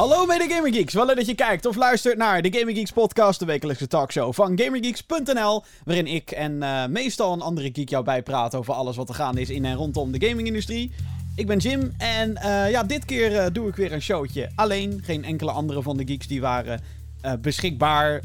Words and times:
Hallo 0.00 0.26
mede 0.26 0.48
Gamer 0.48 0.72
Geeks, 0.72 0.94
wel 0.94 1.06
leuk 1.06 1.16
dat 1.16 1.26
je 1.26 1.34
kijkt 1.34 1.66
of 1.66 1.76
luistert 1.76 2.16
naar 2.16 2.42
de 2.42 2.58
Gamer 2.58 2.74
Geeks 2.74 2.92
podcast, 2.92 3.38
de 3.38 3.44
wekelijkse 3.44 3.86
talkshow 3.86 4.32
van 4.32 4.58
GamerGeeks.nl, 4.58 5.64
waarin 5.84 6.06
ik 6.06 6.30
en 6.30 6.52
uh, 6.52 6.86
meestal 6.86 7.32
een 7.32 7.40
andere 7.40 7.70
geek 7.72 7.88
jou 7.88 8.04
bijpraat 8.04 8.54
over 8.54 8.74
alles 8.74 8.96
wat 8.96 9.08
er 9.08 9.14
gaande 9.14 9.40
is 9.40 9.50
in 9.50 9.64
en 9.64 9.74
rondom 9.74 10.12
de 10.12 10.26
gamingindustrie. 10.26 10.92
Ik 11.36 11.46
ben 11.46 11.58
Jim 11.58 11.92
en 11.98 12.30
uh, 12.30 12.70
ja, 12.70 12.82
dit 12.82 13.04
keer 13.04 13.32
uh, 13.32 13.46
doe 13.52 13.68
ik 13.68 13.76
weer 13.76 13.92
een 13.92 14.02
showtje 14.02 14.50
alleen. 14.54 15.00
Geen 15.04 15.24
enkele 15.24 15.50
andere 15.50 15.82
van 15.82 15.96
de 15.96 16.06
geeks 16.06 16.26
die 16.26 16.40
waren 16.40 16.80
beschikbaar 17.40 18.22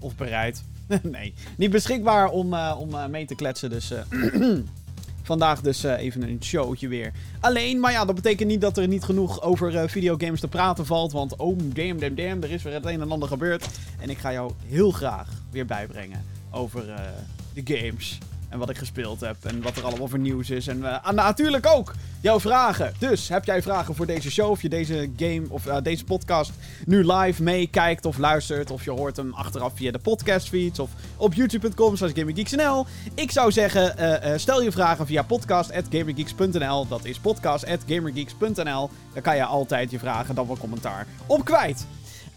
of 0.00 0.16
bereid. 0.16 0.62
nee, 1.02 1.34
niet 1.56 1.70
beschikbaar 1.70 2.28
om, 2.28 2.54
om 2.54 3.10
mee 3.10 3.26
te 3.26 3.34
kletsen, 3.34 3.70
dus... 3.70 3.92
Vandaag 5.26 5.60
dus 5.60 5.84
uh, 5.84 5.98
even 5.98 6.22
een 6.22 6.38
showtje 6.42 6.88
weer. 6.88 7.12
Alleen, 7.40 7.80
maar 7.80 7.92
ja, 7.92 8.04
dat 8.04 8.14
betekent 8.14 8.48
niet 8.48 8.60
dat 8.60 8.76
er 8.76 8.88
niet 8.88 9.04
genoeg 9.04 9.42
over 9.42 9.74
uh, 9.74 9.82
videogames 9.86 10.40
te 10.40 10.48
praten 10.48 10.86
valt. 10.86 11.12
Want 11.12 11.36
oh, 11.36 11.58
damn, 11.58 11.98
damn, 11.98 12.14
damn, 12.14 12.42
er 12.42 12.50
is 12.50 12.62
weer 12.62 12.72
het 12.72 12.86
een 12.86 13.00
en 13.00 13.10
ander 13.10 13.28
gebeurd. 13.28 13.68
En 13.98 14.10
ik 14.10 14.18
ga 14.18 14.32
jou 14.32 14.52
heel 14.66 14.90
graag 14.90 15.28
weer 15.50 15.66
bijbrengen 15.66 16.24
over 16.50 16.88
uh, 16.88 16.94
de 17.54 17.76
games 17.76 18.18
en 18.48 18.58
wat 18.58 18.70
ik 18.70 18.78
gespeeld 18.78 19.20
heb. 19.20 19.36
En 19.44 19.62
wat 19.62 19.76
er 19.76 19.84
allemaal 19.84 20.08
voor 20.08 20.18
nieuws 20.18 20.50
is. 20.50 20.66
En 20.66 20.78
uh, 20.78 21.10
natuurlijk 21.10 21.66
ook 21.66 21.94
jouw 22.20 22.40
vragen. 22.40 22.92
Dus 22.98 23.28
heb 23.28 23.44
jij 23.44 23.62
vragen 23.62 23.94
voor 23.94 24.06
deze 24.06 24.30
show? 24.30 24.50
Of 24.50 24.62
je 24.62 24.68
deze 24.68 25.10
game 25.16 25.42
of 25.48 25.66
uh, 25.66 25.76
deze 25.82 26.04
podcast 26.04 26.52
nu 26.86 27.12
live 27.12 27.42
meekijkt 27.42 28.04
of 28.04 28.18
luistert. 28.18 28.70
Of 28.70 28.84
je 28.84 28.90
hoort 28.90 29.16
hem 29.16 29.32
achteraf 29.34 29.72
via 29.74 29.90
de 29.90 29.98
podcastfeeds. 29.98 30.78
Of 30.78 30.90
op 31.16 31.34
youtube.com 31.34 31.96
zoals 31.96 32.12
GamerGeeks.nl. 32.12 32.86
Ik 33.14 33.30
zou 33.30 33.52
zeggen, 33.52 33.94
uh, 34.00 34.32
stel 34.36 34.62
je 34.62 34.72
vragen 34.72 35.06
via 35.06 35.22
podcast.gamergeeks.nl. 35.22 36.88
Dat 36.88 37.04
is 37.04 37.18
podcast.gamergeeks.nl. 37.18 38.90
Daar 39.12 39.22
kan 39.22 39.36
je 39.36 39.44
altijd 39.44 39.90
je 39.90 39.98
vragen 39.98 40.34
dan 40.34 40.46
wel 40.46 40.58
commentaar 40.58 41.06
op 41.26 41.44
kwijt. 41.44 41.86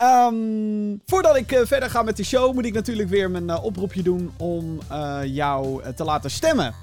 Um, 0.01 1.01
voordat 1.05 1.35
ik 1.35 1.51
uh, 1.51 1.59
verder 1.63 1.89
ga 1.89 2.01
met 2.01 2.17
de 2.17 2.23
show, 2.23 2.53
moet 2.53 2.65
ik 2.65 2.73
natuurlijk 2.73 3.09
weer 3.09 3.31
mijn 3.31 3.43
uh, 3.43 3.63
oproepje 3.63 4.03
doen 4.03 4.31
om 4.37 4.79
uh, 4.91 5.19
jou 5.23 5.81
te 5.95 6.03
laten 6.03 6.31
stemmen. 6.31 6.73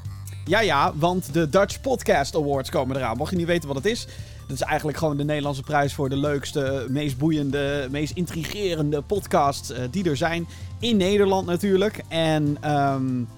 Ja, 0.45 0.61
ja, 0.61 0.93
want 0.95 1.33
de 1.33 1.49
Dutch 1.49 1.81
Podcast 1.81 2.35
Awards 2.35 2.71
komen 2.71 2.97
eraan. 2.97 3.17
Mocht 3.17 3.31
je 3.31 3.37
niet 3.37 3.47
weten 3.47 3.69
wat 3.69 3.77
het 3.77 3.87
is, 3.87 4.07
dat 4.47 4.57
is 4.57 4.61
eigenlijk 4.61 4.99
gewoon 4.99 5.17
de 5.17 5.25
Nederlandse 5.25 5.63
prijs 5.63 5.95
voor 5.95 6.09
de 6.09 6.17
leukste, 6.17 6.87
meest 6.89 7.19
boeiende, 7.19 7.89
meest 7.91 8.17
intrigerende 8.17 9.03
podcasts 9.03 9.73
die 9.91 10.09
er 10.09 10.17
zijn. 10.17 10.47
In 10.81 10.97
Nederland 10.97 11.47
natuurlijk. 11.47 12.01
En 12.09 12.73
um, 12.73 13.29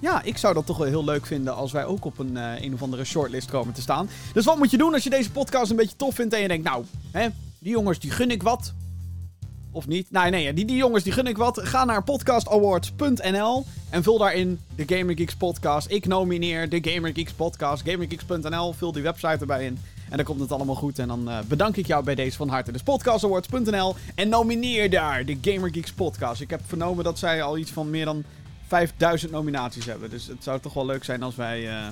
ja, 0.00 0.22
ik 0.22 0.36
zou 0.38 0.54
dat 0.54 0.66
toch 0.66 0.76
wel 0.76 0.86
heel 0.86 1.04
leuk 1.04 1.26
vinden 1.26 1.54
als 1.54 1.72
wij 1.72 1.84
ook 1.84 2.04
op 2.04 2.18
een, 2.18 2.36
een 2.36 2.74
of 2.74 2.82
andere 2.82 3.04
shortlist 3.04 3.50
komen 3.50 3.74
te 3.74 3.80
staan. 3.80 4.08
Dus 4.32 4.44
wat 4.44 4.58
moet 4.58 4.70
je 4.70 4.78
doen 4.78 4.92
als 4.92 5.04
je 5.04 5.10
deze 5.10 5.30
podcast 5.30 5.70
een 5.70 5.76
beetje 5.76 5.96
tof 5.96 6.14
vindt 6.14 6.34
en 6.34 6.40
je 6.40 6.48
denkt, 6.48 6.64
nou, 6.64 6.84
hè, 7.10 7.28
die 7.58 7.72
jongens 7.72 7.98
die 7.98 8.10
gun 8.10 8.30
ik 8.30 8.42
wat. 8.42 8.74
Of 9.76 9.86
niet? 9.86 10.10
Nee, 10.10 10.30
nee, 10.30 10.52
die, 10.52 10.64
die 10.64 10.76
jongens 10.76 11.04
die 11.04 11.12
gun 11.12 11.26
ik 11.26 11.36
wat. 11.36 11.60
Ga 11.62 11.84
naar 11.84 12.02
podcastawards.nl 12.02 13.64
en 13.90 14.02
vul 14.02 14.18
daarin 14.18 14.60
de 14.74 14.96
Gamer 14.96 15.16
Geeks 15.16 15.34
podcast. 15.34 15.90
Ik 15.90 16.06
nomineer 16.06 16.68
de 16.68 16.78
Gamer 16.90 17.12
Geeks 17.14 17.32
podcast. 17.32 17.88
GamerGeeks.nl, 17.88 18.72
vul 18.72 18.92
die 18.92 19.02
website 19.02 19.36
erbij 19.40 19.64
in. 19.64 19.78
En 20.08 20.16
dan 20.16 20.26
komt 20.26 20.40
het 20.40 20.52
allemaal 20.52 20.74
goed. 20.74 20.98
En 20.98 21.08
dan 21.08 21.28
uh, 21.28 21.38
bedank 21.48 21.76
ik 21.76 21.86
jou 21.86 22.04
bij 22.04 22.14
deze 22.14 22.36
van 22.36 22.48
harte. 22.48 22.72
Dus 22.72 22.82
podcastawards.nl 22.82 23.94
en 24.14 24.28
nomineer 24.28 24.90
daar 24.90 25.24
de 25.24 25.38
Gamer 25.40 25.70
Geeks 25.72 25.92
podcast. 25.92 26.40
Ik 26.40 26.50
heb 26.50 26.60
vernomen 26.66 27.04
dat 27.04 27.18
zij 27.18 27.42
al 27.42 27.58
iets 27.58 27.70
van 27.70 27.90
meer 27.90 28.04
dan 28.04 28.24
5000 28.66 29.32
nominaties 29.32 29.84
hebben. 29.84 30.10
Dus 30.10 30.26
het 30.26 30.42
zou 30.42 30.60
toch 30.60 30.72
wel 30.72 30.86
leuk 30.86 31.04
zijn 31.04 31.22
als 31.22 31.36
wij 31.36 31.62
uh, 31.62 31.86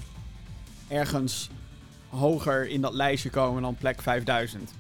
ergens 0.89 1.51
hoger 2.09 2.69
in 2.69 2.81
dat 2.81 2.93
lijstje 2.93 3.31
komen 3.31 3.63
dan 3.63 3.75
plek 3.75 4.03
5000. 4.03 4.71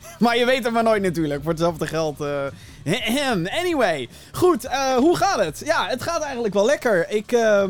Maar 0.18 0.36
je 0.36 0.44
weet 0.44 0.64
het 0.64 0.72
maar 0.72 0.82
nooit 0.82 1.02
natuurlijk. 1.02 1.42
Voor 1.42 1.50
hetzelfde 1.50 1.86
geld. 1.86 2.20
Uh... 2.20 2.44
Anyway. 3.60 4.08
Goed, 4.32 4.64
uh, 4.64 4.94
hoe 4.94 5.16
gaat 5.16 5.38
het? 5.38 5.62
Ja, 5.64 5.86
het 5.86 6.02
gaat 6.02 6.22
eigenlijk 6.22 6.54
wel 6.54 6.64
lekker. 6.64 7.10
Ik 7.10 7.32
uh, 7.32 7.64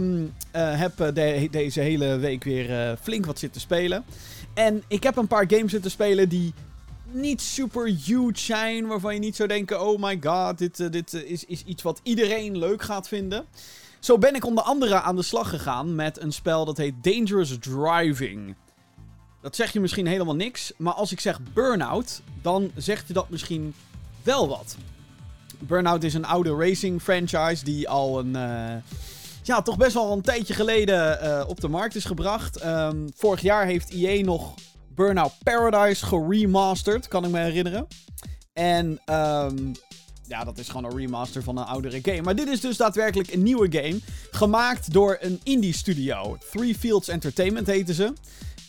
heb 0.53 0.97
de 0.97 1.49
deze 1.50 1.81
hele 1.81 2.16
week 2.19 2.44
weer 2.44 2.97
flink 3.03 3.27
wat 3.27 3.38
zitten 3.38 3.60
spelen. 3.60 4.04
En 4.54 4.82
ik 4.88 5.03
heb 5.03 5.16
een 5.16 5.27
paar 5.27 5.44
games 5.49 5.71
zitten 5.71 5.91
spelen 5.91 6.28
die 6.28 6.54
niet 7.12 7.41
super 7.41 7.87
huge 7.87 8.38
zijn. 8.38 8.87
Waarvan 8.87 9.15
je 9.15 9.21
niet 9.21 9.37
zou 9.37 9.49
denken: 9.49 9.81
oh 9.87 10.03
my 10.03 10.19
god, 10.21 10.59
dit, 10.59 10.93
dit 10.93 11.12
is, 11.12 11.44
is 11.44 11.65
iets 11.65 11.83
wat 11.83 12.00
iedereen 12.03 12.59
leuk 12.59 12.83
gaat 12.83 13.09
vinden. 13.09 13.44
Zo 14.00 14.19
ben 14.19 14.34
ik 14.34 14.44
onder 14.44 14.65
andere 14.65 15.00
aan 15.00 15.16
de 15.16 15.22
slag 15.22 15.49
gegaan 15.49 15.94
met 15.94 16.21
een 16.21 16.33
spel 16.33 16.65
dat 16.65 16.77
heet 16.77 16.94
Dangerous 17.03 17.59
Driving. 17.59 18.54
Dat 19.41 19.56
zeg 19.56 19.73
je 19.73 19.81
misschien 19.81 20.06
helemaal 20.06 20.34
niks. 20.34 20.73
Maar 20.77 20.93
als 20.93 21.12
ik 21.12 21.21
zeg 21.21 21.41
Burnout, 21.53 22.23
dan 22.43 22.71
zegt 22.77 23.06
je 23.06 23.12
dat 23.12 23.31
misschien 23.31 23.75
wel 24.23 24.49
wat. 24.49 24.77
Burnout 25.59 26.05
is 26.05 26.15
een 26.15 26.25
oude 26.25 26.55
racing 26.55 27.03
franchise 27.03 27.65
die 27.65 27.89
al 27.89 28.19
een. 28.19 28.34
Uh, 28.34 28.75
ja, 29.43 29.62
toch 29.62 29.77
best 29.77 29.95
wel 29.95 30.12
een 30.12 30.23
tijdje 30.23 30.55
geleden 30.55 31.19
uh, 31.23 31.45
op 31.47 31.61
de 31.61 31.69
markt 31.69 31.95
is 31.95 32.05
gebracht. 32.05 32.65
Um, 32.65 33.06
vorig 33.17 33.41
jaar 33.41 33.67
heeft 33.67 33.91
EA 33.91 34.25
nog 34.25 34.55
Burnout 34.95 35.33
Paradise 35.43 36.07
geremasterd, 36.07 37.09
kan 37.09 37.25
ik 37.25 37.31
me 37.31 37.39
herinneren. 37.39 37.87
En 38.53 38.87
um, 38.87 39.72
ja, 40.27 40.45
dat 40.45 40.59
is 40.59 40.69
gewoon 40.69 40.84
een 40.84 40.97
remaster 40.97 41.43
van 41.43 41.57
een 41.57 41.65
oudere 41.65 41.99
game. 42.03 42.22
Maar 42.22 42.34
dit 42.34 42.49
is 42.49 42.61
dus 42.61 42.77
daadwerkelijk 42.77 43.33
een 43.33 43.43
nieuwe 43.43 43.72
game. 43.72 43.99
Gemaakt 44.31 44.93
door 44.93 45.19
een 45.21 45.41
indie 45.43 45.75
studio. 45.75 46.39
Three 46.51 46.75
Fields 46.75 47.09
Entertainment 47.09 47.67
heten 47.67 47.95
ze. 47.95 48.12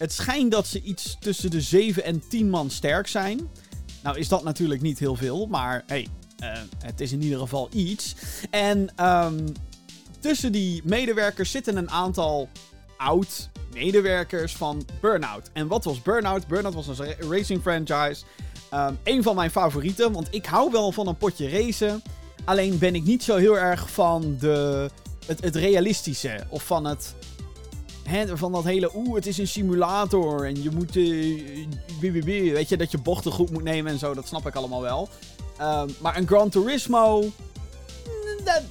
Het 0.01 0.13
schijnt 0.13 0.51
dat 0.51 0.67
ze 0.67 0.81
iets 0.81 1.17
tussen 1.19 1.49
de 1.49 1.61
7 1.61 2.03
en 2.03 2.27
10 2.27 2.49
man 2.49 2.69
sterk 2.69 3.07
zijn. 3.07 3.49
Nou 4.03 4.17
is 4.17 4.27
dat 4.27 4.43
natuurlijk 4.43 4.81
niet 4.81 4.99
heel 4.99 5.15
veel, 5.15 5.47
maar 5.47 5.83
hey, 5.87 6.07
uh, 6.43 6.49
het 6.83 7.01
is 7.01 7.11
in 7.11 7.21
ieder 7.21 7.39
geval 7.39 7.69
iets. 7.71 8.15
En 8.49 9.05
um, 9.05 9.45
tussen 10.19 10.51
die 10.51 10.81
medewerkers 10.85 11.51
zitten 11.51 11.77
een 11.77 11.89
aantal 11.89 12.49
oud 12.97 13.49
medewerkers 13.73 14.55
van 14.55 14.85
Burnout. 15.01 15.49
En 15.53 15.67
wat 15.67 15.83
was 15.83 16.01
Burnout? 16.01 16.47
Burnout 16.47 16.73
was 16.73 16.99
een 16.99 17.15
racing 17.29 17.61
franchise. 17.61 18.23
Um, 18.73 18.97
een 19.03 19.23
van 19.23 19.35
mijn 19.35 19.51
favorieten, 19.51 20.11
want 20.11 20.27
ik 20.31 20.45
hou 20.45 20.71
wel 20.71 20.91
van 20.91 21.07
een 21.07 21.17
potje 21.17 21.49
racen. 21.49 22.03
Alleen 22.45 22.77
ben 22.77 22.95
ik 22.95 23.03
niet 23.03 23.23
zo 23.23 23.35
heel 23.35 23.57
erg 23.57 23.91
van 23.91 24.37
de, 24.39 24.89
het 25.25 25.55
realistische 25.55 26.45
of 26.49 26.63
van 26.63 26.85
het 26.85 27.15
van 28.33 28.51
dat 28.51 28.63
hele, 28.63 28.91
oeh, 28.95 29.15
het 29.15 29.27
is 29.27 29.37
een 29.37 29.47
simulator 29.47 30.45
en 30.45 30.63
je 30.63 30.69
moet, 30.69 30.95
uh, 30.95 32.53
weet 32.53 32.69
je, 32.69 32.77
dat 32.77 32.91
je 32.91 32.97
bochten 32.97 33.31
goed 33.31 33.51
moet 33.51 33.63
nemen 33.63 33.91
en 33.91 33.99
zo, 33.99 34.13
dat 34.13 34.27
snap 34.27 34.47
ik 34.47 34.55
allemaal 34.55 34.81
wel. 34.81 35.09
Um, 35.61 35.95
maar 35.99 36.17
een 36.17 36.27
Gran 36.27 36.49
Turismo, 36.49 37.21
dat, 38.43 38.61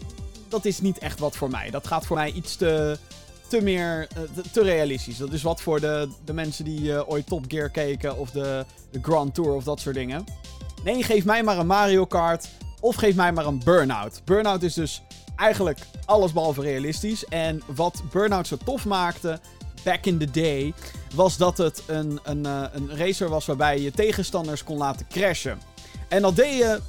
dat 0.48 0.64
is 0.64 0.80
niet 0.80 0.98
echt 0.98 1.18
wat 1.18 1.36
voor 1.36 1.50
mij. 1.50 1.70
Dat 1.70 1.86
gaat 1.86 2.06
voor 2.06 2.16
mij 2.16 2.32
iets 2.32 2.56
te, 2.56 2.98
te 3.46 3.60
meer, 3.60 4.08
uh, 4.16 4.44
te, 4.52 4.62
realistisch. 4.62 5.16
Dat 5.16 5.32
is 5.32 5.42
wat 5.42 5.60
voor 5.60 5.80
de, 5.80 6.08
de 6.24 6.32
mensen 6.32 6.64
die 6.64 6.80
uh, 6.80 7.08
ooit 7.08 7.26
Top 7.26 7.44
Gear 7.48 7.70
keken 7.70 8.18
of 8.18 8.30
de, 8.30 8.64
de 8.90 8.98
Grand 9.02 9.34
Tour 9.34 9.52
of 9.52 9.64
dat 9.64 9.80
soort 9.80 9.94
dingen. 9.94 10.24
Nee, 10.84 11.02
geef 11.02 11.24
mij 11.24 11.42
maar 11.42 11.58
een 11.58 11.66
Mario 11.66 12.04
Kart 12.04 12.48
of 12.80 12.94
geef 12.94 13.14
mij 13.14 13.32
maar 13.32 13.46
een 13.46 13.60
Burnout. 13.64 14.22
Burnout 14.24 14.62
is 14.62 14.74
dus 14.74 15.02
eigenlijk 15.40 15.78
alles 16.04 16.32
behalve 16.32 16.60
realistisch. 16.60 17.24
En 17.24 17.62
wat 17.66 18.02
Burnout 18.10 18.46
zo 18.46 18.56
tof 18.64 18.84
maakte, 18.84 19.40
back 19.84 20.06
in 20.06 20.18
the 20.18 20.30
day, 20.30 20.74
was 21.14 21.36
dat 21.36 21.58
het 21.58 21.82
een, 21.86 22.20
een, 22.22 22.46
uh, 22.46 22.62
een 22.72 22.96
racer 22.96 23.28
was 23.28 23.46
waarbij 23.46 23.80
je 23.80 23.90
tegenstanders 23.90 24.64
kon 24.64 24.78
laten 24.78 25.06
crashen. 25.08 25.58
En 26.08 26.22
dat 26.22 26.36
deed 26.36 26.56
je 26.56 26.80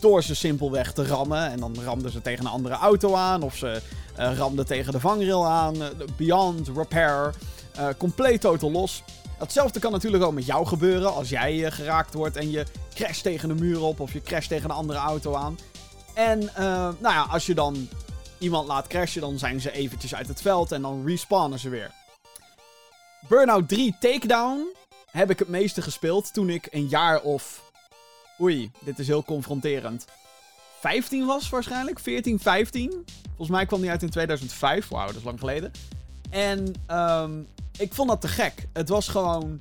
door 0.00 0.22
ze 0.22 0.34
simpelweg 0.34 0.92
te 0.92 1.06
rammen. 1.06 1.50
En 1.50 1.60
dan 1.60 1.76
ramden 1.84 2.10
ze 2.10 2.22
tegen 2.22 2.44
een 2.44 2.50
andere 2.50 2.74
auto 2.74 3.14
aan. 3.14 3.42
Of 3.42 3.56
ze 3.56 3.82
uh, 4.18 4.36
ramden 4.36 4.66
tegen 4.66 4.92
de 4.92 5.00
vangrail 5.00 5.46
aan. 5.46 5.74
Uh, 5.74 5.86
beyond 6.16 6.68
repair. 6.76 7.34
Compleet 7.98 8.40
totaal 8.40 8.70
los. 8.70 9.02
Hetzelfde 9.38 9.80
kan 9.80 9.92
natuurlijk 9.92 10.24
ook 10.24 10.32
met 10.32 10.46
jou 10.46 10.66
gebeuren. 10.66 11.14
Als 11.14 11.28
jij 11.28 11.70
geraakt 11.70 12.14
wordt 12.14 12.36
en 12.36 12.50
je 12.50 12.64
crasht 12.94 13.22
tegen 13.22 13.50
een 13.50 13.58
muur 13.58 13.82
op. 13.82 14.00
Of 14.00 14.12
je 14.12 14.20
crasht 14.20 14.48
tegen 14.48 14.70
een 14.70 14.76
andere 14.76 14.98
auto 14.98 15.34
aan. 15.34 15.58
En 16.14 16.42
uh, 16.42 16.48
nou 16.98 16.98
ja, 17.00 17.22
als 17.22 17.46
je 17.46 17.54
dan 17.54 17.88
iemand 18.38 18.68
laat 18.68 18.86
crashen, 18.86 19.20
dan 19.20 19.38
zijn 19.38 19.60
ze 19.60 19.72
eventjes 19.72 20.14
uit 20.14 20.28
het 20.28 20.40
veld 20.42 20.72
en 20.72 20.82
dan 20.82 21.06
respawnen 21.06 21.58
ze 21.58 21.68
weer. 21.68 21.90
Burnout 23.28 23.68
3 23.68 23.96
Takedown 24.00 24.66
heb 25.10 25.30
ik 25.30 25.38
het 25.38 25.48
meeste 25.48 25.82
gespeeld 25.82 26.32
toen 26.32 26.50
ik 26.50 26.68
een 26.70 26.88
jaar 26.88 27.20
of... 27.20 27.62
Oei, 28.40 28.70
dit 28.80 28.98
is 28.98 29.06
heel 29.06 29.24
confronterend. 29.24 30.04
15 30.80 31.26
was 31.26 31.48
waarschijnlijk, 31.48 31.98
14, 31.98 32.40
15. 32.40 33.04
Volgens 33.26 33.48
mij 33.48 33.66
kwam 33.66 33.80
die 33.80 33.90
uit 33.90 34.02
in 34.02 34.10
2005. 34.10 34.88
Wauw, 34.88 35.06
dat 35.06 35.16
is 35.16 35.22
lang 35.22 35.38
geleden. 35.38 35.70
En 36.30 36.74
um, 36.90 37.48
ik 37.78 37.94
vond 37.94 38.08
dat 38.08 38.20
te 38.20 38.28
gek. 38.28 38.66
Het 38.72 38.88
was 38.88 39.08
gewoon... 39.08 39.60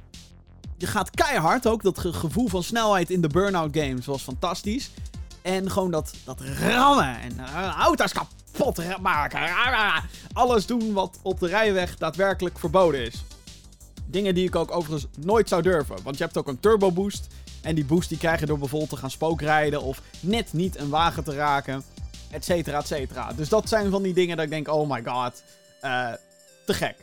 Je 0.78 0.88
gaat 0.88 1.10
keihard 1.10 1.68
ook. 1.68 1.84
Dat 1.84 2.00
gevoel 2.00 2.48
van 2.48 2.64
snelheid 2.64 3.10
in 3.10 3.22
de 3.22 3.28
Burnout 3.28 3.78
games 3.78 4.06
was 4.06 4.22
fantastisch. 4.22 4.90
En 5.44 5.72
gewoon 5.72 5.92
dat, 5.92 6.14
dat 6.24 6.42
rammen 6.42 7.20
en 7.20 7.34
uh, 7.40 7.76
auto's 7.78 8.12
kapot 8.12 9.02
maken. 9.02 9.40
Alles 10.34 10.66
doen 10.66 10.94
wat 10.94 11.20
op 11.22 11.40
de 11.40 11.48
rijweg 11.48 11.98
daadwerkelijk 11.98 12.60
verboden 12.60 13.06
is. 13.06 13.24
Dingen 14.06 14.36
die 14.36 14.48
ik 14.48 14.56
ook 14.56 14.72
overigens 14.72 15.08
nooit 15.20 15.50
zou 15.50 15.62
durven. 15.62 15.96
Want 16.04 16.18
je 16.18 16.24
hebt 16.24 16.38
ook 16.38 16.48
een 16.48 16.60
turbo 16.60 16.92
boost. 16.92 17.28
En 17.62 17.76
die 17.76 17.86
boost 17.86 18.10
die 18.10 18.18
krijg 18.18 18.40
je 18.40 18.46
door 18.46 18.60
bijvoorbeeld 18.60 18.90
te 18.90 18.98
gaan 18.98 19.12
spookrijden 19.12 19.82
of 19.82 20.02
net 20.20 20.54
niet 20.54 20.78
een 20.78 20.90
wagen 20.90 21.24
te 21.24 21.34
raken. 21.34 21.84
Et 22.32 22.46
cetera, 22.46 22.80
et 22.80 22.88
cetera. 22.88 23.34
Dus 23.34 23.50
dat 23.50 23.70
zijn 23.70 23.92
van 23.92 24.04
die 24.04 24.14
dingen 24.14 24.36
dat 24.36 24.46
ik 24.46 24.52
denk, 24.52 24.68
oh 24.68 24.90
my 24.90 25.04
god, 25.06 25.44
uh, 25.84 26.12
te 26.66 26.74
gek. 26.74 26.96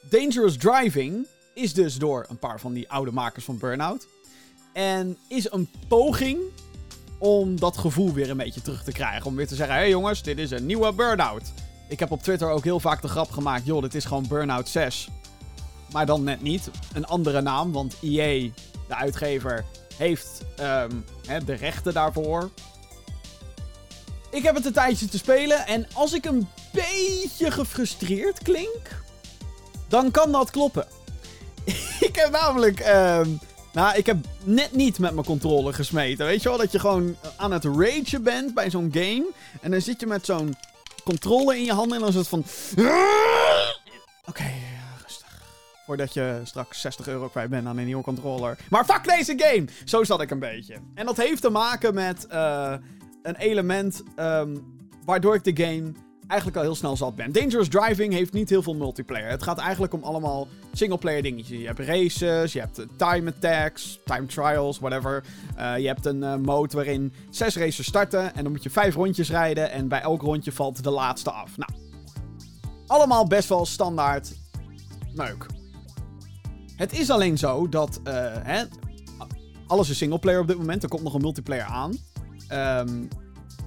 Dangerous 0.00 0.56
Driving 0.56 1.26
is 1.54 1.74
dus 1.74 1.96
door 1.96 2.26
een 2.28 2.38
paar 2.38 2.60
van 2.60 2.72
die 2.72 2.90
oude 2.90 3.10
makers 3.10 3.44
van 3.44 3.58
Burnout. 3.58 4.06
En 4.72 5.18
is 5.28 5.52
een 5.52 5.70
poging 5.88 6.38
om 7.20 7.60
dat 7.60 7.76
gevoel 7.76 8.12
weer 8.12 8.30
een 8.30 8.36
beetje 8.36 8.62
terug 8.62 8.82
te 8.82 8.92
krijgen. 8.92 9.26
Om 9.26 9.36
weer 9.36 9.46
te 9.46 9.54
zeggen, 9.54 9.74
hé 9.74 9.80
hey 9.80 9.90
jongens, 9.90 10.22
dit 10.22 10.38
is 10.38 10.50
een 10.50 10.66
nieuwe 10.66 10.92
Burnout. 10.92 11.52
Ik 11.88 11.98
heb 11.98 12.10
op 12.10 12.22
Twitter 12.22 12.50
ook 12.50 12.64
heel 12.64 12.80
vaak 12.80 13.02
de 13.02 13.08
grap 13.08 13.30
gemaakt, 13.30 13.66
joh, 13.66 13.82
dit 13.82 13.94
is 13.94 14.04
gewoon 14.04 14.26
Burnout 14.28 14.68
6. 14.68 15.08
Maar 15.92 16.06
dan 16.06 16.24
net 16.24 16.42
niet. 16.42 16.70
Een 16.92 17.06
andere 17.06 17.40
naam, 17.40 17.72
want 17.72 17.96
EA, 18.02 18.48
de 18.88 18.94
uitgever, 18.94 19.64
heeft 19.96 20.44
um, 20.60 21.04
hè, 21.26 21.44
de 21.44 21.54
rechten 21.54 21.92
daarvoor. 21.92 22.50
Ik 24.30 24.42
heb 24.42 24.54
het 24.54 24.66
een 24.66 24.72
tijdje 24.72 25.08
te 25.08 25.18
spelen 25.18 25.66
en 25.66 25.86
als 25.92 26.12
ik 26.12 26.24
een 26.24 26.48
beetje 26.72 27.50
gefrustreerd 27.50 28.42
klink, 28.42 29.02
dan 29.88 30.10
kan 30.10 30.32
dat 30.32 30.50
kloppen. 30.50 30.86
ik 32.08 32.16
heb 32.16 32.30
namelijk. 32.30 32.80
Uh, 32.80 33.20
nou, 33.72 33.96
ik 33.96 34.06
heb 34.06 34.16
net 34.44 34.72
niet 34.72 34.98
met 34.98 35.12
mijn 35.12 35.26
controller 35.26 35.74
gesmeten. 35.74 36.26
Weet 36.26 36.42
je 36.42 36.48
wel, 36.48 36.58
dat 36.58 36.72
je 36.72 36.78
gewoon 36.78 37.16
aan 37.36 37.52
het 37.52 37.64
ragen 37.64 38.22
bent 38.22 38.54
bij 38.54 38.70
zo'n 38.70 38.90
game. 38.92 39.30
En 39.60 39.70
dan 39.70 39.80
zit 39.80 40.00
je 40.00 40.06
met 40.06 40.24
zo'n 40.24 40.56
controller 41.04 41.56
in 41.56 41.64
je 41.64 41.72
handen 41.72 41.94
en 41.94 42.00
dan 42.00 42.08
is 42.08 42.14
het 42.14 42.28
van. 42.28 42.44
Oké, 44.24 44.52
rustig. 45.02 45.42
Voordat 45.86 46.14
je 46.14 46.40
straks 46.44 46.80
60 46.80 47.08
euro 47.08 47.28
kwijt 47.28 47.50
bent 47.50 47.66
aan 47.66 47.78
een 47.78 47.84
nieuwe 47.84 48.02
controller. 48.02 48.58
Maar 48.70 48.84
fuck 48.84 49.04
deze 49.04 49.34
game! 49.36 49.64
Zo 49.84 50.04
zat 50.04 50.20
ik 50.20 50.30
een 50.30 50.38
beetje. 50.38 50.76
En 50.94 51.06
dat 51.06 51.16
heeft 51.16 51.42
te 51.42 51.50
maken 51.50 51.94
met 51.94 52.26
uh, 52.32 52.74
een 53.22 53.36
element 53.36 54.02
um, 54.16 54.78
waardoor 55.04 55.34
ik 55.34 55.44
de 55.44 55.64
game 55.64 55.92
eigenlijk 56.30 56.56
al 56.56 56.62
heel 56.62 56.74
snel 56.74 56.96
zat 56.96 57.14
ben. 57.14 57.32
Dangerous 57.32 57.68
Driving 57.68 58.12
heeft 58.12 58.32
niet 58.32 58.48
heel 58.48 58.62
veel 58.62 58.74
multiplayer. 58.74 59.28
Het 59.28 59.42
gaat 59.42 59.58
eigenlijk 59.58 59.92
om 59.92 60.02
allemaal 60.02 60.48
singleplayer 60.72 61.22
dingetjes. 61.22 61.58
Je 61.58 61.66
hebt 61.66 61.78
races, 61.78 62.52
je 62.52 62.60
hebt 62.60 62.78
eh, 62.78 62.86
time 62.96 63.30
attacks, 63.30 64.00
time 64.04 64.26
trials, 64.26 64.78
whatever. 64.78 65.24
Uh, 65.58 65.78
je 65.78 65.86
hebt 65.86 66.06
een 66.06 66.22
uh, 66.22 66.36
mode 66.36 66.76
waarin 66.76 67.12
zes 67.30 67.56
races 67.56 67.86
starten 67.86 68.34
en 68.34 68.42
dan 68.42 68.52
moet 68.52 68.62
je 68.62 68.70
vijf 68.70 68.94
rondjes 68.94 69.30
rijden 69.30 69.70
en 69.70 69.88
bij 69.88 70.00
elk 70.00 70.22
rondje 70.22 70.52
valt 70.52 70.82
de 70.82 70.90
laatste 70.90 71.30
af. 71.30 71.56
Nou, 71.56 71.70
allemaal 72.86 73.26
best 73.26 73.48
wel 73.48 73.66
standaard 73.66 74.32
leuk. 75.14 75.46
Het 76.76 76.98
is 76.98 77.10
alleen 77.10 77.38
zo 77.38 77.68
dat 77.68 78.00
hè, 78.42 78.64
alles 79.66 79.88
is 79.88 79.98
singleplayer 79.98 80.40
op 80.40 80.46
dit 80.46 80.58
moment. 80.58 80.82
Er 80.82 80.88
komt 80.88 81.02
nog 81.02 81.14
een 81.14 81.20
multiplayer 81.20 81.64
aan. 81.64 81.96
Um, 82.88 83.08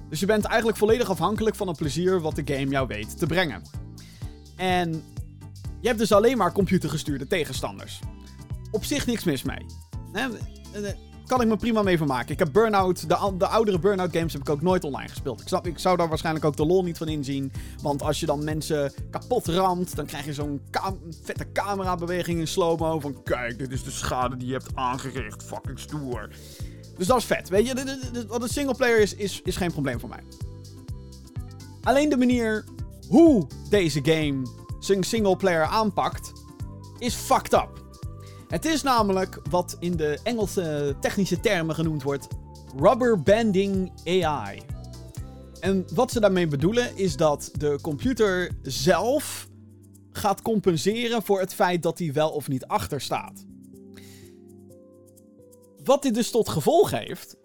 dus 0.08 0.20
je 0.20 0.26
bent 0.26 0.44
eigenlijk 0.44 0.78
volledig 0.78 1.10
afhankelijk 1.10 1.56
van 1.56 1.68
het 1.68 1.76
plezier 1.76 2.20
wat 2.20 2.36
de 2.36 2.54
game 2.54 2.70
jou 2.70 2.86
weet 2.86 3.18
te 3.18 3.26
brengen. 3.26 3.62
En 4.56 5.02
je 5.80 5.86
hebt 5.88 5.98
dus 5.98 6.12
alleen 6.12 6.36
maar 6.36 6.52
computergestuurde 6.52 7.26
tegenstanders. 7.26 8.00
Op 8.70 8.84
zich 8.84 9.06
niks 9.06 9.24
mis 9.24 9.42
mee. 9.42 9.66
Kan 11.26 11.40
ik 11.40 11.48
me 11.48 11.56
prima 11.56 11.82
mee 11.82 11.96
vermaken. 11.96 12.32
Ik 12.32 12.38
heb 12.38 12.52
Burnout, 12.52 13.08
de, 13.08 13.32
de 13.38 13.46
oudere 13.46 13.78
Burnout 13.78 14.12
games 14.12 14.32
heb 14.32 14.42
ik 14.42 14.48
ook 14.48 14.62
nooit 14.62 14.84
online 14.84 15.08
gespeeld. 15.08 15.40
Ik, 15.40 15.48
snap, 15.48 15.66
ik 15.66 15.78
zou 15.78 15.96
daar 15.96 16.08
waarschijnlijk 16.08 16.44
ook 16.44 16.56
de 16.56 16.66
lol 16.66 16.82
niet 16.82 16.98
van 16.98 17.08
inzien. 17.08 17.52
Want 17.82 18.02
als 18.02 18.20
je 18.20 18.26
dan 18.26 18.44
mensen 18.44 18.92
kapot 19.10 19.46
ramt, 19.46 19.96
dan 19.96 20.06
krijg 20.06 20.24
je 20.24 20.32
zo'n 20.32 20.60
vette 21.22 21.52
camerabeweging 21.52 22.38
in 22.40 22.48
slow-mo. 22.48 23.00
Van 23.00 23.22
kijk, 23.22 23.58
dit 23.58 23.72
is 23.72 23.84
de 23.84 23.90
schade 23.90 24.36
die 24.36 24.46
je 24.46 24.52
hebt 24.52 24.70
aangericht. 24.74 25.42
Fucking 25.42 25.78
stoer. 25.78 26.28
Dus 26.96 27.06
dat 27.06 27.16
is 27.16 27.24
vet. 27.24 27.48
Weet 27.48 27.66
je, 27.66 28.24
wat 28.28 28.42
een 28.42 28.48
singleplayer 28.48 29.00
is, 29.00 29.14
is, 29.14 29.40
is 29.44 29.56
geen 29.56 29.72
probleem 29.72 30.00
voor 30.00 30.08
mij. 30.08 30.22
Alleen 31.82 32.08
de 32.08 32.16
manier 32.16 32.64
hoe 33.08 33.46
deze 33.68 34.00
game 34.02 34.46
zijn 34.78 35.02
singleplayer 35.02 35.64
aanpakt, 35.64 36.32
is 36.98 37.14
fucked 37.14 37.52
up. 37.52 37.82
Het 38.48 38.64
is 38.64 38.82
namelijk 38.82 39.40
wat 39.50 39.76
in 39.80 39.96
de 39.96 40.18
Engelse 40.22 40.96
technische 41.00 41.40
termen 41.40 41.74
genoemd 41.74 42.02
wordt 42.02 42.26
rubber 42.76 43.22
banding 43.22 43.92
AI. 44.04 44.62
En 45.60 45.86
wat 45.94 46.10
ze 46.10 46.20
daarmee 46.20 46.46
bedoelen 46.46 46.96
is 46.96 47.16
dat 47.16 47.50
de 47.58 47.78
computer 47.82 48.50
zelf 48.62 49.48
gaat 50.12 50.42
compenseren 50.42 51.22
voor 51.22 51.40
het 51.40 51.54
feit 51.54 51.82
dat 51.82 51.98
hij 51.98 52.12
wel 52.12 52.30
of 52.30 52.48
niet 52.48 52.66
achter 52.66 53.00
staat. 53.00 53.44
Wat 55.84 56.02
dit 56.02 56.14
dus 56.14 56.30
tot 56.30 56.48
gevolg 56.48 56.90
heeft, 56.90 57.36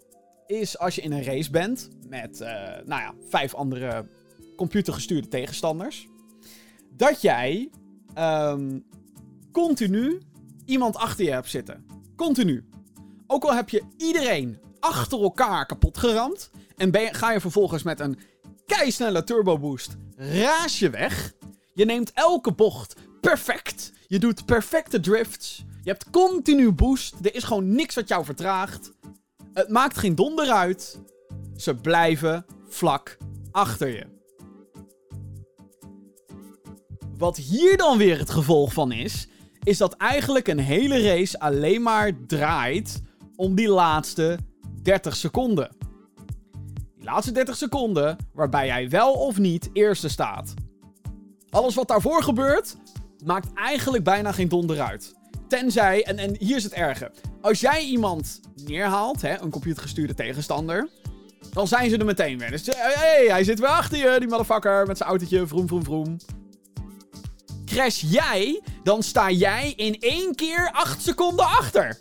is 0.48 0.78
als 0.78 0.96
je 0.96 1.02
in 1.02 1.12
een 1.12 1.24
race 1.24 1.52
bent 1.52 1.90
met, 2.08 2.42
uh, 2.42 2.48
nou 2.86 3.02
ja, 3.02 3.14
vijf 3.30 3.54
andere 3.54 4.08
computergestuurde 4.56 5.28
tegenstanders, 5.28 6.08
dat 6.96 7.22
jij 7.22 7.70
um, 8.18 8.86
continu 9.52 10.22
iemand 10.66 10.96
achter 10.96 11.26
je 11.26 11.32
hebt 11.32 11.50
zitten. 11.50 11.86
Continu. 12.16 12.66
Ook 13.28 13.44
al 13.44 13.56
heb 13.56 13.70
je 13.70 13.84
iedereen 13.98 14.60
achter 14.80 15.22
elkaar 15.22 15.66
kapot 15.66 15.98
geramd 15.98 16.50
en 16.76 16.92
ben 16.92 17.02
je, 17.02 17.14
ga 17.14 17.32
je 17.32 17.40
vervolgens 17.40 17.84
met 17.84 18.00
een 18.00 18.20
keisnelle 18.66 19.24
turbo 19.24 19.60
boost 19.60 19.98
raas 20.16 20.80
je 20.80 20.90
weg. 20.90 21.34
Je 21.74 21.86
neemt 21.86 22.12
elke 22.14 22.52
bocht 22.52 22.96
perfect. 23.22 23.92
Je 24.08 24.20
doet 24.20 24.46
perfecte 24.46 25.00
drifts. 25.00 25.66
Je 25.82 25.90
hebt 25.90 26.10
continu 26.10 26.72
boost. 26.72 27.16
Er 27.22 27.36
is 27.36 27.44
gewoon 27.44 27.72
niks 27.72 27.96
wat 27.96 28.08
jou 28.08 28.26
vertraagt. 28.26 28.92
Het 29.54 29.70
maakt 29.70 29.98
geen 29.98 30.16
donder 30.16 30.50
uit. 30.50 31.02
Ze 31.56 31.76
blijven 31.76 32.46
vlak 32.68 33.18
achter 33.52 33.88
je. 33.88 34.06
Wat 37.18 37.38
hier 37.38 37.78
dan 37.78 37.98
weer 37.98 38.18
het 38.18 38.30
gevolg 38.30 38.74
van 38.74 38.92
is, 38.92 39.28
is 39.64 39.78
dat 39.78 39.94
eigenlijk 39.94 40.48
een 40.48 40.60
hele 40.60 41.02
race 41.02 41.40
alleen 41.40 41.82
maar 41.82 42.26
draait 42.28 43.02
om 43.36 43.56
die 43.56 43.70
laatste 43.70 44.38
30 44.82 45.16
seconden. 45.16 45.76
Die 46.96 47.04
laatste 47.04 47.32
30 47.32 47.56
seconden 47.56 48.18
waarbij 48.34 48.66
jij 48.66 48.90
wel 48.90 49.14
of 49.14 49.38
niet 49.38 49.70
eerste 49.74 50.10
staat. 50.10 50.54
Alles 51.50 51.76
wat 51.76 51.88
daarvoor 51.88 52.24
gebeurt, 52.24 52.76
maakt 53.26 53.54
eigenlijk 53.54 54.04
bijna 54.04 54.32
geen 54.32 54.50
donder 54.50 54.82
uit. 54.82 55.19
Tenzij, 55.50 56.04
en, 56.04 56.18
en 56.18 56.36
hier 56.40 56.56
is 56.56 56.64
het 56.64 56.74
erge. 56.74 57.12
Als 57.42 57.60
jij 57.60 57.84
iemand 57.84 58.40
neerhaalt, 58.66 59.22
hè, 59.22 59.42
een 59.42 59.50
computergestuurde 59.50 60.14
tegenstander, 60.14 60.90
dan 61.54 61.68
zijn 61.68 61.90
ze 61.90 61.98
er 61.98 62.06
meteen 62.06 62.38
weer. 62.38 62.52
Dus 62.52 62.66
hey, 62.76 63.26
hij 63.30 63.44
zit 63.44 63.60
weer 63.60 63.70
achter 63.70 63.98
je, 63.98 64.20
die 64.20 64.28
motherfucker, 64.28 64.88
met 64.88 64.98
zijn 64.98 65.10
autootje, 65.10 65.48
vroom, 65.48 65.68
vroom, 65.68 65.84
vroom. 65.84 66.18
Crash 67.66 68.04
jij, 68.06 68.62
dan 68.84 69.04
sta 69.04 69.32
jij 69.32 69.74
in 69.76 70.00
één 70.00 70.36
keer 70.36 70.72
8 70.72 71.02
seconden 71.02 71.46
achter. 71.46 71.98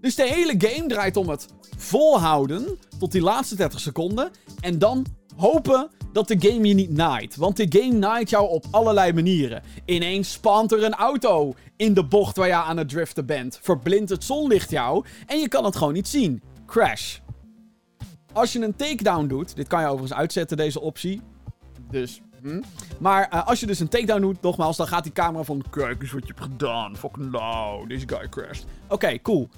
Dus 0.00 0.14
de 0.14 0.26
hele 0.26 0.54
game 0.58 0.88
draait 0.88 1.16
om 1.16 1.28
het 1.28 1.46
volhouden 1.76 2.78
tot 2.98 3.12
die 3.12 3.22
laatste 3.22 3.56
30 3.56 3.80
seconden. 3.80 4.30
En 4.60 4.78
dan 4.78 5.06
hopen 5.36 5.90
dat 6.12 6.28
de 6.28 6.36
game 6.38 6.68
je 6.68 6.74
niet 6.74 6.92
naait. 6.92 7.36
Want 7.36 7.56
de 7.56 7.78
game 7.78 7.92
naait 7.92 8.30
jou 8.30 8.48
op 8.48 8.64
allerlei 8.70 9.12
manieren. 9.12 9.62
Ineens 9.84 10.32
spant 10.32 10.72
er 10.72 10.84
een 10.84 10.94
auto 10.94 11.54
in 11.76 11.94
de 11.94 12.04
bocht 12.04 12.36
waar 12.36 12.46
je 12.46 12.54
aan 12.54 12.76
het 12.76 12.88
driften 12.88 13.26
bent. 13.26 13.58
Verblindt 13.62 14.10
het 14.10 14.24
zonlicht 14.24 14.70
jou 14.70 15.04
en 15.26 15.38
je 15.38 15.48
kan 15.48 15.64
het 15.64 15.76
gewoon 15.76 15.92
niet 15.92 16.08
zien. 16.08 16.42
Crash. 16.66 17.18
Als 18.32 18.52
je 18.52 18.60
een 18.60 18.76
takedown 18.76 19.26
doet, 19.26 19.56
dit 19.56 19.66
kan 19.68 19.80
je 19.80 19.86
overigens 19.86 20.18
uitzetten, 20.18 20.56
deze 20.56 20.80
optie. 20.80 21.20
Dus, 21.90 22.20
hm. 22.42 22.60
Maar 22.98 23.30
uh, 23.34 23.46
als 23.46 23.60
je 23.60 23.66
dus 23.66 23.80
een 23.80 23.88
takedown 23.88 24.20
doet, 24.20 24.42
nogmaals, 24.42 24.76
dan 24.76 24.86
gaat 24.86 25.02
die 25.02 25.12
camera 25.12 25.44
van... 25.44 25.64
Kijk 25.70 26.02
eens 26.02 26.12
wat 26.12 26.26
je 26.26 26.32
hebt 26.34 26.46
gedaan. 26.46 26.96
Fucking 26.96 27.32
low. 27.32 27.88
Deze 27.88 28.08
guy 28.08 28.28
crashed. 28.28 28.66
Oké, 28.88 29.22
cool. 29.22 29.48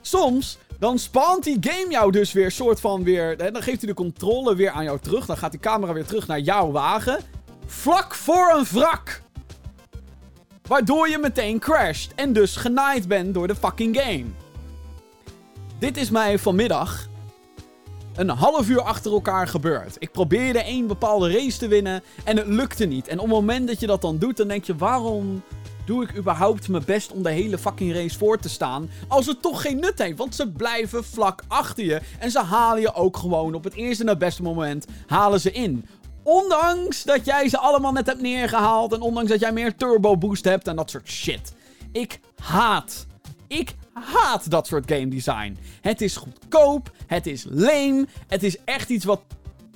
Soms 0.00 0.58
dan 0.78 0.98
spant 0.98 1.44
die 1.44 1.56
game 1.60 1.90
jou 1.90 2.12
dus 2.12 2.32
weer 2.32 2.50
soort 2.50 2.80
van 2.80 3.04
weer... 3.04 3.36
Dan 3.36 3.62
geeft 3.62 3.80
hij 3.80 3.88
de 3.88 3.94
controle 3.94 4.54
weer 4.54 4.70
aan 4.70 4.84
jou 4.84 4.98
terug. 4.98 5.26
Dan 5.26 5.36
gaat 5.36 5.50
die 5.50 5.60
camera 5.60 5.92
weer 5.92 6.06
terug 6.06 6.26
naar 6.26 6.40
jouw 6.40 6.70
wagen. 6.70 7.18
Vlak 7.66 8.14
voor 8.14 8.52
een 8.56 8.64
wrak. 8.64 9.22
Waardoor 10.68 11.08
je 11.08 11.18
meteen 11.18 11.58
crasht. 11.58 12.12
En 12.14 12.32
dus 12.32 12.56
genaaid 12.56 13.08
bent 13.08 13.34
door 13.34 13.46
de 13.46 13.56
fucking 13.56 14.00
game. 14.00 14.24
Dit 15.78 15.96
is 15.96 16.10
mij 16.10 16.38
vanmiddag 16.38 17.08
een 18.16 18.28
half 18.28 18.68
uur 18.68 18.80
achter 18.80 19.12
elkaar 19.12 19.48
gebeurd. 19.48 19.96
Ik 19.98 20.10
probeerde 20.10 20.62
één 20.62 20.86
bepaalde 20.86 21.32
race 21.32 21.58
te 21.58 21.68
winnen 21.68 22.02
en 22.24 22.36
het 22.36 22.46
lukte 22.46 22.84
niet. 22.84 23.08
En 23.08 23.18
op 23.18 23.24
het 23.24 23.34
moment 23.34 23.68
dat 23.68 23.80
je 23.80 23.86
dat 23.86 24.00
dan 24.00 24.18
doet, 24.18 24.36
dan 24.36 24.48
denk 24.48 24.64
je: 24.64 24.76
waarom 24.76 25.42
doe 25.86 26.02
ik 26.02 26.16
überhaupt 26.16 26.68
mijn 26.68 26.84
best 26.86 27.12
om 27.12 27.22
de 27.22 27.30
hele 27.30 27.58
fucking 27.58 27.92
race 27.92 28.18
voor 28.18 28.38
te 28.38 28.48
staan. 28.48 28.90
Als 29.08 29.26
het 29.26 29.42
toch 29.42 29.62
geen 29.62 29.80
nut 29.80 29.98
heeft. 29.98 30.18
Want 30.18 30.34
ze 30.34 30.50
blijven 30.50 31.04
vlak 31.04 31.42
achter 31.48 31.84
je. 31.84 32.00
En 32.18 32.30
ze 32.30 32.42
halen 32.42 32.80
je 32.80 32.94
ook 32.94 33.16
gewoon 33.16 33.54
op 33.54 33.64
het 33.64 33.74
eerste 33.74 34.02
en 34.02 34.08
het 34.08 34.18
beste 34.18 34.42
moment. 34.42 34.86
Halen 35.06 35.40
ze 35.40 35.52
in. 35.52 35.86
Ondanks 36.22 37.02
dat 37.02 37.24
jij 37.24 37.48
ze 37.48 37.58
allemaal 37.58 37.92
net 37.92 38.06
hebt 38.06 38.20
neergehaald. 38.20 38.92
En 38.92 39.00
ondanks 39.00 39.30
dat 39.30 39.40
jij 39.40 39.52
meer 39.52 39.76
turbo 39.76 40.16
boost 40.16 40.44
hebt 40.44 40.68
en 40.68 40.76
dat 40.76 40.90
soort 40.90 41.08
shit. 41.08 41.52
Ik 41.92 42.20
haat. 42.36 43.06
Ik 43.48 43.74
haat 43.92 44.50
dat 44.50 44.66
soort 44.66 44.90
game 44.92 45.08
design. 45.08 45.58
Het 45.80 46.00
is 46.00 46.16
goedkoop, 46.16 46.90
het 47.06 47.26
is 47.26 47.46
lame, 47.50 48.06
het 48.26 48.42
is 48.42 48.56
echt 48.64 48.88
iets 48.88 49.04
wat 49.04 49.20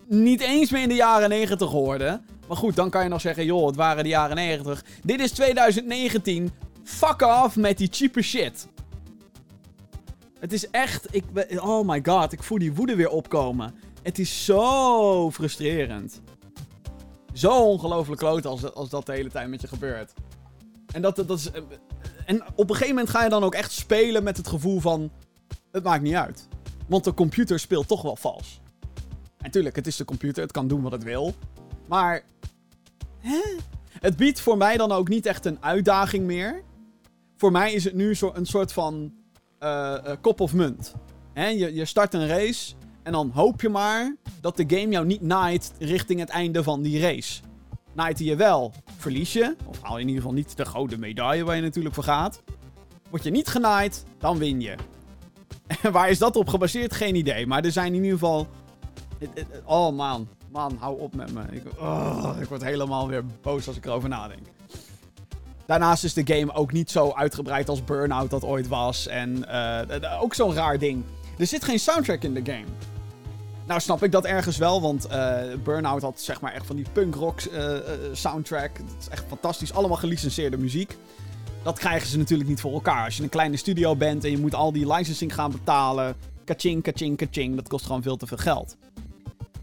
niet 0.07 0.41
eens 0.41 0.71
meer 0.71 0.83
in 0.83 0.89
de 0.89 0.95
jaren 0.95 1.29
90 1.29 1.71
hoorde. 1.71 2.21
Maar 2.51 2.59
goed, 2.59 2.77
dan 2.77 2.91
kan 2.91 3.03
je 3.03 3.09
nog 3.09 3.21
zeggen, 3.21 3.45
joh, 3.45 3.67
het 3.67 3.77
waren 3.77 4.03
de 4.03 4.09
jaren 4.09 4.37
90. 4.37 4.85
Dit 5.03 5.21
is 5.21 5.31
2019. 5.31 6.51
Fuck 6.83 7.23
off 7.23 7.57
met 7.57 7.79
die 7.79 7.89
cheaper 7.91 8.23
shit. 8.23 8.67
Het 10.39 10.53
is 10.53 10.71
echt, 10.71 11.15
ik, 11.15 11.25
oh 11.57 11.89
my 11.89 12.01
god, 12.03 12.33
ik 12.33 12.43
voel 12.43 12.59
die 12.59 12.73
woede 12.73 12.97
weer 12.97 13.09
opkomen. 13.09 13.75
Het 14.03 14.19
is 14.19 14.45
zo 14.45 15.31
frustrerend. 15.31 16.21
Zo 17.33 17.63
ongelooflijk 17.63 18.21
kloot 18.21 18.47
als, 18.47 18.75
als 18.75 18.89
dat 18.89 19.07
de 19.07 19.13
hele 19.13 19.31
tijd 19.31 19.49
met 19.49 19.61
je 19.61 19.69
gebeurt. 19.69 20.13
En, 20.93 21.03
dat, 21.03 21.17
dat 21.17 21.31
is, 21.31 21.51
en 22.27 22.43
op 22.55 22.71
een 22.71 22.77
gegeven 22.77 22.95
moment 22.95 23.11
ga 23.11 23.23
je 23.23 23.31
dan 23.31 23.45
ook 23.45 23.55
echt 23.55 23.73
spelen 23.73 24.23
met 24.23 24.37
het 24.37 24.49
gevoel 24.49 24.81
van... 24.81 25.11
Het 25.73 25.85
maakt 25.85 26.03
niet 26.03 26.15
uit. 26.15 26.49
Want 26.89 27.05
de 27.05 27.15
computer 27.15 27.59
speelt 27.59 27.89
toch 27.89 28.03
wel 28.03 28.17
vals. 28.17 28.61
En 29.39 29.65
het 29.65 29.87
is 29.87 29.97
de 29.97 30.05
computer, 30.05 30.43
het 30.43 30.53
kan 30.53 30.69
doen 30.69 30.83
wat 30.83 30.93
het 30.93 31.03
wil. 31.03 31.35
Maar... 31.89 32.29
Hè? 33.21 33.41
Het 34.01 34.17
biedt 34.17 34.41
voor 34.41 34.57
mij 34.57 34.77
dan 34.77 34.93
ook 34.93 35.09
niet 35.09 35.27
echt 35.27 35.45
een 35.45 35.59
uitdaging 35.61 36.25
meer. 36.25 36.63
Voor 37.37 37.53
mij 37.53 37.73
is 37.73 37.85
het 37.85 37.95
nu 37.95 38.15
zo 38.15 38.31
een 38.35 38.47
soort 38.47 38.73
van 38.73 39.13
uh, 39.61 39.97
kop 40.21 40.41
of 40.41 40.53
munt. 40.53 40.95
Hè? 41.33 41.47
Je, 41.47 41.75
je 41.75 41.85
start 41.85 42.15
een 42.15 42.27
race 42.27 42.75
en 43.03 43.13
dan 43.13 43.31
hoop 43.31 43.61
je 43.61 43.69
maar 43.69 44.17
dat 44.41 44.57
de 44.57 44.65
game 44.67 44.89
jou 44.89 45.07
niet 45.07 45.23
naait 45.23 45.73
richting 45.79 46.21
het 46.21 46.29
einde 46.29 46.63
van 46.63 46.83
die 46.83 47.01
race. 47.01 47.41
Naait 47.93 48.19
hij 48.19 48.27
je 48.27 48.37
wel, 48.37 48.73
verlies 48.97 49.33
je. 49.33 49.57
Of 49.67 49.83
haal 49.83 49.97
je 49.97 50.03
in 50.03 50.09
ieder 50.09 50.23
geval 50.23 50.37
niet 50.37 50.57
de 50.57 50.65
gouden 50.65 51.01
medaille 51.01 51.45
waar 51.45 51.57
je 51.57 51.63
natuurlijk 51.63 51.95
voor 51.95 52.05
gaat. 52.05 52.43
Word 53.11 53.23
je 53.23 53.31
niet 53.31 53.49
genaaid, 53.49 54.05
dan 54.19 54.39
win 54.39 54.61
je. 54.61 54.75
En 55.83 55.93
waar 55.97 56.11
is 56.11 56.19
dat 56.19 56.37
op 56.37 56.49
gebaseerd? 56.49 56.95
Geen 56.95 57.15
idee. 57.15 57.47
Maar 57.47 57.65
er 57.65 57.73
zijn 57.73 57.95
in 57.95 58.03
ieder 58.03 58.19
geval... 58.19 58.49
Oh 59.65 59.97
man, 59.97 60.29
man, 60.53 60.77
hou 60.79 61.01
op 61.01 61.15
met 61.15 61.33
me. 61.33 61.43
Ik, 61.51 61.63
oh, 61.79 62.37
ik 62.41 62.49
word 62.49 62.63
helemaal 62.63 63.09
weer 63.09 63.25
boos 63.43 63.67
als 63.67 63.77
ik 63.77 63.85
erover 63.85 64.09
nadenk. 64.09 64.47
Daarnaast 65.67 66.05
is 66.05 66.15
de 66.15 66.35
game 66.35 66.53
ook 66.53 66.73
niet 66.73 66.91
zo 66.91 67.13
uitgebreid 67.13 67.69
als 67.69 67.85
Burnout 67.85 68.31
dat 68.31 68.45
ooit 68.45 68.69
was. 68.69 69.07
En 69.07 69.45
uh, 69.49 70.23
ook 70.23 70.35
zo'n 70.35 70.55
raar 70.55 70.79
ding. 70.79 71.05
Er 71.39 71.47
zit 71.47 71.65
geen 71.65 71.79
soundtrack 71.79 72.23
in 72.23 72.35
de 72.35 72.53
game. 72.53 72.67
Nou 73.67 73.81
snap 73.81 74.03
ik 74.03 74.13
dat 74.13 74.25
ergens 74.25 74.57
wel, 74.57 74.81
want 74.81 75.07
uh, 75.11 75.39
Burnout 75.65 76.03
had 76.03 76.21
zeg 76.21 76.41
maar 76.41 76.53
echt 76.53 76.67
van 76.67 76.77
die 76.77 76.87
punkrock 76.93 77.41
uh, 77.43 77.77
soundtrack. 78.13 78.77
Dat 78.77 78.97
is 79.01 79.09
echt 79.09 79.25
fantastisch. 79.29 79.73
Allemaal 79.73 79.97
gelicenseerde 79.97 80.59
muziek. 80.59 80.97
Dat 81.63 81.79
krijgen 81.79 82.09
ze 82.09 82.19
natuurlijk 82.19 82.49
niet 82.49 82.61
voor 82.61 82.73
elkaar. 82.73 83.05
Als 83.05 83.17
je 83.17 83.23
een 83.23 83.29
kleine 83.29 83.57
studio 83.57 83.97
bent 83.97 84.25
en 84.25 84.31
je 84.31 84.39
moet 84.39 84.55
al 84.55 84.73
die 84.73 84.93
licensing 84.93 85.35
gaan 85.35 85.51
betalen. 85.51 86.15
Kaching, 86.45 86.83
kaching, 86.83 87.17
kaching. 87.17 87.57
Dat 87.57 87.69
kost 87.69 87.87
gewoon 87.87 88.03
veel 88.03 88.17
te 88.17 88.27
veel 88.27 88.37
geld. 88.37 88.77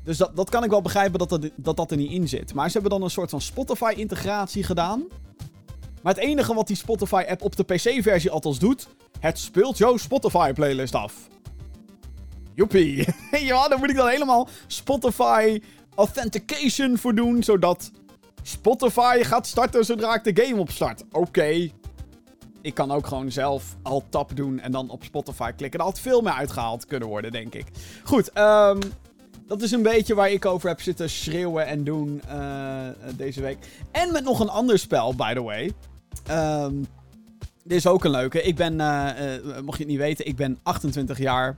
Dus 0.08 0.18
dat, 0.18 0.36
dat 0.36 0.50
kan 0.50 0.64
ik 0.64 0.70
wel 0.70 0.82
begrijpen 0.82 1.20
dat, 1.20 1.50
dat, 1.56 1.76
dat 1.78 1.92
er 1.92 1.98
niet 1.98 2.12
in 2.12 2.28
zit. 2.28 2.54
Maar 2.54 2.68
ze 2.68 2.74
hebben 2.74 2.92
dan 2.92 3.04
een 3.04 3.10
soort 3.10 3.30
van 3.30 3.42
Spotify-integratie 3.42 4.64
gedaan. 4.64 5.06
Maar 6.02 6.14
het 6.14 6.24
enige 6.24 6.54
wat 6.54 6.68
die 6.68 6.76
Spotify-app 6.76 7.42
op 7.42 7.56
de 7.56 7.64
PC-versie 7.64 8.32
althans 8.32 8.60
doet... 8.60 8.88
Het 9.20 9.40
speelt 9.40 9.78
jouw 9.78 9.98
Spotify-playlist 9.98 10.96
af. 10.96 11.14
Joepie. 12.54 13.08
ja, 13.52 13.68
daar 13.68 13.78
moet 13.78 13.90
ik 13.90 13.96
dan 13.96 14.08
helemaal 14.08 14.48
Spotify 14.68 15.62
Authentication 15.96 16.98
voor 16.98 17.16
doen. 17.16 17.44
Zodat 17.44 17.92
Spotify 18.42 19.24
gaat 19.24 19.48
starten 19.48 19.86
zodra 19.86 20.16
ik 20.16 20.36
de 20.36 20.44
game 20.44 20.62
opstart. 20.62 21.04
Oké. 21.12 21.70
Ik 22.62 22.74
kan 22.74 22.92
ook 22.92 23.08
gewoon 23.08 23.32
zelf 23.32 23.76
al 23.82 24.04
tap 24.10 24.36
doen 24.36 24.60
en 24.60 24.72
dan 24.72 24.90
op 24.90 25.04
Spotify 25.04 25.52
klikken. 25.52 25.80
Er 25.80 25.86
had 25.86 26.00
veel 26.00 26.22
meer 26.22 26.34
uitgehaald 26.34 26.86
kunnen 26.86 27.08
worden, 27.08 27.32
denk 27.32 27.54
ik. 27.54 27.66
Goed, 28.04 28.38
um, 28.38 28.80
dat 29.48 29.62
is 29.62 29.72
een 29.72 29.82
beetje 29.82 30.16
waar 30.16 30.32
ik 30.32 30.46
over 30.46 30.70
heb 30.70 30.82
zitten 30.82 31.10
schreeuwen 31.10 31.66
en 31.66 31.84
doen 31.84 32.22
uh, 32.30 32.88
deze 33.16 33.42
week. 33.42 33.58
En 33.92 34.12
met 34.12 34.24
nog 34.24 34.40
een 34.40 34.50
ander 34.50 34.80
spel, 34.80 35.16
by 35.16 35.34
the 35.34 35.42
way. 35.42 35.72
Um, 36.32 36.88
dit 37.64 37.78
is 37.78 37.88
ook 37.88 38.04
een 38.04 38.12
leuke. 38.12 38.42
Ik 38.42 38.56
ben, 38.56 38.74
uh, 38.74 39.10
uh, 39.44 39.60
mocht 39.60 39.78
je 39.78 39.84
het 39.84 39.92
niet 39.92 40.02
weten, 40.02 40.28
ik 40.28 40.36
ben 40.36 40.60
28 40.64 41.18
jaar. 41.18 41.58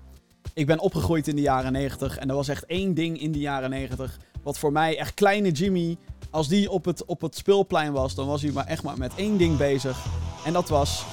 Ik 0.53 0.65
ben 0.65 0.79
opgegroeid 0.79 1.27
in 1.27 1.36
de 1.36 1.41
jaren 1.41 1.72
90 1.72 2.17
en 2.17 2.29
er 2.29 2.36
was 2.36 2.48
echt 2.48 2.65
één 2.65 2.93
ding 2.93 3.22
in 3.22 3.31
de 3.31 3.39
jaren 3.39 3.69
90 3.69 4.19
wat 4.43 4.58
voor 4.58 4.72
mij 4.72 4.98
echt 4.98 5.13
kleine 5.13 5.51
Jimmy, 5.51 5.98
als 6.29 6.48
die 6.48 6.69
op 6.69 6.86
het, 6.86 7.05
op 7.05 7.22
het 7.22 7.36
speelplein 7.36 7.91
was, 7.91 8.15
dan 8.15 8.27
was 8.27 8.41
hij 8.41 8.51
maar 8.51 8.65
echt 8.65 8.84
maar 8.84 8.98
met 8.98 9.12
één 9.15 9.38
ding 9.38 9.58
bezig. 9.58 10.05
En 10.46 10.53
dat 10.53 10.69
was 10.69 11.05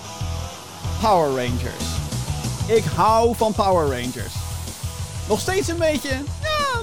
Power 1.00 1.28
Rangers. 1.28 1.85
Ik 2.68 2.85
hou 2.85 3.35
van 3.35 3.52
Power 3.52 3.87
Rangers. 3.87 4.35
Nog 5.28 5.40
steeds 5.40 5.68
een 5.68 5.78
beetje, 5.78 6.23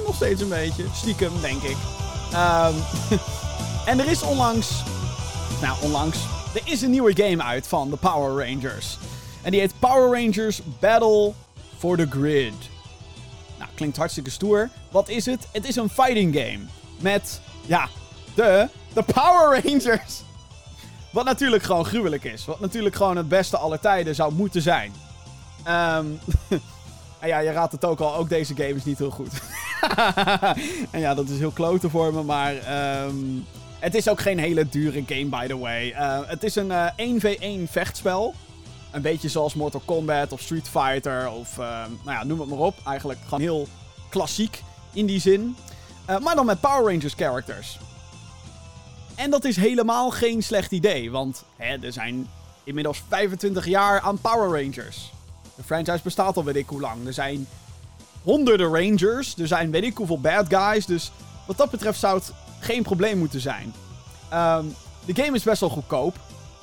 nog 0.06 0.16
steeds 0.16 0.42
een 0.42 0.50
beetje. 0.50 0.86
Stiekem, 0.94 1.32
denk 1.42 1.62
ik. 1.62 1.78
Um, 2.34 2.76
en 3.90 4.00
er 4.00 4.08
is 4.08 4.22
onlangs, 4.22 4.84
nou 5.62 5.78
onlangs, 5.82 6.18
er 6.54 6.62
is 6.66 6.82
een 6.82 6.90
nieuwe 6.90 7.16
game 7.16 7.44
uit 7.44 7.68
van 7.68 7.90
de 7.90 7.96
Power 7.96 8.48
Rangers. 8.48 8.98
En 9.42 9.52
die 9.52 9.60
heet 9.60 9.74
Power 9.80 10.22
Rangers 10.22 10.62
Battle 10.80 11.34
for 11.78 11.98
the 11.98 12.08
Grid. 12.10 12.54
Nou, 13.58 13.70
klinkt 13.76 13.98
hartstikke 13.98 14.30
stoer. 14.30 14.70
Wat 14.92 15.10
is 15.10 15.26
het? 15.26 15.48
Het 15.52 15.66
is 15.66 15.76
een 15.76 15.90
fighting 15.90 16.36
game. 16.36 16.60
Met, 17.00 17.42
ja, 17.66 17.90
de, 18.36 18.68
de 18.94 19.04
Power 19.04 19.62
Rangers. 19.64 20.22
Wat 21.12 21.26
natuurlijk 21.26 21.64
gewoon 21.64 21.86
gruwelijk 21.86 22.24
is. 22.24 22.46
Wat 22.46 22.60
natuurlijk 22.60 22.96
gewoon 22.96 23.18
het 23.18 23.28
beste 23.28 23.58
aller 23.58 23.80
tijden 23.80 24.16
zou 24.16 24.34
moeten 24.34 24.62
zijn. 24.62 24.94
En 25.64 26.22
ja, 27.22 27.40
je 27.40 27.52
raadt 27.52 27.72
het 27.72 27.86
ook 27.86 28.00
al. 28.00 28.16
Ook 28.16 28.30
deze 28.30 28.56
game 28.56 28.74
is 28.74 28.84
niet 28.84 28.98
heel 28.98 29.12
goed. 29.12 29.32
en 30.92 31.00
ja, 31.00 31.13
dat 31.13 31.30
is 31.30 31.40
heel 31.40 31.52
klote 31.52 31.90
voor 31.90 32.13
me. 32.13 32.24
Maar 32.24 32.54
um, 33.06 33.46
het 33.80 33.96
is 33.96 34.10
ook 34.10 34.22
geen 34.22 34.40
hele 34.40 34.70
dure 34.70 35.04
game, 35.06 35.25
by 35.25 35.48
the 35.48 35.58
way. 35.58 35.90
Uh, 35.90 36.20
het 36.25 36.44
is 36.44 36.56
een 36.56 36.68
uh, 36.68 36.88
eh, 36.96 37.66
1v1 37.68 37.72
vechtspel. 37.72 38.34
Een 38.92 39.02
beetje 39.02 39.30
zoals 39.30 39.54
Mortal 39.54 39.82
Kombat 39.86 40.32
of 40.32 40.42
Street 40.42 40.70
Fighter 40.70 41.30
of 41.30 41.58
uh, 41.58 41.66
nou 42.04 42.18
ja, 42.18 42.24
noem 42.24 42.40
het 42.40 42.50
maar 42.50 42.58
op. 42.58 42.75
Eigenlijk 42.86 43.20
gewoon 43.24 43.40
heel 43.40 43.68
klassiek 44.10 44.63
in 44.94 45.06
die 45.06 45.20
zin. 45.20 45.56
Maar 46.22 46.36
dan 46.36 46.46
met 46.46 46.60
Power 46.60 46.94
Rangers 46.94 47.13
characters. 47.13 47.80
En 49.16 49.30
dat 49.30 49.46
is 49.46 49.56
helemaal 49.56 50.10
geen 50.10 50.44
slecht 50.44 50.72
idee, 50.72 51.12
want 51.12 51.44
hè, 51.56 51.78
er 51.82 51.94
zijn 51.94 52.28
inmiddels 52.63 53.04
25 53.08 53.66
jaar 53.66 54.00
aan 54.00 54.22
Power 54.22 54.62
Rangers. 54.62 55.12
De 55.56 55.63
franchise 55.63 56.04
bestaat 56.04 56.38
al 56.38 56.44
weet 56.44 56.56
ik 56.56 56.68
hoe 56.68 56.80
lang. 56.80 57.08
Er 57.08 57.13
zijn 57.13 57.48
honderden 58.24 58.75
Rangers, 58.75 59.38
er 59.38 59.48
zijn 59.48 59.72
weet 59.72 59.84
ik 59.84 59.98
hoeveel 59.98 60.20
bad 60.20 60.46
guys. 60.50 60.86
Dus 60.86 61.12
wat 61.46 61.58
dat 61.58 61.70
betreft 61.70 62.00
zou 62.00 62.18
het 62.18 62.34
geen 62.60 62.84
probleem 62.84 63.18
moeten 63.18 63.42
zijn. 63.42 63.74
Um, 64.34 64.75
de 65.06 65.15
game 65.15 65.36
is 65.36 65.44
best 65.44 65.60
wel 65.60 65.70
goedkoop. 65.70 66.20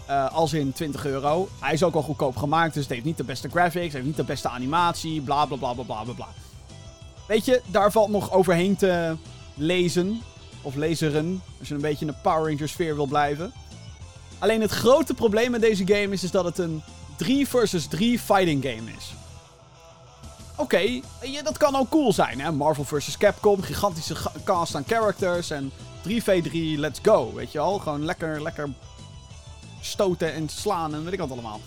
Uh, 0.09 0.33
als 0.33 0.53
in 0.53 0.73
20 0.73 1.07
euro. 1.07 1.49
Hij 1.61 1.73
is 1.73 1.83
ook 1.83 1.95
al 1.95 2.03
goedkoop 2.03 2.37
gemaakt, 2.37 2.75
dus 2.75 2.83
het 2.83 2.93
heeft 2.93 3.05
niet 3.05 3.17
de 3.17 3.25
beste 3.25 3.49
graphics, 3.49 3.93
heeft 3.93 4.05
niet 4.05 4.17
de 4.17 4.25
beste 4.25 4.49
animatie, 4.49 5.21
bla 5.21 5.47
bla 5.47 5.57
bla 5.57 5.73
bla 5.73 5.85
bla 6.03 6.13
bla. 6.13 6.29
Weet 7.27 7.45
je, 7.45 7.63
daar 7.67 7.93
valt 7.93 8.09
nog 8.09 8.33
overheen 8.33 8.77
te 8.77 9.17
lezen. 9.55 10.21
Of 10.63 10.75
lezeren, 10.75 11.43
als 11.59 11.69
je 11.69 11.75
een 11.75 11.81
beetje 11.81 12.07
in 12.07 12.13
de 12.13 12.19
Power 12.23 12.51
Rangers 12.51 12.73
sfeer 12.73 12.95
wil 12.95 13.07
blijven. 13.07 13.53
Alleen 14.39 14.61
het 14.61 14.71
grote 14.71 15.15
probleem 15.15 15.51
met 15.51 15.61
deze 15.61 15.87
game 15.87 16.13
is, 16.13 16.23
is 16.23 16.31
dat 16.31 16.45
het 16.45 16.59
een 16.59 16.83
3 17.17 17.49
versus 17.49 17.87
3 17.87 18.19
fighting 18.19 18.65
game 18.65 18.91
is. 18.97 19.13
Oké, 20.61 21.01
okay, 21.21 21.43
dat 21.43 21.57
kan 21.57 21.77
ook 21.77 21.89
cool 21.89 22.13
zijn, 22.13 22.41
hè. 22.41 22.53
Marvel 22.53 22.85
vs. 22.85 23.17
Capcom, 23.17 23.63
gigantische 23.63 24.17
cast 24.45 24.75
aan 24.75 24.85
characters 24.87 25.51
en 25.51 25.73
3v3, 26.09 26.53
let's 26.77 26.99
go, 27.03 27.33
weet 27.35 27.53
je 27.53 27.59
al. 27.59 27.79
Gewoon 27.79 28.05
lekker, 28.05 28.43
lekker 28.43 28.69
stoten 29.81 30.33
en 30.33 30.49
slaan 30.49 30.95
en 30.95 31.05
weet 31.05 31.13
ik 31.13 31.19
wat 31.19 31.31
allemaal. 31.31 31.61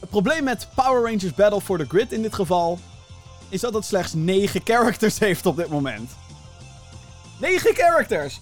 Het 0.00 0.10
probleem 0.10 0.44
met 0.44 0.68
Power 0.74 1.02
Rangers 1.02 1.34
Battle 1.34 1.60
for 1.60 1.78
the 1.78 1.84
Grid 1.88 2.12
in 2.12 2.22
dit 2.22 2.34
geval... 2.34 2.78
is 3.48 3.60
dat 3.60 3.74
het 3.74 3.84
slechts 3.84 4.12
9 4.12 4.60
characters 4.64 5.18
heeft 5.28 5.46
op 5.46 5.56
dit 5.56 5.68
moment. 5.68 6.10
9 7.38 7.74
characters! 7.74 8.40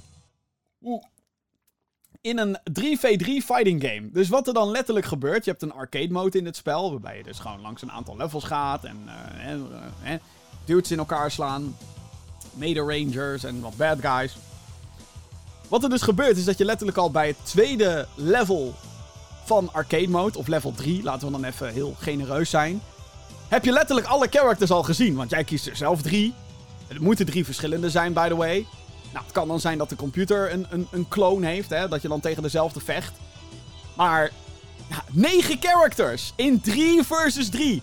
In 2.20 2.38
een 2.38 2.58
3v3 2.80 3.44
fighting 3.44 3.82
game. 3.82 4.10
Dus 4.12 4.28
wat 4.28 4.46
er 4.46 4.54
dan 4.54 4.70
letterlijk 4.70 5.06
gebeurt... 5.06 5.44
je 5.44 5.50
hebt 5.50 5.62
een 5.62 5.72
arcade 5.72 6.12
mode 6.12 6.38
in 6.38 6.44
het 6.44 6.56
spel... 6.56 6.90
waarbij 6.90 7.16
je 7.16 7.22
dus 7.22 7.38
gewoon 7.38 7.60
langs 7.60 7.82
een 7.82 7.92
aantal 7.92 8.16
levels 8.16 8.44
gaat... 8.44 8.84
en 8.84 9.08
uh, 9.44 10.12
uh, 10.12 10.18
duwtjes 10.64 10.92
in 10.92 10.98
elkaar 10.98 11.30
slaan... 11.30 11.76
Mede 12.52 12.80
Rangers 12.80 13.44
en 13.44 13.60
wat 13.60 13.76
bad 13.76 13.98
guys... 14.00 14.36
Wat 15.68 15.82
er 15.82 15.90
dus 15.90 16.02
gebeurt 16.02 16.36
is 16.36 16.44
dat 16.44 16.58
je 16.58 16.64
letterlijk 16.64 16.98
al 16.98 17.10
bij 17.10 17.26
het 17.26 17.36
tweede 17.42 18.06
level 18.14 18.74
van 19.44 19.72
arcade 19.72 20.08
mode, 20.08 20.38
of 20.38 20.46
level 20.46 20.72
3, 20.72 21.02
laten 21.02 21.26
we 21.26 21.32
dan 21.32 21.44
even 21.44 21.72
heel 21.72 21.94
genereus 21.98 22.50
zijn, 22.50 22.80
heb 23.48 23.64
je 23.64 23.72
letterlijk 23.72 24.06
alle 24.06 24.26
characters 24.30 24.70
al 24.70 24.82
gezien. 24.82 25.14
Want 25.14 25.30
jij 25.30 25.44
kiest 25.44 25.66
er 25.66 25.76
zelf 25.76 26.02
drie. 26.02 26.34
Het 26.86 27.00
moeten 27.00 27.26
drie 27.26 27.44
verschillende 27.44 27.90
zijn, 27.90 28.12
by 28.12 28.28
the 28.28 28.36
way. 28.36 28.66
Nou, 29.12 29.24
het 29.24 29.32
kan 29.32 29.48
dan 29.48 29.60
zijn 29.60 29.78
dat 29.78 29.88
de 29.88 29.96
computer 29.96 30.52
een, 30.52 30.66
een, 30.70 30.88
een 30.90 31.08
clone 31.08 31.46
heeft, 31.46 31.70
hè, 31.70 31.88
dat 31.88 32.02
je 32.02 32.08
dan 32.08 32.20
tegen 32.20 32.42
dezelfde 32.42 32.80
vecht. 32.80 33.12
Maar 33.94 34.30
Ja, 34.88 35.04
9 35.10 35.56
characters 35.60 36.32
in 36.36 36.60
3 36.60 37.02
versus 37.02 37.48
3. 37.48 37.82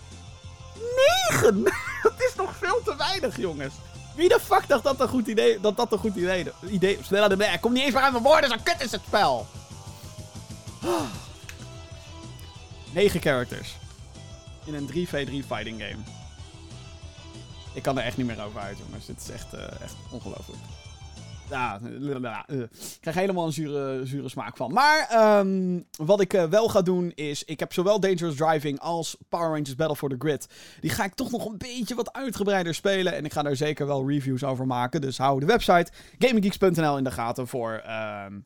9! 1.30 1.64
dat 2.04 2.14
is 2.18 2.36
nog 2.36 2.56
veel 2.56 2.82
te 2.84 2.96
weinig, 2.98 3.38
jongens. 3.38 3.74
Wie 4.16 4.30
de 4.30 4.40
fuck 4.40 4.68
dacht 4.68 4.84
dat 4.84 5.00
een 5.00 5.08
goed 5.08 5.28
idee... 5.28 5.60
Dat 5.60 5.78
dat 5.78 5.92
een 5.92 5.98
goed 5.98 6.16
idee... 6.16 6.46
idee 6.70 7.00
sneller 7.02 7.38
de 7.38 7.58
Kom 7.62 7.74
niet 7.74 7.84
eens 7.84 7.94
meer 7.94 8.04
aan 8.04 8.12
mijn 8.12 8.24
woorden, 8.24 8.50
zo 8.50 8.56
kut 8.64 8.82
is 8.82 8.92
het 8.92 9.02
spel. 9.08 9.48
9 12.94 13.22
characters. 13.22 13.76
In 14.66 14.74
een 14.74 14.90
3v3 14.90 15.48
fighting 15.48 15.82
game. 15.82 16.04
Ik 17.74 17.82
kan 17.82 17.98
er 17.98 18.04
echt 18.04 18.18
niet 18.18 18.26
meer 18.26 18.44
over 18.44 18.60
uit, 18.60 18.78
jongens. 18.86 19.06
Dit 19.06 19.22
is 19.22 19.30
echt, 19.30 19.54
uh, 19.54 19.62
echt 19.82 19.96
ongelooflijk. 20.10 20.60
Ja, 21.50 21.80
ik 22.48 22.98
krijg 23.00 23.16
helemaal 23.16 23.46
een 23.46 23.54
zure, 23.54 24.06
zure 24.06 24.30
smaak 24.30 24.58
van. 24.58 24.74
Maar 24.74 25.38
um, 25.40 25.86
wat 25.98 26.22
ik 26.22 26.34
uh, 26.34 26.44
wel 26.44 26.68
ga 26.68 26.82
doen 26.82 27.12
is... 27.16 27.44
Ik 27.44 27.60
heb 27.60 27.74
zowel 27.74 28.00
Dangerous 28.00 28.36
Driving 28.36 28.80
als 28.80 29.18
Power 29.30 29.48
Rangers 29.48 29.76
Battle 29.76 29.96
for 29.96 30.10
the 30.10 30.16
Grid. 30.20 30.48
Die 30.80 30.90
ga 30.90 31.04
ik 31.04 31.14
toch 31.14 31.32
nog 31.32 31.46
een 31.46 31.58
beetje 31.58 31.96
wat 31.96 32.14
uitgebreider 32.14 32.76
spelen. 32.76 33.14
En 33.14 33.26
ik 33.26 33.34
ga 33.34 33.42
daar 33.42 33.56
zeker 33.56 33.88
wel 33.88 34.10
reviews 34.10 34.44
over 34.44 34.68
maken. 34.68 35.02
Dus 35.02 35.18
hou 35.18 35.40
de 35.40 35.46
website 35.46 35.92
gaminggeeks.nl 36.18 36.98
in 36.98 37.04
de 37.04 37.12
gaten 37.12 37.48
voor... 37.48 37.84
Um, 38.28 38.46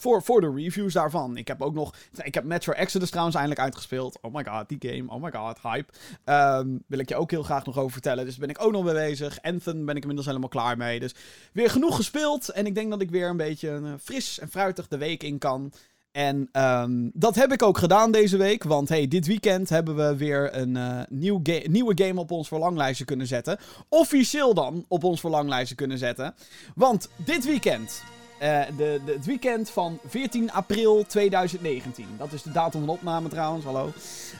voor, 0.00 0.22
voor 0.22 0.40
de 0.40 0.52
reviews 0.54 0.92
daarvan. 0.92 1.36
Ik 1.36 1.48
heb 1.48 1.62
ook 1.62 1.74
nog. 1.74 1.94
Ik 2.22 2.34
heb 2.34 2.44
Metro 2.44 2.72
Exodus 2.72 3.08
trouwens 3.08 3.36
eindelijk 3.36 3.64
uitgespeeld. 3.64 4.18
Oh 4.20 4.34
my 4.34 4.44
god, 4.44 4.68
die 4.68 4.90
game. 4.90 5.10
Oh 5.10 5.22
my 5.22 5.30
god, 5.30 5.58
hype. 5.62 5.92
Um, 6.24 6.82
wil 6.86 6.98
ik 6.98 7.08
je 7.08 7.16
ook 7.16 7.30
heel 7.30 7.42
graag 7.42 7.64
nog 7.64 7.78
over 7.78 7.92
vertellen. 7.92 8.24
Dus 8.24 8.36
ben 8.36 8.48
ik 8.48 8.64
ook 8.64 8.72
nog 8.72 8.84
mee 8.84 8.94
bezig. 8.94 9.42
Anthem 9.42 9.84
ben 9.84 9.94
ik 9.94 10.00
inmiddels 10.00 10.26
helemaal 10.26 10.48
klaar 10.48 10.76
mee. 10.76 11.00
Dus 11.00 11.14
weer 11.52 11.70
genoeg 11.70 11.96
gespeeld. 11.96 12.48
En 12.48 12.66
ik 12.66 12.74
denk 12.74 12.90
dat 12.90 13.00
ik 13.00 13.10
weer 13.10 13.28
een 13.28 13.36
beetje 13.36 13.80
uh, 13.82 13.92
fris 14.02 14.38
en 14.38 14.48
fruitig 14.48 14.88
de 14.88 14.98
week 14.98 15.22
in 15.22 15.38
kan. 15.38 15.72
En 16.12 16.48
um, 16.52 17.10
dat 17.14 17.34
heb 17.34 17.52
ik 17.52 17.62
ook 17.62 17.78
gedaan 17.78 18.12
deze 18.12 18.36
week. 18.36 18.64
Want 18.64 18.88
hey, 18.88 19.08
dit 19.08 19.26
weekend 19.26 19.68
hebben 19.68 19.96
we 19.96 20.16
weer 20.16 20.56
een 20.56 20.76
uh, 20.76 21.00
nieuw 21.08 21.42
nieuwe 21.64 22.04
game 22.04 22.20
op 22.20 22.30
ons 22.30 22.48
verlanglijstje 22.48 23.04
kunnen 23.04 23.26
zetten. 23.26 23.58
Officieel 23.88 24.54
dan 24.54 24.84
op 24.88 25.04
ons 25.04 25.20
verlanglijstje 25.20 25.74
kunnen 25.74 25.98
zetten. 25.98 26.34
Want 26.74 27.08
dit 27.16 27.44
weekend 27.44 28.02
uh, 28.40 28.60
de, 28.76 29.00
het 29.04 29.24
weekend 29.24 29.70
van 29.70 29.98
14 30.06 30.52
april 30.52 31.04
2019. 31.06 32.06
Dat 32.18 32.32
is 32.32 32.42
de 32.42 32.52
datum 32.52 32.80
van 32.80 32.88
opname 32.88 33.28
trouwens, 33.28 33.64
hallo. 33.64 33.92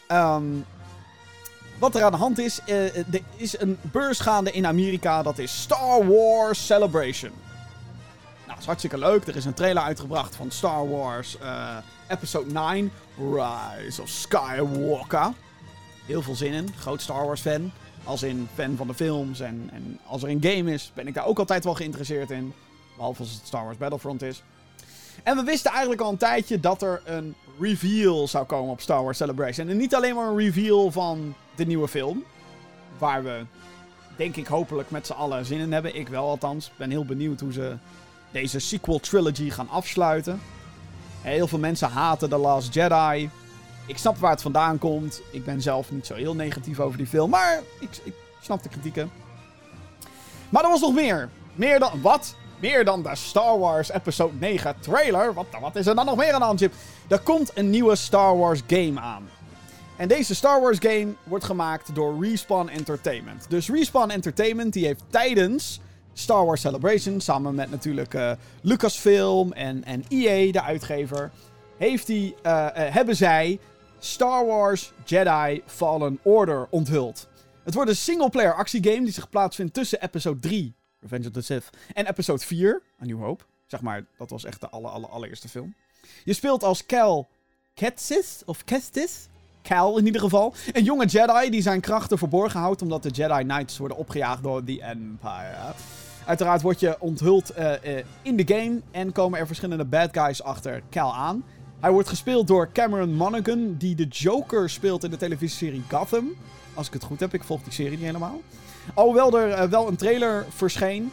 Um, 0.08 0.66
wat 1.78 1.94
er 1.94 2.02
aan 2.02 2.12
de 2.12 2.18
hand 2.18 2.38
is, 2.38 2.60
uh, 2.66 2.96
er 2.96 3.20
is 3.36 3.58
een 3.58 3.78
beurs 3.80 4.20
gaande 4.20 4.52
in 4.52 4.66
Amerika. 4.66 5.22
Dat 5.22 5.38
is 5.38 5.60
Star 5.60 6.06
Wars 6.06 6.66
Celebration. 6.66 7.30
Nou, 7.30 8.46
dat 8.46 8.58
is 8.58 8.66
hartstikke 8.66 8.98
leuk. 8.98 9.26
Er 9.26 9.36
is 9.36 9.44
een 9.44 9.54
trailer 9.54 9.82
uitgebracht 9.82 10.36
van 10.36 10.50
Star 10.50 10.88
Wars 10.88 11.36
uh, 11.42 11.76
Episode 12.08 12.52
9. 12.52 12.92
Rise 13.18 14.02
of 14.02 14.08
Skywalker. 14.08 15.32
Heel 16.06 16.22
veel 16.22 16.34
zin 16.34 16.52
in. 16.52 16.68
Groot 16.78 17.02
Star 17.02 17.26
Wars 17.26 17.40
fan. 17.40 17.72
Als 18.04 18.22
in 18.22 18.48
fan 18.54 18.76
van 18.76 18.86
de 18.86 18.94
films. 18.94 19.40
En, 19.40 19.70
en 19.72 19.98
als 20.06 20.22
er 20.22 20.28
een 20.28 20.42
game 20.42 20.72
is, 20.72 20.90
ben 20.94 21.06
ik 21.06 21.14
daar 21.14 21.26
ook 21.26 21.38
altijd 21.38 21.64
wel 21.64 21.74
geïnteresseerd 21.74 22.30
in. 22.30 22.52
Behalve 23.00 23.22
als 23.22 23.32
het 23.32 23.46
Star 23.46 23.64
Wars 23.64 23.76
Battlefront 23.76 24.22
is. 24.22 24.42
En 25.22 25.36
we 25.36 25.42
wisten 25.42 25.70
eigenlijk 25.70 26.00
al 26.00 26.10
een 26.10 26.16
tijdje 26.16 26.60
dat 26.60 26.82
er 26.82 27.02
een 27.04 27.34
reveal 27.60 28.28
zou 28.28 28.46
komen 28.46 28.70
op 28.70 28.80
Star 28.80 29.02
Wars 29.02 29.16
Celebration. 29.16 29.68
En 29.68 29.76
niet 29.76 29.94
alleen 29.94 30.14
maar 30.14 30.28
een 30.28 30.36
reveal 30.36 30.90
van 30.90 31.34
de 31.54 31.66
nieuwe 31.66 31.88
film. 31.88 32.24
Waar 32.98 33.24
we, 33.24 33.44
denk 34.16 34.36
ik, 34.36 34.46
hopelijk 34.46 34.90
met 34.90 35.06
z'n 35.06 35.12
allen 35.12 35.46
zin 35.46 35.58
in 35.58 35.72
hebben. 35.72 35.96
Ik 35.96 36.08
wel 36.08 36.28
althans. 36.28 36.70
Ben 36.76 36.90
heel 36.90 37.04
benieuwd 37.04 37.40
hoe 37.40 37.52
ze 37.52 37.76
deze 38.30 38.58
sequel 38.58 38.98
trilogy 38.98 39.50
gaan 39.50 39.68
afsluiten. 39.68 40.40
Heel 41.20 41.48
veel 41.48 41.58
mensen 41.58 41.88
haten 41.88 42.28
The 42.28 42.36
Last 42.36 42.74
Jedi. 42.74 43.30
Ik 43.86 43.98
snap 43.98 44.16
waar 44.16 44.30
het 44.30 44.42
vandaan 44.42 44.78
komt. 44.78 45.22
Ik 45.32 45.44
ben 45.44 45.62
zelf 45.62 45.90
niet 45.90 46.06
zo 46.06 46.14
heel 46.14 46.34
negatief 46.34 46.80
over 46.80 46.96
die 46.96 47.06
film. 47.06 47.30
Maar 47.30 47.60
ik, 47.80 47.90
ik 48.04 48.14
snap 48.40 48.62
de 48.62 48.68
kritieken. 48.68 49.10
Maar 50.48 50.62
er 50.64 50.70
was 50.70 50.80
nog 50.80 50.94
meer. 50.94 51.28
Meer 51.54 51.78
dan... 51.78 52.00
Wat? 52.00 52.34
Meer 52.60 52.84
dan 52.84 53.02
de 53.02 53.16
Star 53.16 53.58
Wars 53.58 53.90
Episode 53.90 54.34
9 54.38 54.74
trailer. 54.80 55.34
Wat, 55.34 55.46
wat 55.60 55.76
is 55.76 55.86
er 55.86 55.94
dan 55.94 56.06
nog 56.06 56.16
meer 56.16 56.32
aan 56.32 56.40
de 56.40 56.46
hand? 56.46 56.68
Er 57.08 57.18
komt 57.18 57.50
een 57.54 57.70
nieuwe 57.70 57.96
Star 57.96 58.38
Wars 58.38 58.60
game 58.66 59.00
aan. 59.00 59.28
En 59.96 60.08
deze 60.08 60.34
Star 60.34 60.60
Wars 60.60 60.78
game 60.80 61.14
wordt 61.24 61.44
gemaakt 61.44 61.94
door 61.94 62.24
Respawn 62.24 62.68
Entertainment. 62.68 63.46
Dus 63.48 63.68
Respawn 63.68 64.10
Entertainment 64.10 64.72
die 64.72 64.86
heeft 64.86 65.02
tijdens 65.08 65.80
Star 66.12 66.44
Wars 66.44 66.60
Celebration, 66.60 67.20
samen 67.20 67.54
met 67.54 67.70
natuurlijk 67.70 68.14
uh, 68.14 68.30
Lucasfilm 68.62 69.52
en, 69.52 69.84
en 69.84 70.04
EA, 70.08 70.52
de 70.52 70.62
uitgever, 70.62 71.30
heeft 71.76 72.08
uh, 72.08 72.24
uh, 72.24 72.32
hebben 72.74 73.16
zij 73.16 73.58
Star 73.98 74.46
Wars 74.46 74.92
Jedi 75.04 75.62
Fallen 75.66 76.18
Order 76.22 76.66
onthuld. 76.70 77.28
Het 77.64 77.74
wordt 77.74 77.90
een 77.90 77.96
single-player 77.96 78.54
actiegame 78.54 79.04
die 79.04 79.12
zich 79.12 79.28
plaatsvindt 79.28 79.74
tussen 79.74 80.02
episode 80.02 80.40
3 80.40 80.74
Revenge 81.00 81.26
of 81.26 81.32
the 81.32 81.42
Sith. 81.42 81.70
En 81.92 82.06
episode 82.06 82.44
4, 82.44 82.82
A 83.02 83.04
New 83.04 83.18
Hope. 83.18 83.44
Zeg 83.66 83.80
maar, 83.80 84.04
dat 84.18 84.30
was 84.30 84.44
echt 84.44 84.60
de 84.60 84.68
aller, 84.68 84.90
aller, 84.90 85.08
allereerste 85.08 85.48
film. 85.48 85.74
Je 86.24 86.32
speelt 86.32 86.62
als 86.62 86.86
Cal 86.86 87.28
Kestis, 87.74 88.42
of 88.44 88.64
Kestis. 88.64 89.28
Cal 89.62 89.98
in 89.98 90.06
ieder 90.06 90.20
geval. 90.20 90.54
Een 90.72 90.84
jonge 90.84 91.06
Jedi 91.06 91.50
die 91.50 91.62
zijn 91.62 91.80
krachten 91.80 92.18
verborgen 92.18 92.60
houdt 92.60 92.82
omdat 92.82 93.02
de 93.02 93.08
Jedi 93.08 93.42
Knights 93.42 93.78
worden 93.78 93.96
opgejaagd 93.96 94.42
door 94.42 94.64
The 94.64 94.82
Empire. 94.82 95.74
Uiteraard 96.26 96.62
word 96.62 96.80
je 96.80 97.00
onthuld 97.00 97.58
uh, 97.58 97.72
uh, 97.84 98.02
in 98.22 98.36
de 98.36 98.54
game 98.54 98.80
en 98.90 99.12
komen 99.12 99.38
er 99.38 99.46
verschillende 99.46 99.84
bad 99.84 100.08
guys 100.12 100.42
achter 100.42 100.82
Cal 100.90 101.14
aan. 101.14 101.44
Hij 101.80 101.90
wordt 101.90 102.08
gespeeld 102.08 102.46
door 102.46 102.72
Cameron 102.72 103.14
Monaghan, 103.14 103.74
die 103.78 103.94
de 103.94 104.06
Joker 104.06 104.70
speelt 104.70 105.04
in 105.04 105.10
de 105.10 105.16
televisieserie 105.16 105.82
Gotham. 105.88 106.32
Als 106.74 106.86
ik 106.86 106.92
het 106.92 107.04
goed 107.04 107.20
heb, 107.20 107.34
ik 107.34 107.44
volg 107.44 107.62
die 107.62 107.72
serie 107.72 107.96
niet 107.96 108.06
helemaal. 108.06 108.40
Alhoewel 108.94 109.38
er 109.38 109.48
uh, 109.48 109.62
wel 109.62 109.88
een 109.88 109.96
trailer 109.96 110.46
verscheen. 110.48 111.12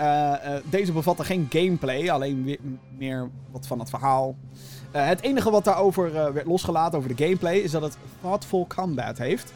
Uh, 0.00 0.06
uh, 0.06 0.54
deze 0.64 0.92
bevatte 0.92 1.24
geen 1.24 1.46
gameplay, 1.50 2.10
alleen 2.10 2.58
meer 2.98 3.30
wat 3.50 3.66
van 3.66 3.78
het 3.78 3.90
verhaal. 3.90 4.36
het 4.90 5.20
enige 5.20 5.50
wat 5.50 5.64
daarover 5.64 6.12
werd 6.12 6.46
losgelaten, 6.46 6.98
over 6.98 7.16
de 7.16 7.24
gameplay, 7.24 7.56
is 7.56 7.70
dat 7.70 7.82
het 7.82 7.96
thoughtful 8.20 8.66
combat 8.76 9.18
heeft. 9.18 9.52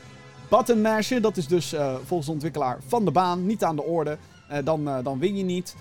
Button 0.49 0.87
dat 1.21 1.37
is 1.37 1.47
dus 1.47 1.75
volgens 2.05 2.27
de 2.27 2.33
ontwikkelaar 2.33 2.79
van 2.87 3.05
de 3.05 3.11
baan, 3.11 3.47
niet 3.47 3.65
aan 3.65 3.77
de 3.77 3.83
orde. 3.83 4.19
dan, 4.65 4.85
dan 5.03 5.19
win 5.19 5.37
je 5.37 5.45
niet. 5.45 5.75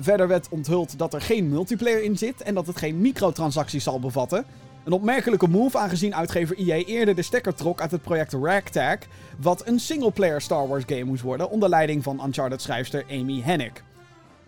verder 0.00 0.28
werd 0.28 0.48
onthuld 0.50 0.98
dat 0.98 1.14
er 1.14 1.20
geen 1.20 1.48
multiplayer 1.48 2.02
in 2.02 2.18
zit 2.18 2.42
en 2.42 2.54
dat 2.54 2.66
het 2.66 2.76
geen 2.76 3.00
microtransacties 3.00 3.84
zal 3.84 4.00
bevatten. 4.00 4.44
Een 4.84 4.92
opmerkelijke 4.92 5.48
move 5.48 5.78
aangezien 5.78 6.14
uitgever 6.14 6.58
EA 6.58 6.76
eerder 6.76 7.14
de 7.14 7.22
stekker 7.22 7.54
trok 7.54 7.80
uit 7.80 7.90
het 7.90 8.02
project 8.02 8.32
Ragtag, 8.32 8.98
wat 9.38 9.66
een 9.66 9.78
singleplayer 9.78 10.40
Star 10.40 10.68
Wars 10.68 10.84
game 10.86 11.04
moest 11.04 11.22
worden 11.22 11.50
onder 11.50 11.68
leiding 11.68 12.02
van 12.02 12.24
Uncharted 12.24 12.62
schrijfster 12.62 13.04
Amy 13.10 13.40
Hennig. 13.40 13.72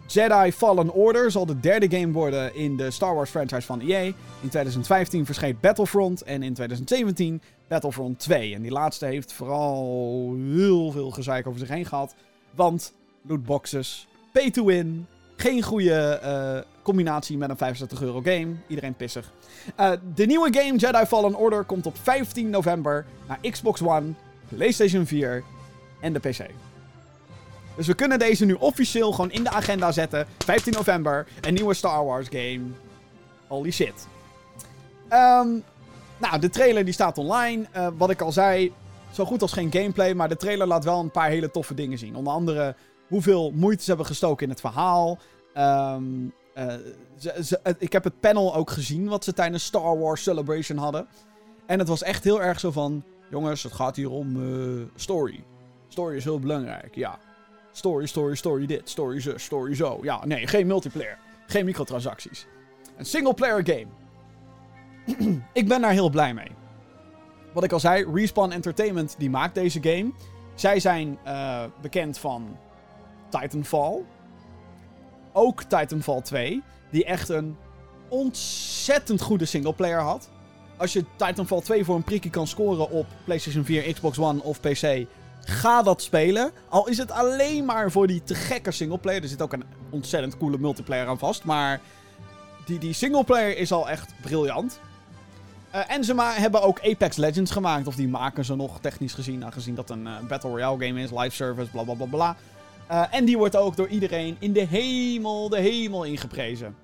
Jedi 0.07 0.53
Fallen 0.53 0.92
Order 0.92 1.31
zal 1.31 1.47
de 1.47 1.61
derde 1.61 1.99
game 1.99 2.12
worden 2.12 2.55
in 2.55 2.77
de 2.77 2.90
Star 2.90 3.14
Wars 3.14 3.31
franchise 3.31 3.66
van 3.66 3.81
EA. 3.81 4.03
In 4.40 4.49
2015 4.49 5.27
verscheen 5.27 5.59
Battlefront 5.61 6.23
en 6.23 6.42
in 6.42 6.55
2017 6.55 7.42
Battlefront 7.68 8.18
2. 8.18 8.55
En 8.55 8.62
die 8.62 8.70
laatste 8.70 9.07
heeft 9.07 9.33
vooral 9.33 10.35
heel 10.37 10.90
veel 10.90 11.11
gezeik 11.11 11.47
over 11.47 11.59
zich 11.61 11.68
heen 11.68 11.87
gehad. 11.87 12.14
Want 12.55 12.94
lootboxes, 13.23 14.07
pay 14.33 14.51
to 14.51 14.64
win, 14.64 15.07
geen 15.37 15.62
goede 15.62 16.20
uh, 16.25 16.73
combinatie 16.85 17.38
met 17.38 17.51
een 17.51 17.57
65 17.57 18.03
euro 18.03 18.20
game. 18.20 18.55
Iedereen 18.66 18.94
pissig. 18.94 19.33
Uh, 19.81 19.90
de 20.14 20.27
nieuwe 20.27 20.55
game 20.55 20.77
Jedi 20.77 21.05
Fallen 21.07 21.35
Order 21.35 21.64
komt 21.64 21.87
op 21.87 21.97
15 22.03 22.51
november 22.51 23.07
naar 23.29 23.38
Xbox 23.51 23.83
One, 23.83 24.12
PlayStation 24.49 25.07
4 25.07 25.42
en 26.01 26.12
de 26.12 26.18
PC. 26.18 26.47
Dus 27.77 27.87
we 27.87 27.94
kunnen 27.94 28.18
deze 28.18 28.44
nu 28.44 28.53
officieel 28.53 29.12
gewoon 29.12 29.31
in 29.31 29.42
de 29.42 29.51
agenda 29.51 29.92
zetten. 29.92 30.27
15 30.38 30.73
november, 30.73 31.27
een 31.40 31.55
nieuwe 31.55 31.75
Star 31.75 32.05
Wars 32.05 32.29
game. 32.31 32.62
Holy 33.47 33.70
shit. 33.70 34.07
Um, 35.11 35.62
nou, 36.18 36.38
de 36.40 36.51
trailer 36.51 36.85
die 36.85 36.94
staat 36.94 37.18
online. 37.18 37.64
Uh, 37.77 37.88
wat 37.97 38.11
ik 38.11 38.20
al 38.20 38.33
zei, 38.33 38.73
zo 39.12 39.25
goed 39.25 39.42
als 39.42 39.53
geen 39.53 39.73
gameplay. 39.73 40.14
Maar 40.14 40.29
de 40.29 40.37
trailer 40.37 40.66
laat 40.66 40.85
wel 40.85 41.01
een 41.01 41.11
paar 41.11 41.29
hele 41.29 41.51
toffe 41.51 41.75
dingen 41.75 41.99
zien. 41.99 42.16
Onder 42.16 42.33
andere 42.33 42.75
hoeveel 43.09 43.51
moeite 43.51 43.83
ze 43.83 43.88
hebben 43.88 44.07
gestoken 44.07 44.44
in 44.44 44.51
het 44.51 44.61
verhaal. 44.61 45.18
Um, 45.57 46.33
ze, 47.19 47.61
ik 47.79 47.93
heb 47.93 48.05
het 48.05 48.21
panel 48.21 48.55
ook 48.55 48.71
gezien 48.71 49.09
wat 49.09 49.25
ze 49.25 49.33
tijdens 49.33 49.64
Star 49.64 49.99
Wars 49.99 50.23
Celebration 50.23 50.79
hadden. 50.79 51.07
En 51.67 51.79
het 51.79 51.88
was 51.88 52.03
echt 52.03 52.25
heel 52.25 52.43
erg 52.43 52.61
zo 52.61 52.71
van... 52.71 53.05
Jongens, 53.31 53.62
het 53.62 53.73
gaat 53.73 53.97
hier 53.97 54.11
om 54.11 54.37
uh, 54.37 54.85
story. 54.95 55.45
Story 55.88 56.17
is 56.17 56.25
heel 56.25 56.38
belangrijk, 56.38 56.95
ja. 56.95 57.19
Story, 57.73 58.07
story, 58.07 58.35
story 58.35 58.67
dit, 58.67 58.88
story 58.88 59.21
zo, 59.21 59.37
story 59.37 59.75
zo. 59.75 59.99
Ja, 60.03 60.25
nee, 60.25 60.47
geen 60.47 60.67
multiplayer. 60.67 61.19
Geen 61.47 61.64
microtransacties. 61.64 62.47
Een 62.97 63.05
single 63.05 63.35
player 63.35 63.67
game. 63.67 63.87
ik 65.53 65.69
ben 65.69 65.81
daar 65.81 65.93
heel 65.93 66.11
blij 66.11 66.35
mee. 66.35 66.51
Wat 67.53 67.64
ik 67.64 67.73
al 67.73 67.81
zei, 67.81 68.07
Respawn 68.12 68.51
Entertainment 68.51 69.14
die 69.19 69.31
maakt 69.31 69.55
deze 69.55 69.83
game. 69.83 70.12
Zij 70.55 70.81
zijn 70.81 71.19
uh, 71.27 71.64
bekend 71.81 72.19
van 72.19 72.57
Titanfall. 73.29 74.03
Ook 75.37 75.62
Titanfall 75.62 76.20
2. 76.20 76.62
Die 76.90 77.05
echt 77.05 77.29
een 77.29 77.57
ontzettend 78.09 79.20
goede 79.20 79.44
singleplayer 79.44 80.01
had. 80.01 80.29
als 80.77 80.92
je 80.92 81.05
Titanfall 81.16 81.61
2 81.61 81.85
voor 81.85 81.97
een 81.97 82.05
prikkie 82.05 82.31
kan 82.31 82.47
scoren 82.47 82.90
op 82.90 83.07
PlayStation 83.25 83.64
4, 83.64 83.92
Xbox 83.92 84.18
One 84.18 84.42
of 84.42 84.61
PC, 84.61 85.07
ga 85.44 85.83
dat 85.83 86.03
spelen. 86.03 86.53
Al 86.68 86.88
is 86.88 86.99
het 86.99 87.11
alleen 87.11 87.64
maar 87.64 87.90
voor 87.90 88.07
die 88.07 88.23
te 88.23 88.35
gekke 88.35 88.70
singleplayer. 88.70 89.23
Er 89.23 89.29
zit 89.29 89.42
ook 89.42 89.53
een 89.53 89.64
ontzettend 89.90 90.37
coole 90.37 90.59
multiplayer 90.59 91.07
aan 91.07 91.18
vast. 91.18 91.44
Maar 91.44 91.81
die, 92.66 92.79
die 92.79 92.92
singleplayer 92.92 93.59
is 93.59 93.73
al 93.73 93.88
echt 93.90 94.14
briljant. 94.23 94.81
Uh, 95.75 95.90
en 95.90 96.05
ze 96.05 96.14
hebben 96.20 96.62
ook 96.62 96.81
Apex 96.81 97.16
Legends 97.16 97.51
gemaakt. 97.51 97.87
Of 97.87 97.94
die 97.94 98.09
maken 98.09 98.44
ze 98.44 98.55
nog 98.55 98.81
technisch 98.81 99.14
gezien. 99.14 99.44
Aangezien 99.44 99.75
dat 99.75 99.90
een 99.90 100.07
uh, 100.07 100.18
Battle 100.29 100.51
Royale 100.51 100.87
game 100.87 101.01
is. 101.01 101.11
Live 101.11 101.31
service, 101.35 101.70
bla 101.70 101.83
bla 101.83 101.94
bla 101.94 102.07
bla. 102.07 102.37
Uh, 102.90 103.14
en 103.14 103.25
die 103.25 103.38
wordt 103.38 103.57
ook 103.57 103.77
door 103.77 103.88
iedereen 103.88 104.37
in 104.38 104.53
de 104.53 104.66
hemel, 104.66 105.49
de 105.49 105.61
hemel 105.61 106.05
ingeprezen. 106.05 106.77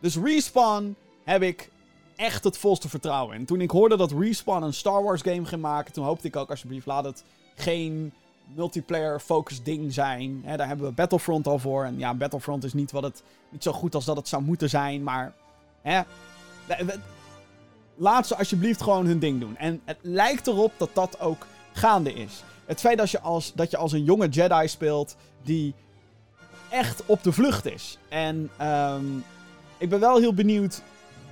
Dus 0.00 0.16
Respawn 0.16 0.96
heb 1.24 1.42
ik 1.42 1.70
echt 2.16 2.44
het 2.44 2.58
volste 2.58 2.88
vertrouwen 2.88 3.36
in. 3.36 3.44
Toen 3.44 3.60
ik 3.60 3.70
hoorde 3.70 3.96
dat 3.96 4.12
Respawn 4.12 4.62
een 4.62 4.74
Star 4.74 5.02
Wars 5.02 5.22
game 5.22 5.44
ging 5.44 5.62
maken, 5.62 5.92
toen 5.92 6.04
hoopte 6.04 6.26
ik 6.26 6.36
ook 6.36 6.50
alsjeblieft 6.50 6.86
laat 6.86 7.04
het 7.04 7.24
geen 7.54 8.12
multiplayer 8.54 9.20
focus 9.20 9.62
ding 9.62 9.92
zijn. 9.92 10.42
daar 10.56 10.66
hebben 10.68 10.86
we 10.86 10.92
Battlefront 10.92 11.46
al 11.46 11.58
voor. 11.58 11.84
En 11.84 11.98
ja, 11.98 12.14
Battlefront 12.14 12.64
is 12.64 12.72
niet, 12.72 12.90
wat 12.90 13.02
het, 13.02 13.22
niet 13.48 13.62
zo 13.62 13.72
goed 13.72 13.94
als 13.94 14.04
dat 14.04 14.16
het 14.16 14.28
zou 14.28 14.42
moeten 14.42 14.68
zijn, 14.68 15.02
maar... 15.02 15.32
Hè, 15.82 16.00
laat 17.98 18.26
ze 18.26 18.36
alsjeblieft 18.36 18.82
gewoon 18.82 19.06
hun 19.06 19.18
ding 19.18 19.40
doen. 19.40 19.56
En 19.56 19.80
het 19.84 19.98
lijkt 20.00 20.46
erop 20.46 20.72
dat 20.76 20.90
dat 20.92 21.20
ook 21.20 21.46
gaande 21.72 22.12
is. 22.14 22.42
Het 22.68 22.80
feit 22.80 22.98
dat 22.98 23.10
je 23.10 23.20
als, 23.20 23.52
dat 23.54 23.70
je 23.70 23.76
als 23.76 23.92
een 23.92 24.04
jonge 24.04 24.28
Jedi 24.28 24.68
speelt 24.68 25.16
die 25.42 25.74
echt 26.70 27.02
op 27.06 27.22
de 27.22 27.32
vlucht 27.32 27.66
is. 27.66 27.98
En 28.08 28.50
um, 28.62 29.24
ik 29.78 29.88
ben 29.88 30.00
wel 30.00 30.18
heel 30.18 30.34
benieuwd 30.34 30.82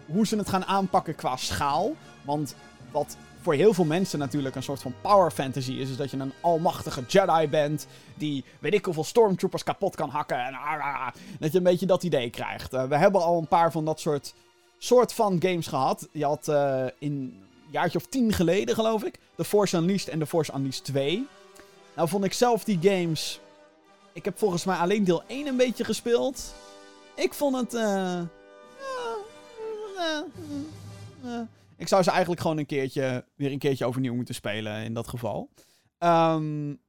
hoe 0.06 0.26
ze 0.26 0.36
het 0.36 0.48
gaan 0.48 0.64
aanpakken 0.64 1.14
qua 1.14 1.36
schaal. 1.36 1.92
Want 2.22 2.54
wat 2.90 3.16
voor 3.40 3.54
heel 3.54 3.74
veel 3.74 3.84
mensen 3.84 4.18
natuurlijk 4.18 4.54
een 4.54 4.62
soort 4.62 4.82
van 4.82 4.94
power 5.00 5.30
fantasy 5.30 5.72
is. 5.72 5.90
Is 5.90 5.96
dat 5.96 6.10
je 6.10 6.16
een 6.16 6.32
almachtige 6.40 7.02
Jedi 7.08 7.48
bent. 7.48 7.86
Die 8.14 8.44
weet 8.58 8.74
ik 8.74 8.84
hoeveel 8.84 9.04
stormtroopers 9.04 9.62
kapot 9.62 9.94
kan 9.94 10.08
hakken. 10.08 10.44
En 10.44 10.54
ah, 10.54 10.72
ah, 10.72 11.06
ah. 11.06 11.14
dat 11.38 11.52
je 11.52 11.58
een 11.58 11.64
beetje 11.64 11.86
dat 11.86 12.02
idee 12.02 12.30
krijgt. 12.30 12.74
Uh, 12.74 12.84
we 12.84 12.96
hebben 12.96 13.22
al 13.22 13.38
een 13.38 13.48
paar 13.48 13.72
van 13.72 13.84
dat 13.84 14.00
soort, 14.00 14.34
soort 14.78 15.12
van 15.12 15.42
games 15.42 15.66
gehad. 15.66 16.08
Je 16.12 16.24
had 16.24 16.48
uh, 16.48 16.84
in 16.98 17.45
jaartje 17.76 17.98
of 17.98 18.06
tien 18.06 18.32
geleden 18.32 18.74
geloof 18.74 19.04
ik. 19.04 19.18
The 19.36 19.44
Force 19.44 19.76
Unleashed 19.76 20.08
en 20.08 20.18
The 20.18 20.26
Force 20.26 20.52
Unleashed 20.54 20.84
2. 20.84 21.26
Nou 21.96 22.08
vond 22.08 22.24
ik 22.24 22.32
zelf 22.32 22.64
die 22.64 22.78
games... 22.82 23.40
Ik 24.12 24.24
heb 24.24 24.38
volgens 24.38 24.64
mij 24.64 24.76
alleen 24.76 25.04
deel 25.04 25.22
1 25.26 25.46
een 25.46 25.56
beetje 25.56 25.84
gespeeld. 25.84 26.54
Ik 27.14 27.34
vond 27.34 27.56
het... 27.56 27.74
Uh, 27.74 28.20
ik 31.76 31.88
zou 31.88 32.02
ze 32.02 32.10
eigenlijk 32.10 32.40
gewoon 32.40 32.58
een 32.58 32.66
keertje, 32.66 33.24
weer 33.34 33.52
een 33.52 33.58
keertje 33.58 33.84
overnieuw 33.84 34.14
moeten 34.14 34.34
spelen 34.34 34.84
in 34.84 34.94
dat 34.94 35.08
geval. 35.08 35.50
Um, 35.98 36.80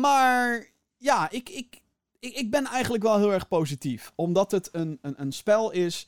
maar 0.00 0.66
ja, 0.96 1.30
ik, 1.30 1.48
ik, 1.48 1.80
ik, 2.18 2.34
ik 2.34 2.50
ben 2.50 2.66
eigenlijk 2.66 3.02
wel 3.02 3.18
heel 3.18 3.32
erg 3.32 3.48
positief. 3.48 4.12
Omdat 4.14 4.50
het 4.50 4.68
een, 4.72 4.98
een, 5.02 5.14
een 5.16 5.32
spel 5.32 5.70
is 5.70 6.06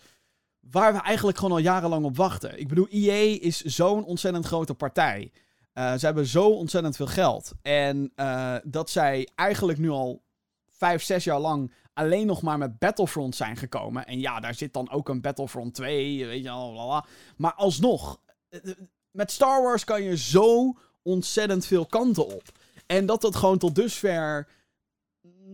waar 0.70 0.92
we 0.92 1.00
eigenlijk 1.00 1.38
gewoon 1.38 1.52
al 1.52 1.62
jarenlang 1.62 2.04
op 2.04 2.16
wachten. 2.16 2.58
Ik 2.58 2.68
bedoel, 2.68 2.88
EA 2.90 3.38
is 3.40 3.60
zo'n 3.60 4.04
ontzettend 4.04 4.46
grote 4.46 4.74
partij. 4.74 5.32
Uh, 5.74 5.94
ze 5.94 6.06
hebben 6.06 6.26
zo 6.26 6.48
ontzettend 6.48 6.96
veel 6.96 7.06
geld. 7.06 7.52
En 7.62 8.12
uh, 8.16 8.54
dat 8.64 8.90
zij 8.90 9.28
eigenlijk 9.34 9.78
nu 9.78 9.90
al 9.90 10.22
vijf, 10.70 11.02
zes 11.02 11.24
jaar 11.24 11.40
lang 11.40 11.72
alleen 11.96 12.26
nog 12.26 12.42
maar 12.42 12.58
met 12.58 12.78
Battlefront 12.78 13.36
zijn 13.36 13.56
gekomen. 13.56 14.06
En 14.06 14.20
ja, 14.20 14.40
daar 14.40 14.54
zit 14.54 14.72
dan 14.72 14.90
ook 14.90 15.08
een 15.08 15.20
Battlefront 15.20 15.74
2, 15.74 16.26
weet 16.26 16.42
je 16.42 16.48
wel. 16.48 17.04
Maar 17.36 17.54
alsnog, 17.54 18.20
eh, 18.48 18.60
eh, 18.64 18.76
met 19.10 19.30
Star 19.30 19.62
Wars 19.62 19.84
kan 19.84 20.02
je 20.02 20.16
zo 20.16 20.76
ontzettend 21.02 21.66
veel 21.66 21.86
kanten 21.86 22.26
op. 22.26 22.42
En 22.86 23.06
dat 23.06 23.20
dat 23.20 23.36
gewoon 23.36 23.58
tot 23.58 23.74
dusver 23.74 24.48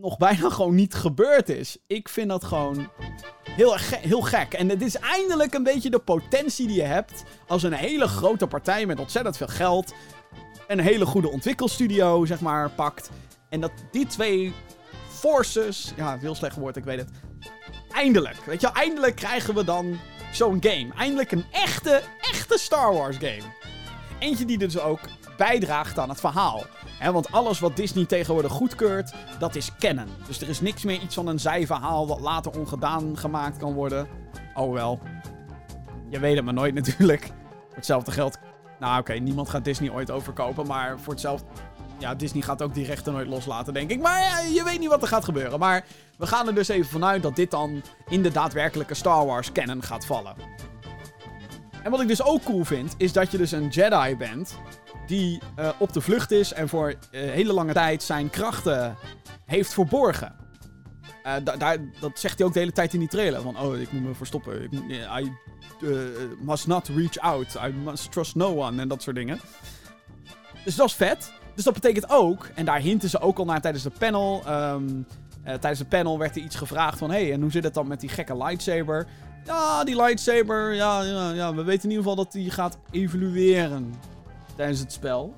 nog 0.01 0.17
bijna 0.17 0.51
gewoon 0.57 0.75
niet 0.75 0.95
gebeurd 0.95 1.49
is. 1.49 1.77
Ik 1.87 2.09
vind 2.09 2.29
dat 2.29 2.45
gewoon 2.45 2.91
heel, 3.51 3.77
heel 3.79 4.21
gek. 4.21 4.53
En 4.53 4.69
het 4.69 4.83
is 4.83 4.97
eindelijk 4.97 5.55
een 5.55 5.63
beetje 5.63 5.91
de 5.91 5.99
potentie 5.99 6.67
die 6.67 6.77
je 6.77 6.83
hebt 6.83 7.23
als 7.47 7.63
een 7.63 7.73
hele 7.73 8.09
grote 8.09 8.47
partij 8.47 8.87
met 8.87 9.01
ontzettend 9.01 9.37
veel 9.37 9.49
geld. 9.49 9.95
Een 10.67 10.81
hele 10.81 11.07
goede 11.07 11.31
ontwikkelstudio, 11.31 12.25
zeg 12.25 12.41
maar, 12.41 12.71
pakt. 12.71 13.11
En 13.49 13.61
dat 13.61 13.73
die 13.91 14.07
twee 14.07 14.53
forces. 15.09 15.93
Ja, 15.97 16.19
heel 16.19 16.35
slecht 16.35 16.57
woord, 16.57 16.77
ik 16.77 16.85
weet 16.85 16.99
het. 16.99 17.11
Eindelijk, 17.91 18.37
weet 18.45 18.61
je 18.61 18.73
eindelijk 18.73 19.17
krijgen 19.17 19.55
we 19.55 19.65
dan 19.65 19.99
zo'n 20.33 20.57
game. 20.61 20.89
Eindelijk 20.97 21.33
een 21.33 21.45
echte, 21.51 22.03
echte 22.21 22.59
Star 22.59 22.95
Wars 22.95 23.17
game. 23.17 23.43
Eentje 24.19 24.45
die 24.45 24.59
dus 24.59 24.79
ook 24.79 25.01
bijdraagt 25.37 25.99
aan 25.99 26.09
het 26.09 26.21
verhaal. 26.21 26.65
Want 27.11 27.33
alles 27.33 27.61
wat 27.61 27.77
Disney 27.77 28.05
tegenwoordig 28.05 28.53
goedkeurt, 28.53 29.13
dat 29.39 29.55
is 29.55 29.77
kennen. 29.79 30.09
Dus 30.27 30.41
er 30.41 30.49
is 30.49 30.61
niks 30.61 30.85
meer 30.85 31.01
iets 31.01 31.15
van 31.15 31.27
een 31.27 31.41
zijverhaal 31.41 32.07
wat 32.07 32.21
later 32.21 32.59
ongedaan 32.59 33.19
gemaakt 33.19 33.57
kan 33.57 33.73
worden. 33.73 34.07
Oh 34.55 34.73
wel. 34.73 34.99
Je 36.09 36.19
weet 36.19 36.37
het 36.37 36.45
maar 36.45 36.55
nooit 36.55 36.75
natuurlijk. 36.75 37.25
Voor 37.67 37.77
hetzelfde 37.77 38.11
geld. 38.11 38.39
Nou 38.81 39.01
oké, 39.01 39.13
niemand 39.13 39.49
gaat 39.49 39.65
Disney 39.65 39.91
ooit 39.91 40.11
overkopen, 40.11 40.67
maar 40.67 41.01
voor 41.01 41.13
hetzelfde 41.13 41.47
ja, 42.03 42.15
Disney 42.15 42.43
gaat 42.43 42.63
ook 42.63 42.75
die 42.75 42.87
rechten 42.87 43.13
nooit 43.13 43.29
loslaten, 43.29 43.75
denk 43.75 43.91
ik. 43.91 44.01
Maar 44.01 44.47
je 44.53 44.65
weet 44.65 44.79
niet 44.79 44.89
wat 44.89 45.03
er 45.03 45.09
gaat 45.09 45.25
gebeuren. 45.25 45.59
Maar 45.59 45.85
we 46.19 46.27
gaan 46.27 46.47
er 46.47 46.55
dus 46.55 46.69
even 46.69 46.91
vanuit 46.91 47.23
dat 47.23 47.37
dit 47.37 47.51
dan 47.51 47.83
in 48.09 48.23
de 48.23 48.31
daadwerkelijke 48.31 48.95
Star 48.95 49.27
Wars 49.27 49.53
canon 49.53 49.83
gaat 49.83 50.07
vallen. 50.07 50.35
En 51.83 51.91
wat 51.91 52.01
ik 52.01 52.09
dus 52.09 52.23
ook 52.23 52.43
cool 52.45 52.65
vind, 52.65 52.95
is 52.97 53.13
dat 53.13 53.31
je 53.31 53.39
dus 53.39 53.53
een 53.53 53.69
Jedi 53.69 54.17
bent 54.17 54.59
die 55.13 55.39
uh, 55.59 55.69
op 55.79 55.93
de 55.93 56.01
vlucht 56.01 56.31
is 56.31 56.53
en 56.53 56.69
voor 56.69 56.89
uh, 56.89 56.97
hele 57.11 57.53
lange 57.53 57.73
tijd 57.73 58.03
zijn 58.03 58.31
krachten 58.31 58.97
heeft 59.47 59.73
verborgen. 59.73 60.35
Uh, 61.27 61.35
daar, 61.59 61.77
dat 62.01 62.19
zegt 62.19 62.39
hij 62.39 62.47
ook 62.47 62.53
de 62.53 62.59
hele 62.59 62.73
tijd 62.73 62.93
in 62.93 62.99
die 62.99 63.09
trailer. 63.09 63.41
Van, 63.41 63.59
oh, 63.59 63.79
ik 63.79 63.93
moet 63.93 64.03
me 64.03 64.15
verstoppen. 64.15 64.63
Ik 64.63 64.71
moet, 64.71 64.91
I 64.91 65.33
must 66.41 66.67
not 66.67 66.89
reach 66.89 67.19
out. 67.19 67.55
I 67.55 67.73
must 67.85 68.13
trust 68.13 68.35
no 68.35 68.57
one. 68.57 68.81
En 68.81 68.89
dat 68.89 69.03
soort 69.03 69.17
dingen. 69.17 69.41
Dus 70.65 70.77
dat 70.77 70.87
is 70.87 70.95
vet. 70.95 71.33
Dus 71.55 71.65
dat 71.65 71.75
betekent 71.75 72.11
ook, 72.11 72.49
en 72.55 72.65
daar 72.65 72.81
hinten 72.81 73.09
ze 73.09 73.21
ook 73.21 73.39
al 73.39 73.45
naar 73.45 73.61
tijdens 73.61 73.85
de 73.85 73.93
panel. 73.99 74.43
Uh, 74.47 74.75
tijdens 75.43 75.79
de 75.79 75.85
panel 75.85 76.19
werd 76.19 76.37
er 76.37 76.43
iets 76.43 76.57
gevraagd 76.57 76.99
van: 76.99 77.11
hey, 77.11 77.33
en 77.33 77.41
hoe 77.41 77.51
zit 77.51 77.65
het 77.65 77.75
dan 77.75 77.87
met 77.87 78.01
die 78.01 78.09
gekke 78.09 78.37
lightsaber? 78.37 79.07
Ja, 79.45 79.85
die 79.85 79.97
lightsaber, 79.97 80.75
ja, 80.75 81.03
ja, 81.03 81.31
ja, 81.31 81.55
we 81.55 81.63
weten 81.63 81.85
in 81.85 81.91
ieder 81.91 82.05
geval 82.05 82.25
dat 82.25 82.33
die 82.33 82.51
gaat 82.51 82.79
evolueren 82.91 83.95
tijdens 84.57 84.79
het 84.79 84.93
spel. 84.93 85.35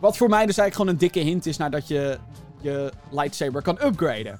Wat 0.00 0.16
voor 0.16 0.28
mij 0.28 0.46
dus 0.46 0.58
eigenlijk 0.58 0.74
gewoon 0.74 0.90
een 0.90 0.98
dikke 0.98 1.30
hint 1.30 1.46
is 1.46 1.56
naar 1.56 1.70
dat 1.70 1.88
je 1.88 2.18
je 2.60 2.92
lightsaber 3.10 3.62
kan 3.62 3.78
upgraden. 3.82 4.38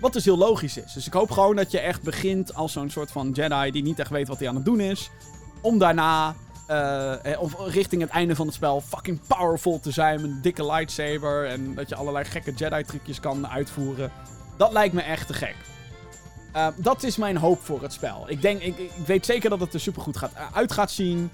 Wat 0.00 0.12
dus 0.12 0.24
heel 0.24 0.38
logisch 0.38 0.76
is. 0.76 0.92
Dus 0.92 1.06
ik 1.06 1.12
hoop 1.12 1.30
gewoon 1.30 1.56
dat 1.56 1.70
je 1.70 1.78
echt 1.78 2.02
begint 2.02 2.54
als 2.54 2.72
zo'n 2.72 2.90
soort 2.90 3.10
van 3.10 3.30
Jedi 3.30 3.70
die 3.70 3.82
niet 3.82 3.98
echt 3.98 4.10
weet 4.10 4.28
wat 4.28 4.38
hij 4.38 4.48
aan 4.48 4.54
het 4.54 4.64
doen 4.64 4.80
is. 4.80 5.10
Om 5.60 5.78
daarna 5.78 6.34
uh, 6.70 7.14
of 7.38 7.54
richting 7.66 8.02
het 8.02 8.10
einde 8.10 8.34
van 8.34 8.46
het 8.46 8.54
spel 8.54 8.80
fucking 8.80 9.20
powerful 9.26 9.80
te 9.80 9.90
zijn 9.90 10.20
met 10.20 10.30
een 10.30 10.42
dikke 10.42 10.66
lightsaber. 10.66 11.46
En 11.46 11.74
dat 11.74 11.88
je 11.88 11.94
allerlei 11.94 12.24
gekke 12.24 12.52
Jedi-trucjes 12.52 13.20
kan 13.20 13.48
uitvoeren. 13.48 14.12
Dat 14.56 14.72
lijkt 14.72 14.94
me 14.94 15.00
echt 15.00 15.26
te 15.26 15.34
gek. 15.34 15.56
Uh, 16.56 16.66
dat 16.76 17.02
is 17.02 17.16
mijn 17.16 17.36
hoop 17.36 17.60
voor 17.62 17.82
het 17.82 17.92
spel. 17.92 18.24
Ik, 18.26 18.42
denk, 18.42 18.60
ik, 18.60 18.78
ik 18.78 19.06
weet 19.06 19.26
zeker 19.26 19.50
dat 19.50 19.60
het 19.60 19.74
er 19.74 19.80
supergoed 19.80 20.16
gaat, 20.16 20.32
uit 20.52 20.72
gaat 20.72 20.90
zien. 20.90 21.30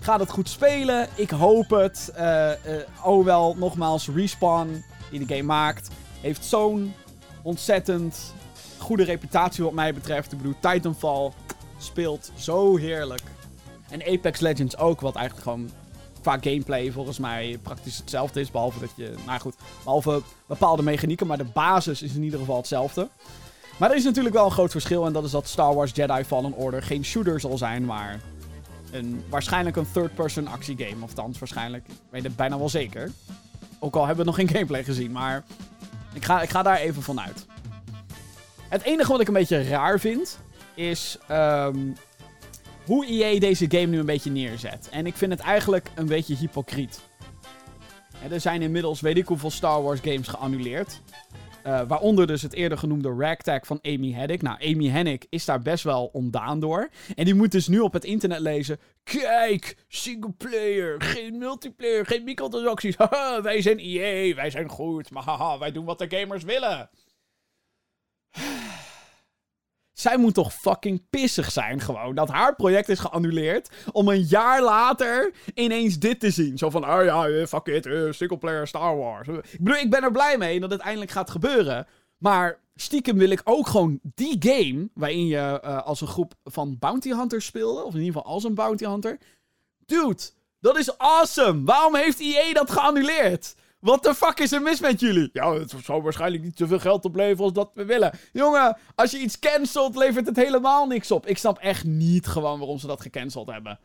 Gaat 0.00 0.20
het 0.20 0.30
goed 0.30 0.48
spelen? 0.48 1.08
Ik 1.14 1.30
hoop 1.30 1.70
het. 1.70 2.12
Uh, 2.18 2.50
oh 3.04 3.24
wel, 3.24 3.54
nogmaals, 3.58 4.08
Respawn, 4.08 4.84
die 5.10 5.26
de 5.26 5.34
game 5.34 5.46
maakt, 5.46 5.88
heeft 6.20 6.44
zo'n 6.44 6.94
ontzettend 7.42 8.34
goede 8.78 9.04
reputatie 9.04 9.64
wat 9.64 9.72
mij 9.72 9.94
betreft. 9.94 10.32
Ik 10.32 10.38
bedoel, 10.38 10.54
Titanfall 10.60 11.30
speelt 11.78 12.30
zo 12.36 12.76
heerlijk. 12.76 13.22
En 13.88 14.06
Apex 14.06 14.40
Legends 14.40 14.76
ook, 14.76 15.00
wat 15.00 15.14
eigenlijk 15.14 15.46
gewoon 15.48 15.70
qua 16.20 16.38
gameplay 16.40 16.92
volgens 16.92 17.18
mij 17.18 17.58
praktisch 17.62 17.96
hetzelfde 17.96 18.40
is. 18.40 18.50
Behalve 18.50 18.80
dat 18.80 18.90
je, 18.96 19.14
nou 19.26 19.40
goed, 19.40 19.54
behalve 19.84 20.22
bepaalde 20.46 20.82
mechanieken, 20.82 21.26
maar 21.26 21.38
de 21.38 21.44
basis 21.44 22.02
is 22.02 22.14
in 22.14 22.22
ieder 22.22 22.38
geval 22.38 22.56
hetzelfde. 22.56 23.08
Maar 23.76 23.90
er 23.90 23.96
is 23.96 24.04
natuurlijk 24.04 24.34
wel 24.34 24.44
een 24.44 24.50
groot 24.50 24.70
verschil 24.70 25.06
en 25.06 25.12
dat 25.12 25.24
is 25.24 25.30
dat 25.30 25.48
Star 25.48 25.74
Wars 25.74 25.90
Jedi 25.94 26.24
Fallen 26.24 26.52
Order 26.52 26.82
geen 26.82 27.04
shooter 27.04 27.40
zal 27.40 27.58
zijn, 27.58 27.84
maar 27.84 28.20
een, 28.92 29.24
waarschijnlijk 29.28 29.76
een 29.76 29.92
third-person 29.92 30.46
actiegame. 30.46 31.04
Of 31.04 31.14
thans, 31.14 31.38
waarschijnlijk. 31.38 31.88
Ik 31.88 31.94
weet 32.10 32.22
het 32.22 32.36
bijna 32.36 32.58
wel 32.58 32.68
zeker. 32.68 33.10
Ook 33.78 33.94
al 33.94 34.06
hebben 34.06 34.24
we 34.24 34.30
nog 34.30 34.40
geen 34.40 34.48
gameplay 34.48 34.84
gezien, 34.84 35.12
maar 35.12 35.44
ik 36.12 36.24
ga, 36.24 36.42
ik 36.42 36.50
ga 36.50 36.62
daar 36.62 36.76
even 36.76 37.02
vanuit. 37.02 37.46
Het 38.68 38.82
enige 38.82 39.12
wat 39.12 39.20
ik 39.20 39.28
een 39.28 39.34
beetje 39.34 39.62
raar 39.62 40.00
vind, 40.00 40.38
is 40.74 41.18
um, 41.30 41.94
hoe 42.84 43.06
EA 43.06 43.40
deze 43.40 43.66
game 43.68 43.86
nu 43.86 43.98
een 43.98 44.06
beetje 44.06 44.30
neerzet. 44.30 44.88
En 44.90 45.06
ik 45.06 45.16
vind 45.16 45.32
het 45.32 45.40
eigenlijk 45.40 45.90
een 45.94 46.06
beetje 46.06 46.36
hypocriet. 46.36 47.00
er 48.30 48.40
zijn 48.40 48.62
inmiddels 48.62 49.00
weet 49.00 49.16
ik 49.16 49.26
hoeveel 49.26 49.50
Star 49.50 49.82
Wars 49.82 50.00
games 50.00 50.28
geannuleerd. 50.28 51.00
Uh, 51.66 51.80
waaronder 51.88 52.26
dus 52.26 52.42
het 52.42 52.52
eerder 52.52 52.78
genoemde 52.78 53.14
ragtag 53.18 53.66
van 53.66 53.78
Amy 53.82 54.12
Hennig. 54.12 54.42
Nou, 54.42 54.72
Amy 54.72 54.88
Hennig 54.88 55.22
is 55.28 55.44
daar 55.44 55.62
best 55.62 55.84
wel 55.84 56.10
ontdaan 56.12 56.60
door. 56.60 56.88
En 57.14 57.24
die 57.24 57.34
moet 57.34 57.52
dus 57.52 57.68
nu 57.68 57.80
op 57.80 57.92
het 57.92 58.04
internet 58.04 58.40
lezen... 58.40 58.78
Kijk, 59.02 59.76
singleplayer, 59.88 61.02
geen 61.02 61.38
multiplayer, 61.38 62.06
geen 62.06 62.24
microtransacties. 62.24 62.96
Haha, 63.02 63.42
wij 63.42 63.62
zijn 63.62 63.78
EA, 63.78 64.34
wij 64.34 64.50
zijn 64.50 64.68
goed. 64.68 65.10
Maar 65.10 65.22
haha, 65.22 65.58
wij 65.58 65.72
doen 65.72 65.84
wat 65.84 65.98
de 65.98 66.16
gamers 66.16 66.44
willen. 66.44 66.90
Zij 69.98 70.16
moet 70.16 70.34
toch 70.34 70.54
fucking 70.54 71.02
pissig 71.10 71.52
zijn 71.52 71.80
gewoon. 71.80 72.14
Dat 72.14 72.28
haar 72.28 72.54
project 72.56 72.88
is 72.88 72.98
geannuleerd. 72.98 73.70
Om 73.92 74.08
een 74.08 74.22
jaar 74.22 74.62
later 74.62 75.32
ineens 75.54 75.98
dit 75.98 76.20
te 76.20 76.30
zien. 76.30 76.58
Zo 76.58 76.70
van, 76.70 76.90
oh 76.90 77.04
ja, 77.04 77.28
eh, 77.28 77.46
fuck 77.46 77.66
it, 77.66 77.86
uh, 77.86 78.12
singleplayer 78.12 78.66
Star 78.66 78.96
Wars. 78.96 79.28
Ik 79.28 79.58
bedoel, 79.60 79.80
ik 79.80 79.90
ben 79.90 80.02
er 80.02 80.10
blij 80.10 80.38
mee 80.38 80.60
dat 80.60 80.70
het 80.70 80.80
eindelijk 80.80 81.10
gaat 81.10 81.30
gebeuren. 81.30 81.86
Maar 82.18 82.60
stiekem 82.74 83.18
wil 83.18 83.30
ik 83.30 83.40
ook 83.44 83.66
gewoon 83.66 84.00
die 84.02 84.36
game. 84.38 84.88
Waarin 84.94 85.26
je 85.26 85.60
uh, 85.64 85.82
als 85.82 86.00
een 86.00 86.06
groep 86.06 86.34
van 86.44 86.76
bounty 86.78 87.10
hunters 87.10 87.46
speelde. 87.46 87.84
Of 87.84 87.94
in 87.94 88.00
ieder 88.00 88.14
geval 88.14 88.32
als 88.32 88.44
een 88.44 88.54
bounty 88.54 88.84
hunter. 88.84 89.18
Dude, 89.86 90.22
dat 90.60 90.78
is 90.78 90.98
awesome. 90.98 91.64
Waarom 91.64 91.94
heeft 91.94 92.20
EA 92.20 92.52
dat 92.52 92.70
geannuleerd? 92.70 93.54
Wat 93.78 94.02
de 94.02 94.14
fuck 94.14 94.38
is 94.38 94.52
er 94.52 94.62
mis 94.62 94.80
met 94.80 95.00
jullie? 95.00 95.30
Ja, 95.32 95.52
het 95.54 95.74
zou 95.84 96.02
waarschijnlijk 96.02 96.42
niet 96.42 96.58
zoveel 96.58 96.78
geld 96.78 97.04
opleveren 97.04 97.44
als 97.44 97.52
dat 97.52 97.70
we 97.74 97.84
willen. 97.84 98.18
Jongen, 98.32 98.76
als 98.94 99.10
je 99.10 99.18
iets 99.18 99.38
cancelt, 99.38 99.96
levert 99.96 100.26
het 100.26 100.36
helemaal 100.36 100.86
niks 100.86 101.10
op. 101.10 101.26
Ik 101.26 101.38
snap 101.38 101.58
echt 101.58 101.84
niet 101.84 102.26
gewoon 102.26 102.58
waarom 102.58 102.78
ze 102.78 102.86
dat 102.86 103.00
gecanceld 103.00 103.46
hebben. 103.50 103.78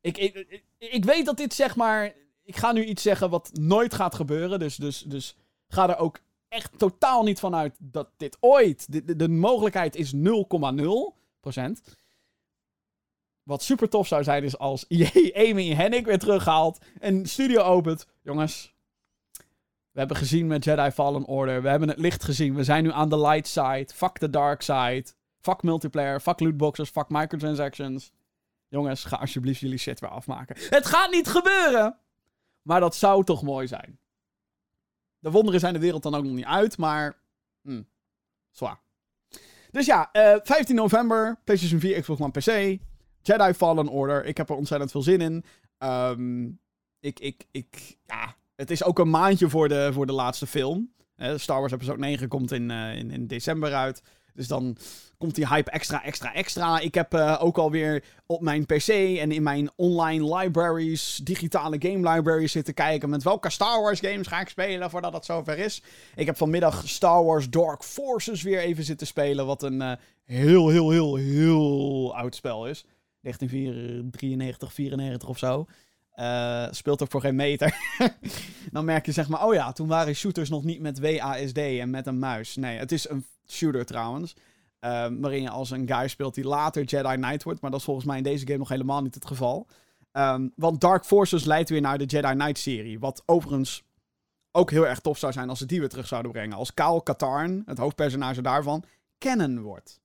Ik, 0.00 0.18
ik, 0.18 0.62
ik, 0.78 1.04
weet 1.04 1.26
dat 1.26 1.36
dit 1.36 1.54
zeg 1.54 1.76
maar. 1.76 2.12
Ik 2.44 2.56
ga 2.56 2.72
nu 2.72 2.84
iets 2.84 3.02
zeggen 3.02 3.30
wat 3.30 3.50
nooit 3.52 3.94
gaat 3.94 4.14
gebeuren. 4.14 4.58
Dus, 4.58 4.76
dus, 4.76 5.02
dus 5.02 5.36
ga 5.68 5.88
er 5.88 5.96
ook 5.96 6.20
echt 6.48 6.78
totaal 6.78 7.22
niet 7.22 7.40
van 7.40 7.54
uit 7.54 7.76
dat 7.78 8.08
dit 8.16 8.36
ooit. 8.40 8.92
De, 8.92 9.04
de, 9.04 9.16
de 9.16 9.28
mogelijkheid 9.28 9.96
is 9.96 10.14
0,0%. 10.14 10.20
Wat 13.42 13.62
super 13.62 13.88
tof 13.88 14.06
zou 14.06 14.22
zijn 14.22 14.44
is 14.44 14.58
als 14.58 14.88
Amy 15.48 15.74
Hennig 15.74 16.04
weer 16.04 16.18
terughaalt. 16.18 16.78
En 17.00 17.26
studio 17.26 17.62
opent. 17.62 18.06
Jongens, 18.22 18.74
we 19.92 19.98
hebben 19.98 20.16
gezien 20.16 20.46
met 20.46 20.64
Jedi 20.64 20.90
Fallen 20.90 21.24
Order. 21.24 21.62
We 21.62 21.68
hebben 21.68 21.88
het 21.88 21.98
licht 21.98 22.24
gezien. 22.24 22.54
We 22.54 22.64
zijn 22.64 22.82
nu 22.82 22.92
aan 22.92 23.08
de 23.08 23.18
light 23.18 23.46
side. 23.46 23.88
Fuck 23.94 24.18
the 24.18 24.30
dark 24.30 24.62
side. 24.62 25.04
Fuck 25.40 25.62
multiplayer. 25.62 26.20
Fuck 26.20 26.40
lootboxes. 26.40 26.90
Fuck 26.90 27.08
microtransactions. 27.08 28.12
Jongens, 28.68 29.04
ga 29.04 29.16
alsjeblieft 29.16 29.60
jullie 29.60 29.78
shit 29.78 30.00
weer 30.00 30.10
afmaken. 30.10 30.56
Het 30.68 30.86
gaat 30.86 31.10
niet 31.10 31.28
gebeuren! 31.28 31.98
Maar 32.62 32.80
dat 32.80 32.94
zou 32.94 33.24
toch 33.24 33.42
mooi 33.42 33.66
zijn. 33.66 33.98
De 35.18 35.30
wonderen 35.30 35.60
zijn 35.60 35.72
de 35.72 35.78
wereld 35.78 36.02
dan 36.02 36.14
ook 36.14 36.24
nog 36.24 36.32
niet 36.32 36.44
uit, 36.44 36.78
maar. 36.78 37.22
Hm, 37.62 37.82
zwaar. 38.50 38.80
Dus 39.70 39.86
ja, 39.86 40.08
uh, 40.12 40.32
eh, 40.32 40.40
15 40.42 40.74
november. 40.74 41.40
PlayStation 41.44 41.80
4, 41.80 42.00
Xbox 42.00 42.20
One, 42.20 42.30
PC. 42.30 42.80
Jedi 43.22 43.54
Fallen 43.54 43.88
Order. 43.88 44.24
Ik 44.24 44.36
heb 44.36 44.48
er 44.48 44.56
ontzettend 44.56 44.90
veel 44.90 45.02
zin 45.02 45.20
in. 45.20 45.44
Um, 45.78 46.60
ik, 47.00 47.20
ik, 47.20 47.44
ik, 47.50 47.96
ja, 48.06 48.34
het 48.62 48.70
is 48.70 48.84
ook 48.84 48.98
een 48.98 49.10
maandje 49.10 49.48
voor 49.48 49.68
de, 49.68 49.90
voor 49.92 50.06
de 50.06 50.12
laatste 50.12 50.46
film. 50.46 50.92
Star 51.36 51.60
Wars 51.60 51.72
Episode 51.72 51.98
9 51.98 52.28
komt 52.28 52.52
in, 52.52 52.70
uh, 52.70 52.96
in, 52.96 53.10
in 53.10 53.26
december 53.26 53.74
uit. 53.74 54.02
Dus 54.34 54.48
dan 54.48 54.76
komt 55.18 55.34
die 55.34 55.48
hype 55.48 55.70
extra, 55.70 56.04
extra, 56.04 56.34
extra. 56.34 56.80
Ik 56.80 56.94
heb 56.94 57.14
uh, 57.14 57.38
ook 57.40 57.58
alweer 57.58 58.04
op 58.26 58.40
mijn 58.40 58.66
PC 58.66 58.88
en 58.88 59.32
in 59.32 59.42
mijn 59.42 59.70
online 59.76 60.36
libraries, 60.36 61.20
digitale 61.24 61.76
game 61.78 62.10
libraries 62.10 62.52
zitten 62.52 62.74
kijken. 62.74 63.10
Met 63.10 63.22
welke 63.22 63.50
Star 63.50 63.82
Wars 63.82 64.00
games 64.00 64.26
ga 64.26 64.40
ik 64.40 64.48
spelen 64.48 64.90
voordat 64.90 65.12
het 65.12 65.24
zover 65.24 65.58
is. 65.58 65.82
Ik 66.14 66.26
heb 66.26 66.36
vanmiddag 66.36 66.88
Star 66.88 67.24
Wars 67.24 67.50
Dark 67.50 67.82
Forces 67.84 68.42
weer 68.42 68.60
even 68.60 68.84
zitten 68.84 69.06
spelen. 69.06 69.46
Wat 69.46 69.62
een 69.62 69.98
heel, 70.24 70.68
heel, 70.68 70.90
heel, 70.90 71.16
heel 71.16 72.16
oud 72.16 72.34
spel 72.34 72.66
is. 72.66 72.84
1993, 73.20 74.72
94 74.72 75.28
of 75.28 75.38
zo. 75.38 75.66
Uh, 76.16 76.66
speelt 76.70 77.02
ook 77.02 77.10
voor 77.10 77.20
geen 77.20 77.36
meter. 77.36 77.76
dan 78.72 78.84
merk 78.84 79.06
je 79.06 79.12
zeg 79.12 79.28
maar, 79.28 79.46
oh 79.46 79.54
ja, 79.54 79.72
toen 79.72 79.88
waren 79.88 80.14
shooters 80.14 80.48
nog 80.48 80.64
niet 80.64 80.80
met 80.80 80.98
WASD 80.98 81.56
en 81.56 81.90
met 81.90 82.06
een 82.06 82.18
muis. 82.18 82.56
Nee, 82.56 82.78
het 82.78 82.92
is 82.92 83.08
een 83.08 83.26
shooter 83.48 83.84
trouwens. 83.84 84.36
Uh, 84.80 85.06
waarin 85.20 85.42
je 85.42 85.50
als 85.50 85.70
een 85.70 85.88
guy 85.88 86.08
speelt 86.08 86.34
die 86.34 86.44
later 86.44 86.84
Jedi 86.84 87.14
Knight 87.14 87.42
wordt. 87.42 87.60
Maar 87.60 87.70
dat 87.70 87.78
is 87.78 87.84
volgens 87.84 88.06
mij 88.06 88.16
in 88.16 88.22
deze 88.22 88.46
game 88.46 88.58
nog 88.58 88.68
helemaal 88.68 89.02
niet 89.02 89.14
het 89.14 89.26
geval. 89.26 89.66
Um, 90.12 90.52
want 90.56 90.80
Dark 90.80 91.04
Forces 91.04 91.44
leidt 91.44 91.68
weer 91.68 91.80
naar 91.80 91.98
de 91.98 92.04
Jedi 92.04 92.32
Knight 92.32 92.58
serie. 92.58 92.98
Wat 92.98 93.22
overigens 93.26 93.84
ook 94.50 94.70
heel 94.70 94.86
erg 94.86 95.00
tof 95.00 95.18
zou 95.18 95.32
zijn 95.32 95.48
als 95.48 95.58
ze 95.58 95.66
die 95.66 95.80
weer 95.80 95.88
terug 95.88 96.06
zouden 96.06 96.32
brengen. 96.32 96.56
Als 96.56 96.74
Kaal 96.74 97.02
Katarn, 97.02 97.62
het 97.66 97.78
hoofdpersonage 97.78 98.42
daarvan, 98.42 98.84
canon 99.18 99.60
wordt. 99.60 100.00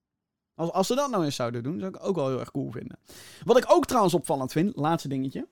Als, 0.55 0.71
als 0.71 0.87
ze 0.87 0.95
dat 0.95 1.09
nou 1.09 1.25
eens 1.25 1.35
zouden 1.35 1.63
doen, 1.63 1.79
zou 1.79 1.91
ik 1.95 2.05
ook 2.05 2.15
wel 2.15 2.27
heel 2.27 2.39
erg 2.39 2.51
cool 2.51 2.71
vinden. 2.71 2.99
Wat 3.43 3.57
ik 3.57 3.65
ook 3.67 3.85
trouwens 3.85 4.13
opvallend 4.13 4.51
vind, 4.51 4.75
laatste 4.75 5.07
dingetje 5.07 5.47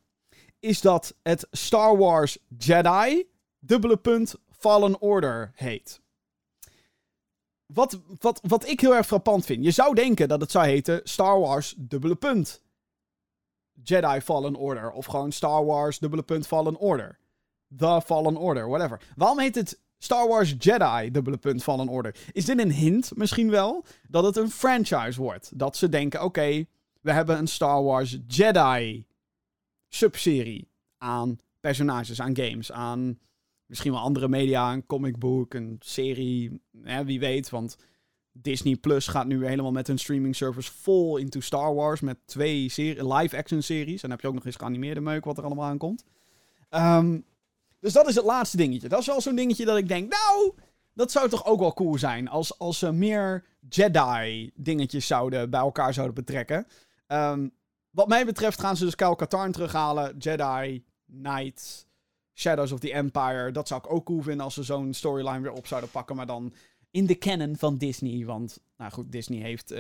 is 0.66 0.82
dat 0.82 1.16
het 1.22 1.48
Star 1.52 1.98
Wars 1.98 2.38
Jedi 2.58 3.28
dubbele 3.60 3.98
punt 3.98 4.36
Fallen 4.50 5.02
Order 5.02 5.52
heet. 5.56 6.02
Wat, 7.66 8.00
wat, 8.20 8.40
wat 8.48 8.68
ik 8.68 8.80
heel 8.80 8.96
erg 8.96 9.06
frappant 9.06 9.46
vind. 9.46 9.64
Je 9.64 9.72
zou 9.72 9.96
denken 9.96 10.28
dat 10.28 10.42
het 10.42 10.52
zou 10.52 10.66
heten 10.66 11.02
Star 11.04 11.40
Wars 11.40 11.76
dubbele 11.78 12.16
punt 12.16 12.62
Jedi 13.84 14.22
Fallen 14.22 14.56
Order. 14.56 14.92
Of 14.92 15.06
gewoon 15.06 15.32
Star 15.32 15.66
Wars 15.66 16.00
dubbele 16.00 16.24
punt 16.24 16.48
Fallen 16.48 16.78
Order. 16.78 17.20
The 17.78 18.02
Fallen 18.06 18.38
Order, 18.38 18.68
whatever. 18.68 19.02
Waarom 19.16 19.40
heet 19.40 19.56
het 19.56 19.80
Star 19.98 20.28
Wars 20.28 20.56
Jedi 20.60 21.12
dubbele 21.12 21.38
punt 21.38 21.64
Fallen 21.64 21.88
Order? 21.88 22.16
Is 22.32 22.46
dit 22.46 22.60
een 22.60 22.72
hint 22.72 23.12
misschien 23.16 23.50
wel 23.50 23.86
dat 24.08 24.24
het 24.24 24.38
een 24.38 24.52
franchise 24.52 25.22
wordt? 25.22 25.60
Dat 25.60 25.78
ze 25.78 25.90
denken, 25.90 26.24
oké, 26.24 26.66
we 27.02 27.12
hebben 27.12 27.38
een 27.38 27.48
Star 27.48 27.84
Wars 27.84 28.18
Jedi 28.28 29.06
subserie 29.96 30.70
aan 30.98 31.40
personages, 31.60 32.22
aan 32.22 32.36
games, 32.36 32.72
aan 32.72 33.20
misschien 33.66 33.92
wel 33.92 34.02
andere 34.02 34.28
media, 34.28 34.74
een 34.74 34.86
comic 34.86 35.18
book, 35.18 35.54
een 35.54 35.76
serie, 35.80 36.62
hè, 36.82 37.06
wie 37.06 37.20
weet. 37.20 37.50
Want 37.50 37.78
Disney 38.32 38.76
Plus 38.76 39.08
gaat 39.08 39.28
nu 39.28 39.46
helemaal 39.46 39.72
met 39.72 39.88
hun 39.88 40.00
streaming 40.00 40.36
service 40.36 40.72
vol 40.72 41.18
into 41.18 41.40
Star 41.40 41.76
Wars 41.76 42.02
met 42.02 42.18
twee 42.26 42.72
live-action 42.98 43.62
series. 43.62 43.94
En 43.94 44.02
dan 44.02 44.12
heb 44.12 44.22
je 44.22 44.28
ook 44.28 44.34
nog 44.34 44.46
eens 44.46 44.56
geanimeerde 44.56 45.02
meuk 45.02 45.26
wat 45.26 45.38
er 45.38 45.44
allemaal 45.44 45.70
aankomt. 45.70 46.04
Um, 46.70 47.26
dus 47.80 47.94
dat 47.94 48.08
is 48.08 48.16
het 48.16 48.26
laatste 48.26 48.58
dingetje. 48.58 48.90
Dat 48.90 49.00
is 49.00 49.06
wel 49.06 49.22
zo'n 49.22 49.36
dingetje 49.36 49.66
dat 49.66 49.78
ik 49.78 49.88
denk, 49.88 50.12
nou, 50.12 50.54
dat 50.94 51.12
zou 51.12 51.30
toch 51.30 51.46
ook 51.46 51.60
wel 51.60 51.74
cool 51.74 51.98
zijn 51.98 52.28
als, 52.28 52.60
als 52.60 52.80
ze 52.80 52.92
meer 52.92 53.46
Jedi-dingetjes 53.70 55.08
zouden 55.08 55.50
bij 55.50 55.60
elkaar 55.60 55.94
zouden 55.94 56.16
betrekken. 56.16 56.68
Um, 57.08 57.52
wat 57.96 58.08
mij 58.08 58.26
betreft 58.26 58.60
gaan 58.60 58.78
ze 58.78 58.86
dus 58.86 58.96
Kyle 58.96 59.16
Katarn 59.16 59.52
terughalen. 59.52 60.18
Jedi, 60.18 60.84
Knight, 61.06 61.88
Shadows 62.34 62.72
of 62.72 62.80
the 62.80 62.94
Empire. 62.94 63.52
Dat 63.52 63.68
zou 63.68 63.82
ik 63.84 63.92
ook 63.92 64.06
cool 64.06 64.22
vinden 64.22 64.46
als 64.46 64.54
ze 64.54 64.64
zo'n 64.64 64.94
storyline 64.94 65.40
weer 65.40 65.52
op 65.52 65.68
zouden 65.68 65.90
pakken. 65.90 66.16
Maar 66.16 66.26
dan 66.26 66.54
in 66.92 67.06
de 67.06 67.18
canon 67.18 67.56
van 67.56 67.78
Disney. 67.78 68.26
Want, 68.26 68.60
nou 68.78 68.92
goed, 68.92 69.12
Disney 69.12 69.40
heeft... 69.40 69.72
Uh... 69.72 69.80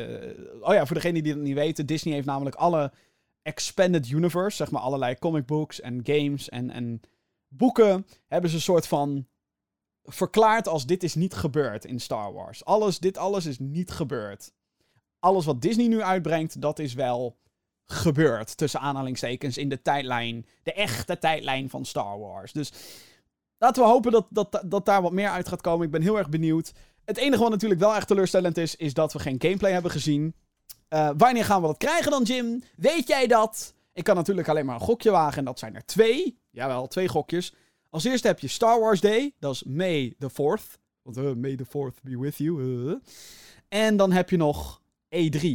oh 0.61 0.73
ja, 0.73 0.85
voor 0.85 0.95
degenen 0.95 1.23
die 1.23 1.33
dat 1.33 1.41
niet 1.41 1.53
weten. 1.53 1.85
Disney 1.85 2.13
heeft 2.13 2.25
namelijk 2.25 2.55
alle 2.55 2.91
expanded 3.41 4.09
universe. 4.09 4.57
Zeg 4.57 4.71
maar 4.71 4.81
allerlei 4.81 5.19
comic 5.19 5.45
books 5.45 5.81
en 5.81 5.99
games 6.03 6.49
en, 6.49 6.69
en 6.69 7.01
boeken. 7.47 8.07
Hebben 8.27 8.49
ze 8.49 8.55
een 8.55 8.61
soort 8.61 8.87
van 8.87 9.27
verklaard 10.03 10.67
als 10.67 10.85
dit 10.85 11.03
is 11.03 11.15
niet 11.15 11.33
gebeurd 11.33 11.85
in 11.85 11.99
Star 11.99 12.33
Wars. 12.33 12.65
Alles, 12.65 12.99
dit 12.99 13.17
alles 13.17 13.45
is 13.45 13.59
niet 13.59 13.91
gebeurd. 13.91 14.53
Alles 15.19 15.45
wat 15.45 15.61
Disney 15.61 15.87
nu 15.87 16.01
uitbrengt, 16.01 16.61
dat 16.61 16.79
is 16.79 16.93
wel 16.93 17.37
gebeurt. 17.85 18.57
Tussen 18.57 18.79
aanhalingstekens 18.79 19.57
in 19.57 19.69
de 19.69 19.81
tijdlijn. 19.81 20.45
De 20.63 20.73
echte 20.73 21.17
tijdlijn 21.17 21.69
van 21.69 21.85
Star 21.85 22.19
Wars. 22.19 22.51
Dus 22.51 22.71
laten 23.57 23.83
we 23.83 23.89
hopen 23.89 24.11
dat, 24.11 24.25
dat, 24.29 24.61
dat 24.65 24.85
daar 24.85 25.01
wat 25.01 25.11
meer 25.11 25.29
uit 25.29 25.47
gaat 25.47 25.61
komen. 25.61 25.85
Ik 25.85 25.91
ben 25.91 26.01
heel 26.01 26.17
erg 26.17 26.29
benieuwd. 26.29 26.73
Het 27.05 27.17
enige 27.17 27.41
wat 27.41 27.51
natuurlijk 27.51 27.81
wel 27.81 27.95
echt 27.95 28.07
teleurstellend 28.07 28.57
is, 28.57 28.75
is 28.75 28.93
dat 28.93 29.13
we 29.13 29.19
geen 29.19 29.41
gameplay 29.41 29.71
hebben 29.71 29.91
gezien. 29.91 30.35
Uh, 30.89 31.09
wanneer 31.17 31.45
gaan 31.45 31.61
we 31.61 31.67
dat 31.67 31.77
krijgen 31.77 32.11
dan, 32.11 32.23
Jim? 32.23 32.63
Weet 32.75 33.07
jij 33.07 33.27
dat? 33.27 33.73
Ik 33.93 34.03
kan 34.03 34.15
natuurlijk 34.15 34.47
alleen 34.47 34.65
maar 34.65 34.75
een 34.75 34.81
gokje 34.81 35.11
wagen 35.11 35.37
en 35.37 35.45
dat 35.45 35.59
zijn 35.59 35.75
er 35.75 35.85
twee. 35.85 36.39
Jawel, 36.51 36.87
twee 36.87 37.07
gokjes. 37.07 37.53
Als 37.89 38.03
eerste 38.03 38.27
heb 38.27 38.39
je 38.39 38.47
Star 38.47 38.79
Wars 38.79 39.01
Day, 39.01 39.33
dat 39.39 39.53
is 39.53 39.63
May 39.63 40.15
the 40.19 40.31
4th. 40.31 40.79
Want 41.01 41.17
uh, 41.17 41.33
May 41.33 41.55
the 41.55 41.65
4th 41.65 42.01
be 42.01 42.19
with 42.19 42.37
you. 42.37 42.61
Uh. 42.61 42.95
En 43.67 43.97
dan 43.97 44.11
heb 44.11 44.29
je 44.29 44.37
nog 44.37 44.81
E3. 45.15 45.47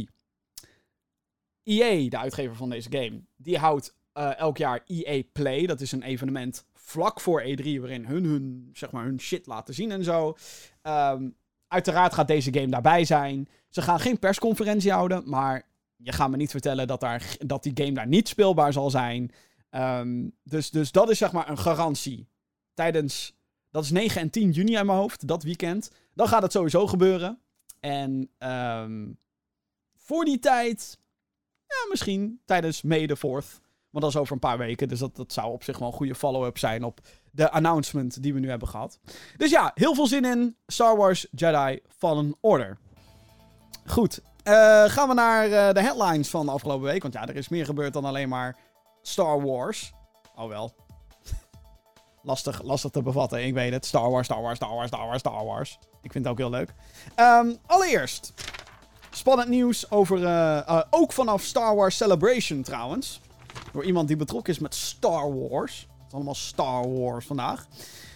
EA, 1.63 2.09
de 2.09 2.17
uitgever 2.17 2.55
van 2.55 2.69
deze 2.69 2.91
game, 2.91 3.21
die 3.35 3.57
houdt 3.57 3.95
uh, 4.13 4.39
elk 4.39 4.57
jaar 4.57 4.83
EA 4.85 5.21
Play. 5.31 5.65
Dat 5.65 5.81
is 5.81 5.91
een 5.91 6.03
evenement 6.03 6.65
vlak 6.73 7.19
voor 7.19 7.41
E3 7.41 7.79
waarin 7.79 8.05
hun, 8.05 8.23
hun, 8.23 8.69
zeg 8.73 8.91
maar, 8.91 9.03
hun 9.03 9.19
shit 9.19 9.45
laten 9.45 9.73
zien 9.73 9.91
en 9.91 10.03
zo. 10.03 10.37
Um, 10.83 11.35
uiteraard 11.67 12.13
gaat 12.13 12.27
deze 12.27 12.53
game 12.53 12.67
daarbij 12.67 13.05
zijn. 13.05 13.47
Ze 13.69 13.81
gaan 13.81 13.99
geen 13.99 14.19
persconferentie 14.19 14.91
houden, 14.91 15.29
maar 15.29 15.67
je 15.95 16.11
gaat 16.11 16.29
me 16.29 16.37
niet 16.37 16.51
vertellen 16.51 16.87
dat, 16.87 16.99
daar, 16.99 17.35
dat 17.39 17.63
die 17.63 17.71
game 17.75 17.91
daar 17.91 18.07
niet 18.07 18.27
speelbaar 18.27 18.73
zal 18.73 18.89
zijn. 18.89 19.31
Um, 19.69 20.35
dus, 20.43 20.69
dus 20.69 20.91
dat 20.91 21.09
is 21.09 21.17
zeg 21.17 21.31
maar 21.31 21.49
een 21.49 21.57
garantie. 21.57 22.29
Tijdens, 22.73 23.37
dat 23.69 23.83
is 23.83 23.91
9 23.91 24.21
en 24.21 24.29
10 24.29 24.51
juni 24.51 24.73
aan 24.73 24.85
mijn 24.85 24.97
hoofd, 24.97 25.27
dat 25.27 25.43
weekend. 25.43 25.91
dan 26.13 26.27
gaat 26.27 26.41
het 26.41 26.51
sowieso 26.51 26.87
gebeuren. 26.87 27.39
En 27.79 28.29
ehm, 28.37 29.09
voor 29.95 30.25
die 30.25 30.39
tijd, 30.39 30.99
ja, 31.71 31.89
misschien 31.89 32.41
tijdens 32.45 32.81
May 32.81 33.07
the 33.07 33.17
4th. 33.17 33.59
Want 33.89 34.03
dat 34.03 34.13
is 34.13 34.17
over 34.17 34.33
een 34.33 34.39
paar 34.39 34.57
weken. 34.57 34.87
Dus 34.87 34.99
dat, 34.99 35.15
dat 35.15 35.33
zou 35.33 35.51
op 35.51 35.63
zich 35.63 35.77
wel 35.77 35.87
een 35.87 35.93
goede 35.93 36.15
follow-up 36.15 36.57
zijn 36.57 36.83
op 36.83 36.99
de 37.31 37.51
announcement 37.51 38.23
die 38.23 38.33
we 38.33 38.39
nu 38.39 38.49
hebben 38.49 38.67
gehad. 38.67 38.99
Dus 39.37 39.49
ja, 39.49 39.71
heel 39.73 39.95
veel 39.95 40.07
zin 40.07 40.25
in 40.25 40.55
Star 40.67 40.97
Wars 40.97 41.27
Jedi 41.31 41.79
Fallen 41.97 42.35
Order. 42.39 42.77
Goed, 43.85 44.21
uh, 44.43 44.53
gaan 44.85 45.07
we 45.07 45.13
naar 45.13 45.45
uh, 45.47 45.73
de 45.73 45.81
headlines 45.81 46.29
van 46.29 46.45
de 46.45 46.51
afgelopen 46.51 46.87
week. 46.87 47.01
Want 47.01 47.13
ja, 47.13 47.27
er 47.27 47.35
is 47.35 47.49
meer 47.49 47.65
gebeurd 47.65 47.93
dan 47.93 48.05
alleen 48.05 48.29
maar 48.29 48.57
Star 49.01 49.41
Wars. 49.41 49.91
Oh 50.35 50.47
wel. 50.47 50.75
lastig, 52.23 52.61
lastig 52.63 52.91
te 52.91 53.01
bevatten, 53.01 53.45
ik 53.45 53.53
weet 53.53 53.73
het. 53.73 53.85
Star 53.85 54.09
Wars, 54.09 54.25
Star 54.25 54.41
Wars, 54.41 54.55
Star 54.55 54.75
Wars, 54.75 54.87
Star 54.87 55.07
Wars, 55.07 55.19
Star 55.19 55.45
Wars. 55.45 55.79
Ik 56.01 56.11
vind 56.11 56.23
het 56.23 56.33
ook 56.33 56.39
heel 56.39 56.49
leuk. 56.49 56.73
Um, 57.15 57.57
allereerst, 57.65 58.33
spannend 59.11 59.49
nieuws 59.49 59.91
over... 59.91 60.19
Uh, 60.19 60.81
ook 60.89 61.13
vanaf 61.13 61.43
Star 61.43 61.75
Wars 61.75 61.97
Celebration 61.97 62.61
trouwens. 62.61 63.21
Door 63.71 63.85
iemand 63.85 64.07
die 64.07 64.17
betrokken 64.17 64.53
is 64.53 64.59
met 64.59 64.75
Star 64.75 65.33
Wars. 65.39 65.87
Het 65.97 66.07
is 66.07 66.13
allemaal 66.13 66.35
Star 66.35 66.93
Wars 66.93 67.25
vandaag. 67.25 67.67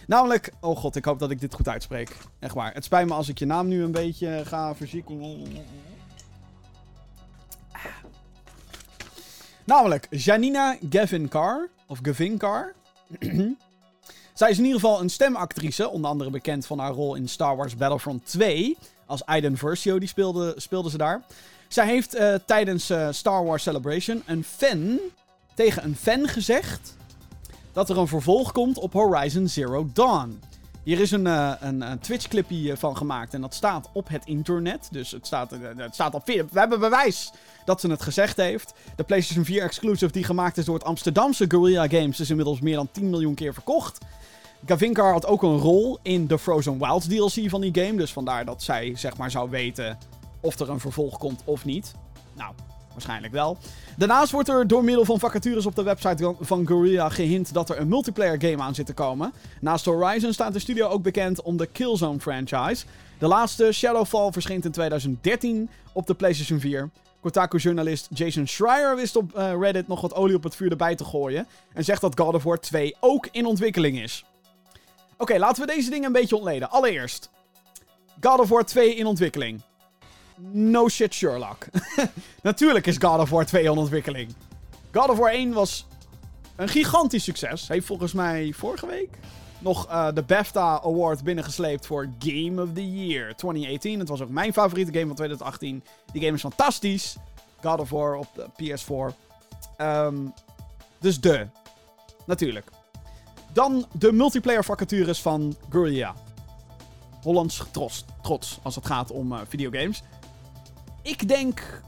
Namelijk, 0.06 0.52
oh 0.60 0.76
god, 0.76 0.96
ik 0.96 1.04
hoop 1.04 1.18
dat 1.18 1.30
ik 1.30 1.40
dit 1.40 1.54
goed 1.54 1.68
uitspreek. 1.68 2.16
Echt 2.38 2.54
waar. 2.54 2.72
Het 2.74 2.84
spijt 2.84 3.06
me 3.06 3.14
als 3.14 3.28
ik 3.28 3.38
je 3.38 3.46
naam 3.46 3.68
nu 3.68 3.82
een 3.82 3.92
beetje 3.92 4.42
ga 4.44 4.74
verzieken. 4.74 5.46
Namelijk, 9.64 10.06
Janina 10.10 10.76
Gavin 10.90 11.28
Carr. 11.28 11.68
Of 11.86 11.98
Gavin 12.02 12.38
Carr. 12.38 12.74
Zij 14.34 14.50
is 14.50 14.58
in 14.58 14.64
ieder 14.64 14.80
geval 14.80 15.00
een 15.00 15.10
stemactrice. 15.10 15.88
Onder 15.88 16.10
andere 16.10 16.30
bekend 16.30 16.66
van 16.66 16.78
haar 16.78 16.92
rol 16.92 17.14
in 17.14 17.28
Star 17.28 17.56
Wars 17.56 17.76
Battlefront 17.76 18.26
2. 18.26 18.76
Als 19.06 19.24
Aiden 19.24 19.56
Versio, 19.56 19.98
die 19.98 20.08
speelde, 20.08 20.54
speelde 20.56 20.90
ze 20.90 20.98
daar. 20.98 21.22
Zij 21.68 21.86
heeft 21.86 22.16
uh, 22.16 22.34
tijdens 22.44 22.90
uh, 22.90 23.08
Star 23.10 23.44
Wars 23.44 23.62
Celebration 23.62 24.22
een 24.26 24.44
fan 24.44 24.98
tegen 25.54 25.84
een 25.84 25.96
fan 25.96 26.28
gezegd 26.28 26.96
dat 27.72 27.90
er 27.90 27.98
een 27.98 28.08
vervolg 28.08 28.52
komt 28.52 28.78
op 28.78 28.92
Horizon 28.92 29.48
Zero 29.48 29.88
Dawn. 29.92 30.40
Hier 30.82 31.00
is 31.00 31.10
een, 31.10 31.26
uh, 31.26 31.52
een, 31.60 31.80
een 31.80 31.98
Twitch-clipje 31.98 32.76
van 32.76 32.96
gemaakt 32.96 33.34
en 33.34 33.40
dat 33.40 33.54
staat 33.54 33.88
op 33.92 34.08
het 34.08 34.26
internet. 34.26 34.88
Dus 34.90 35.10
het 35.10 35.26
staat, 35.26 35.50
het 35.76 35.94
staat 35.94 36.14
op. 36.14 36.26
We 36.26 36.44
hebben 36.52 36.80
bewijs 36.80 37.32
dat 37.64 37.80
ze 37.80 37.90
het 37.90 38.02
gezegd 38.02 38.36
heeft. 38.36 38.74
De 38.96 39.02
PlayStation 39.02 39.44
4 39.44 39.62
exclusive 39.62 40.12
die 40.12 40.24
gemaakt 40.24 40.58
is 40.58 40.64
door 40.64 40.74
het 40.74 40.84
Amsterdamse 40.84 41.44
Guerrilla 41.48 41.88
Games 41.88 42.20
is 42.20 42.30
inmiddels 42.30 42.60
meer 42.60 42.76
dan 42.76 42.88
10 42.92 43.10
miljoen 43.10 43.34
keer 43.34 43.54
verkocht. 43.54 43.98
Gavinkar 44.64 45.12
had 45.12 45.26
ook 45.26 45.42
een 45.42 45.58
rol 45.58 45.98
in 46.02 46.26
de 46.26 46.38
Frozen 46.38 46.78
Wilds 46.78 47.06
DLC 47.06 47.50
van 47.50 47.60
die 47.60 47.84
game. 47.84 47.96
Dus 47.96 48.12
vandaar 48.12 48.44
dat 48.44 48.62
zij 48.62 48.92
zeg 48.96 49.16
maar 49.16 49.30
zou 49.30 49.50
weten 49.50 49.98
of 50.40 50.58
er 50.58 50.70
een 50.70 50.80
vervolg 50.80 51.18
komt 51.18 51.42
of 51.44 51.64
niet. 51.64 51.94
Nou, 52.36 52.52
waarschijnlijk 52.92 53.32
wel. 53.32 53.56
Daarnaast 53.96 54.32
wordt 54.32 54.48
er 54.48 54.66
door 54.66 54.84
middel 54.84 55.04
van 55.04 55.18
vacatures 55.18 55.66
op 55.66 55.74
de 55.74 55.82
website 55.82 56.34
van 56.40 56.66
Guerrilla 56.66 57.08
gehint 57.08 57.54
dat 57.54 57.70
er 57.70 57.78
een 57.78 57.88
multiplayer 57.88 58.40
game 58.40 58.62
aan 58.62 58.74
zit 58.74 58.86
te 58.86 58.94
komen. 58.94 59.32
Naast 59.60 59.84
Horizon 59.84 60.32
staat 60.32 60.52
de 60.52 60.58
studio 60.58 60.88
ook 60.88 61.02
bekend 61.02 61.42
om 61.42 61.56
de 61.56 61.66
Killzone 61.66 62.20
franchise. 62.20 62.84
De 63.18 63.26
laatste, 63.26 63.72
Shadowfall, 63.72 64.32
verscheen 64.32 64.62
in 64.62 64.70
2013 64.70 65.70
op 65.92 66.06
de 66.06 66.14
PlayStation 66.14 66.60
4. 66.60 66.90
Kotaku-journalist 67.20 68.08
Jason 68.14 68.46
Schreier 68.46 68.96
wist 68.96 69.16
op 69.16 69.36
uh, 69.36 69.52
Reddit 69.60 69.88
nog 69.88 70.00
wat 70.00 70.14
olie 70.14 70.36
op 70.36 70.42
het 70.42 70.56
vuur 70.56 70.70
erbij 70.70 70.94
te 70.94 71.04
gooien. 71.04 71.46
En 71.72 71.84
zegt 71.84 72.00
dat 72.00 72.18
God 72.20 72.34
of 72.34 72.42
War 72.42 72.60
2 72.60 72.96
ook 73.00 73.28
in 73.32 73.46
ontwikkeling 73.46 74.00
is. 74.02 74.24
Oké, 75.18 75.38
laten 75.38 75.66
we 75.66 75.74
deze 75.74 75.90
dingen 75.90 76.06
een 76.06 76.12
beetje 76.12 76.36
ontleden. 76.36 76.70
Allereerst, 76.70 77.30
God 78.20 78.40
of 78.40 78.48
War 78.48 78.64
2 78.64 78.94
in 78.94 79.06
ontwikkeling. 79.06 79.62
No 80.50 80.88
shit 80.88 81.14
Sherlock. 81.14 81.66
Natuurlijk 82.42 82.86
is 82.86 82.96
God 82.96 83.20
of 83.20 83.30
War 83.30 83.46
2 83.46 83.62
in 83.62 83.68
ontwikkeling. 83.70 84.34
God 84.92 85.08
of 85.08 85.18
War 85.18 85.30
1 85.30 85.52
was 85.52 85.86
een 86.56 86.68
gigantisch 86.68 87.24
succes. 87.24 87.68
Heeft 87.68 87.86
volgens 87.86 88.12
mij 88.12 88.52
vorige 88.52 88.86
week 88.86 89.18
nog 89.58 89.88
uh, 89.88 90.08
de 90.14 90.22
BAFTA 90.22 90.80
Award 90.82 91.24
binnengesleept 91.24 91.86
voor 91.86 92.08
Game 92.18 92.62
of 92.62 92.68
the 92.74 92.92
Year 92.92 93.34
2018. 93.34 93.98
Het 93.98 94.08
was 94.08 94.22
ook 94.22 94.28
mijn 94.28 94.52
favoriete 94.52 94.92
game 94.92 95.06
van 95.06 95.14
2018. 95.14 95.84
Die 96.12 96.22
game 96.22 96.34
is 96.34 96.40
fantastisch. 96.40 97.16
God 97.62 97.80
of 97.80 97.90
War 97.90 98.14
op 98.14 98.28
de 98.34 98.46
PS4. 98.62 98.90
Um, 98.90 99.14
ehm, 99.76 100.14
dus 101.00 101.20
de. 101.20 101.46
Natuurlijk. 102.26 102.70
Dan 103.56 103.86
de 103.92 104.12
multiplayer 104.12 104.64
vacatures 104.64 105.22
van 105.22 105.56
Guerrilla. 105.70 106.14
Hollands 107.22 107.62
trots, 107.70 108.04
trots 108.22 108.58
als 108.62 108.74
het 108.74 108.86
gaat 108.86 109.10
om 109.10 109.32
uh, 109.32 109.40
videogames. 109.48 110.02
Ik 111.02 111.28
denk. 111.28 111.82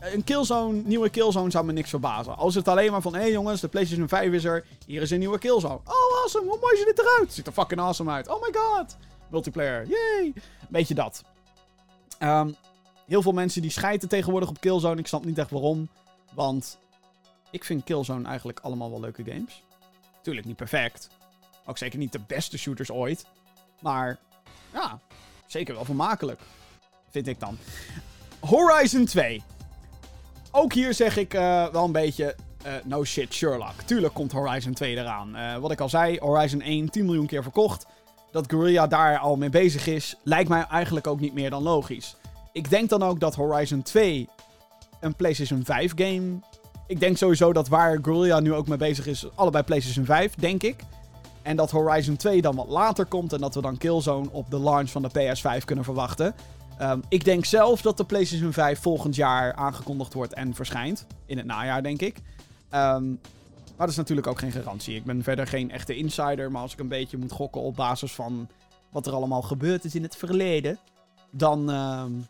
Een 0.00 0.24
Killzone, 0.24 0.82
nieuwe 0.84 1.08
Killzone 1.08 1.50
zou 1.50 1.64
me 1.64 1.72
niks 1.72 1.90
verbazen. 1.90 2.36
Als 2.36 2.54
het 2.54 2.68
alleen 2.68 2.90
maar 2.90 3.02
van, 3.02 3.14
hé 3.14 3.20
hey 3.20 3.30
jongens, 3.30 3.60
de 3.60 3.68
PlayStation 3.68 4.08
5 4.08 4.32
is 4.32 4.44
er. 4.44 4.64
Hier 4.86 5.02
is 5.02 5.10
een 5.10 5.18
nieuwe 5.18 5.38
Killzone. 5.38 5.80
Oh, 5.84 6.20
awesome. 6.22 6.48
Hoe 6.48 6.58
mooi 6.60 6.76
ziet 6.76 6.86
dit 6.86 6.98
eruit? 6.98 7.32
Ziet 7.32 7.46
er 7.46 7.52
fucking 7.52 7.80
awesome 7.80 8.10
uit. 8.10 8.28
Oh 8.28 8.42
my 8.42 8.52
god. 8.52 8.96
Multiplayer. 9.30 9.86
Yay. 9.86 10.32
Beetje 10.68 10.94
dat. 10.94 11.24
Um, 12.22 12.56
heel 13.06 13.22
veel 13.22 13.32
mensen 13.32 13.62
die 13.62 13.70
schijten 13.70 14.08
tegenwoordig 14.08 14.48
op 14.48 14.60
Killzone. 14.60 15.00
Ik 15.00 15.06
snap 15.06 15.24
niet 15.24 15.38
echt 15.38 15.50
waarom. 15.50 15.88
Want 16.34 16.78
ik 17.50 17.64
vind 17.64 17.84
Killzone 17.84 18.28
eigenlijk 18.28 18.60
allemaal 18.60 18.90
wel 18.90 19.00
leuke 19.00 19.24
games. 19.24 19.64
Tuurlijk 20.26 20.46
niet 20.46 20.56
perfect. 20.56 21.08
Ook 21.66 21.78
zeker 21.78 21.98
niet 21.98 22.12
de 22.12 22.20
beste 22.26 22.58
shooters 22.58 22.90
ooit. 22.90 23.26
Maar 23.80 24.18
ja, 24.72 24.98
zeker 25.46 25.74
wel 25.74 25.84
vermakelijk. 25.84 26.40
Vind 27.10 27.26
ik 27.26 27.40
dan. 27.40 27.58
Horizon 28.40 29.04
2. 29.04 29.42
Ook 30.50 30.72
hier 30.72 30.94
zeg 30.94 31.16
ik 31.16 31.34
uh, 31.34 31.68
wel 31.68 31.84
een 31.84 31.92
beetje 31.92 32.36
uh, 32.66 32.72
no 32.84 33.04
shit 33.04 33.34
Sherlock. 33.34 33.82
Tuurlijk 33.84 34.14
komt 34.14 34.32
Horizon 34.32 34.72
2 34.72 34.96
eraan. 34.96 35.36
Uh, 35.36 35.56
wat 35.56 35.70
ik 35.70 35.80
al 35.80 35.88
zei, 35.88 36.18
Horizon 36.18 36.60
1 36.60 36.90
10 36.90 37.04
miljoen 37.04 37.26
keer 37.26 37.42
verkocht. 37.42 37.86
Dat 38.30 38.50
Guerrilla 38.50 38.86
daar 38.86 39.18
al 39.18 39.36
mee 39.36 39.50
bezig 39.50 39.86
is, 39.86 40.16
lijkt 40.22 40.48
mij 40.48 40.66
eigenlijk 40.70 41.06
ook 41.06 41.20
niet 41.20 41.34
meer 41.34 41.50
dan 41.50 41.62
logisch. 41.62 42.16
Ik 42.52 42.70
denk 42.70 42.88
dan 42.88 43.02
ook 43.02 43.20
dat 43.20 43.34
Horizon 43.34 43.82
2 43.82 44.28
een 45.00 45.14
PlayStation 45.14 45.64
5 45.64 45.92
game. 45.94 46.40
Ik 46.86 47.00
denk 47.00 47.16
sowieso 47.16 47.52
dat 47.52 47.68
waar 47.68 47.98
Guerrilla 48.02 48.40
nu 48.40 48.54
ook 48.54 48.68
mee 48.68 48.78
bezig 48.78 49.06
is, 49.06 49.26
allebei 49.34 49.64
PlayStation 49.64 50.04
5, 50.04 50.34
denk 50.34 50.62
ik. 50.62 50.76
En 51.42 51.56
dat 51.56 51.70
Horizon 51.70 52.16
2 52.16 52.42
dan 52.42 52.56
wat 52.56 52.68
later 52.68 53.04
komt 53.04 53.32
en 53.32 53.40
dat 53.40 53.54
we 53.54 53.60
dan 53.60 53.76
Killzone 53.76 54.28
op 54.30 54.50
de 54.50 54.60
launch 54.60 54.90
van 54.90 55.02
de 55.02 55.10
PS5 55.10 55.64
kunnen 55.64 55.84
verwachten. 55.84 56.34
Um, 56.82 57.02
ik 57.08 57.24
denk 57.24 57.44
zelf 57.44 57.82
dat 57.82 57.96
de 57.96 58.04
PlayStation 58.04 58.52
5 58.52 58.80
volgend 58.80 59.14
jaar 59.14 59.54
aangekondigd 59.54 60.14
wordt 60.14 60.32
en 60.32 60.54
verschijnt. 60.54 61.06
In 61.26 61.36
het 61.36 61.46
najaar, 61.46 61.82
denk 61.82 62.00
ik. 62.00 62.16
Um, 62.70 63.20
maar 63.76 63.86
dat 63.86 63.88
is 63.88 63.96
natuurlijk 63.96 64.26
ook 64.26 64.38
geen 64.38 64.52
garantie. 64.52 64.96
Ik 64.96 65.04
ben 65.04 65.22
verder 65.22 65.46
geen 65.46 65.70
echte 65.70 65.96
insider. 65.96 66.50
Maar 66.50 66.62
als 66.62 66.72
ik 66.72 66.78
een 66.78 66.88
beetje 66.88 67.16
moet 67.16 67.32
gokken 67.32 67.60
op 67.60 67.76
basis 67.76 68.12
van 68.12 68.48
wat 68.90 69.06
er 69.06 69.12
allemaal 69.12 69.42
gebeurd 69.42 69.84
is 69.84 69.94
in 69.94 70.02
het 70.02 70.16
verleden. 70.16 70.78
Dan, 71.30 71.68
um, 71.68 72.26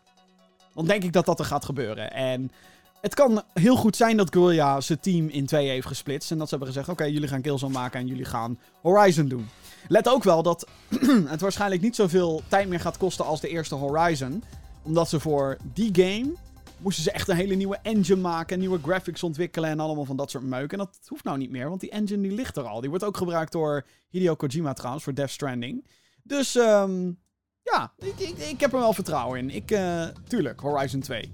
dan 0.73 0.85
denk 0.85 1.03
ik 1.03 1.13
dat 1.13 1.25
dat 1.25 1.39
er 1.39 1.45
gaat 1.45 1.65
gebeuren. 1.65 2.11
En 2.11 2.51
het 3.01 3.13
kan 3.13 3.43
heel 3.53 3.75
goed 3.75 3.95
zijn 3.95 4.17
dat 4.17 4.33
Guerrilla 4.33 4.81
zijn 4.81 4.99
team 4.99 5.27
in 5.27 5.45
twee 5.45 5.69
heeft 5.69 5.87
gesplitst. 5.87 6.31
En 6.31 6.37
dat 6.37 6.49
ze 6.49 6.55
hebben 6.55 6.73
gezegd: 6.73 6.89
oké, 6.89 7.03
jullie 7.03 7.27
gaan 7.27 7.41
Killzone 7.41 7.73
maken 7.73 7.99
en 7.99 8.07
jullie 8.07 8.25
gaan 8.25 8.59
Horizon 8.81 9.27
doen. 9.27 9.49
Let 9.87 10.09
ook 10.09 10.23
wel 10.23 10.43
dat 10.43 10.67
het 11.25 11.41
waarschijnlijk 11.41 11.81
niet 11.81 11.95
zoveel 11.95 12.41
tijd 12.47 12.67
meer 12.67 12.79
gaat 12.79 12.97
kosten 12.97 13.25
als 13.25 13.41
de 13.41 13.49
eerste 13.49 13.75
Horizon. 13.75 14.43
Omdat 14.83 15.09
ze 15.09 15.19
voor 15.19 15.57
die 15.73 15.89
game 15.95 16.33
moesten 16.77 17.03
ze 17.03 17.11
echt 17.11 17.27
een 17.27 17.35
hele 17.35 17.55
nieuwe 17.55 17.77
engine 17.81 18.21
maken, 18.21 18.59
nieuwe 18.59 18.79
graphics 18.81 19.23
ontwikkelen 19.23 19.69
en 19.69 19.79
allemaal 19.79 20.05
van 20.05 20.17
dat 20.17 20.29
soort 20.29 20.43
meuk. 20.43 20.71
En 20.71 20.77
dat 20.77 20.99
hoeft 21.07 21.23
nou 21.23 21.37
niet 21.37 21.51
meer, 21.51 21.69
want 21.69 21.81
die 21.81 21.89
engine 21.89 22.21
die 22.21 22.31
ligt 22.31 22.57
er 22.57 22.63
al. 22.63 22.79
Die 22.81 22.89
wordt 22.89 23.05
ook 23.05 23.17
gebruikt 23.17 23.51
door 23.51 23.85
Hideo 24.09 24.35
Kojima 24.35 24.73
trouwens, 24.73 25.03
voor 25.03 25.13
Death 25.13 25.29
Stranding. 25.29 25.87
Dus 26.23 26.55
um, 26.55 27.19
ja, 27.63 27.93
ik, 27.97 28.19
ik, 28.19 28.37
ik, 28.37 28.59
heb 28.59 28.73
er 28.73 28.79
wel 28.79 28.93
vertrouwen 28.93 29.39
in. 29.39 29.49
Ik, 29.49 29.71
uh, 29.71 30.05
tuurlijk, 30.27 30.59
Horizon 30.59 30.99
2. 30.99 31.31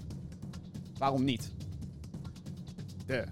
Waarom 0.98 1.24
niet? 1.24 1.52
De. 3.06 3.24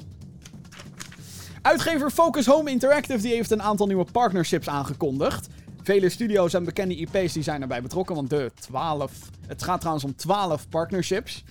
Uitgever 1.61 2.09
Focus 2.11 2.45
Home 2.45 2.69
Interactive 2.69 3.21
die 3.21 3.33
heeft 3.33 3.51
een 3.51 3.61
aantal 3.61 3.87
nieuwe 3.87 4.05
partnerships 4.11 4.69
aangekondigd. 4.69 5.47
Vele 5.83 6.09
studio's 6.09 6.53
en 6.53 6.63
bekende 6.63 6.95
IP's 6.95 7.33
die 7.33 7.43
zijn 7.43 7.61
erbij 7.61 7.81
betrokken, 7.81 8.15
want 8.15 8.29
de 8.29 8.51
12... 8.59 9.11
Het 9.47 9.63
gaat 9.63 9.79
trouwens 9.79 10.05
om 10.05 10.15
12 10.15 10.69
partnerships. 10.69 11.43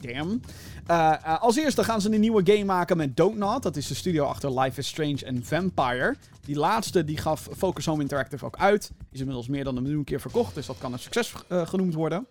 Damn. 0.00 0.40
Uh, 0.90 1.14
uh, 1.26 1.40
als 1.40 1.56
eerste 1.56 1.84
gaan 1.84 2.00
ze 2.00 2.12
een 2.12 2.20
nieuwe 2.20 2.42
game 2.44 2.64
maken 2.64 2.96
met 2.96 3.16
Don't 3.16 3.36
Not. 3.36 3.62
Dat 3.62 3.76
is 3.76 3.86
de 3.86 3.94
studio 3.94 4.24
achter 4.24 4.60
Life 4.60 4.78
is 4.78 4.88
Strange 4.88 5.24
en 5.24 5.44
Vampire. 5.44 6.16
Die 6.44 6.56
laatste 6.56 7.04
die 7.04 7.16
gaf 7.16 7.48
Focus 7.56 7.86
Home 7.86 8.02
Interactive 8.02 8.44
ook 8.44 8.56
uit. 8.56 8.90
Is 9.12 9.18
inmiddels 9.18 9.48
meer 9.48 9.64
dan 9.64 9.76
een 9.76 9.82
miljoen 9.82 10.04
keer 10.04 10.20
verkocht, 10.20 10.54
dus 10.54 10.66
dat 10.66 10.78
kan 10.78 10.92
een 10.92 10.98
succes 10.98 11.32
uh, 11.48 11.66
genoemd 11.66 11.94
worden. 11.94 12.26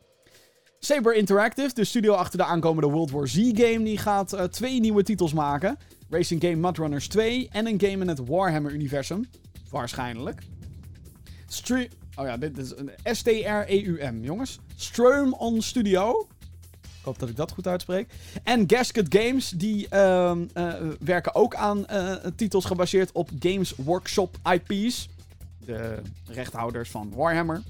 Saber 0.79 1.15
Interactive, 1.15 1.73
de 1.73 1.83
studio 1.83 2.13
achter 2.13 2.37
de 2.37 2.45
aankomende 2.45 2.89
World 2.89 3.11
War 3.11 3.27
Z 3.27 3.35
game, 3.35 3.83
die 3.83 3.97
gaat 3.97 4.47
twee 4.51 4.79
nieuwe 4.79 5.03
titels 5.03 5.33
maken. 5.33 5.77
Racing 6.09 6.41
game 6.41 6.55
Mudrunners 6.55 7.07
2 7.07 7.49
en 7.51 7.67
een 7.67 7.79
game 7.79 8.01
in 8.01 8.07
het 8.07 8.27
Warhammer-universum. 8.27 9.29
Waarschijnlijk. 9.69 10.41
Stre 11.47 11.89
Oh 12.19 12.25
ja, 12.25 12.37
dit 12.37 12.57
is 12.57 12.73
een 12.75 12.91
S-T-R-E-U-M, 13.03 14.23
jongens. 14.23 14.59
Strum 14.75 15.33
on 15.33 15.61
Studio. 15.61 16.27
Ik 16.81 17.05
hoop 17.05 17.19
dat 17.19 17.29
ik 17.29 17.35
dat 17.35 17.51
goed 17.51 17.67
uitspreek. 17.67 18.13
En 18.43 18.63
Gasket 18.67 19.05
Games, 19.09 19.49
die 19.49 19.87
ehm, 19.89 20.45
eh, 20.53 20.73
werken 20.99 21.35
ook 21.35 21.55
aan 21.55 21.87
eh, 21.87 22.15
titels 22.35 22.65
gebaseerd 22.65 23.11
op 23.11 23.29
Games 23.39 23.73
Workshop 23.75 24.37
IP's. 24.53 25.09
De 25.65 26.01
rechthouders 26.25 26.89
van 26.89 27.13
Warhammer. 27.15 27.61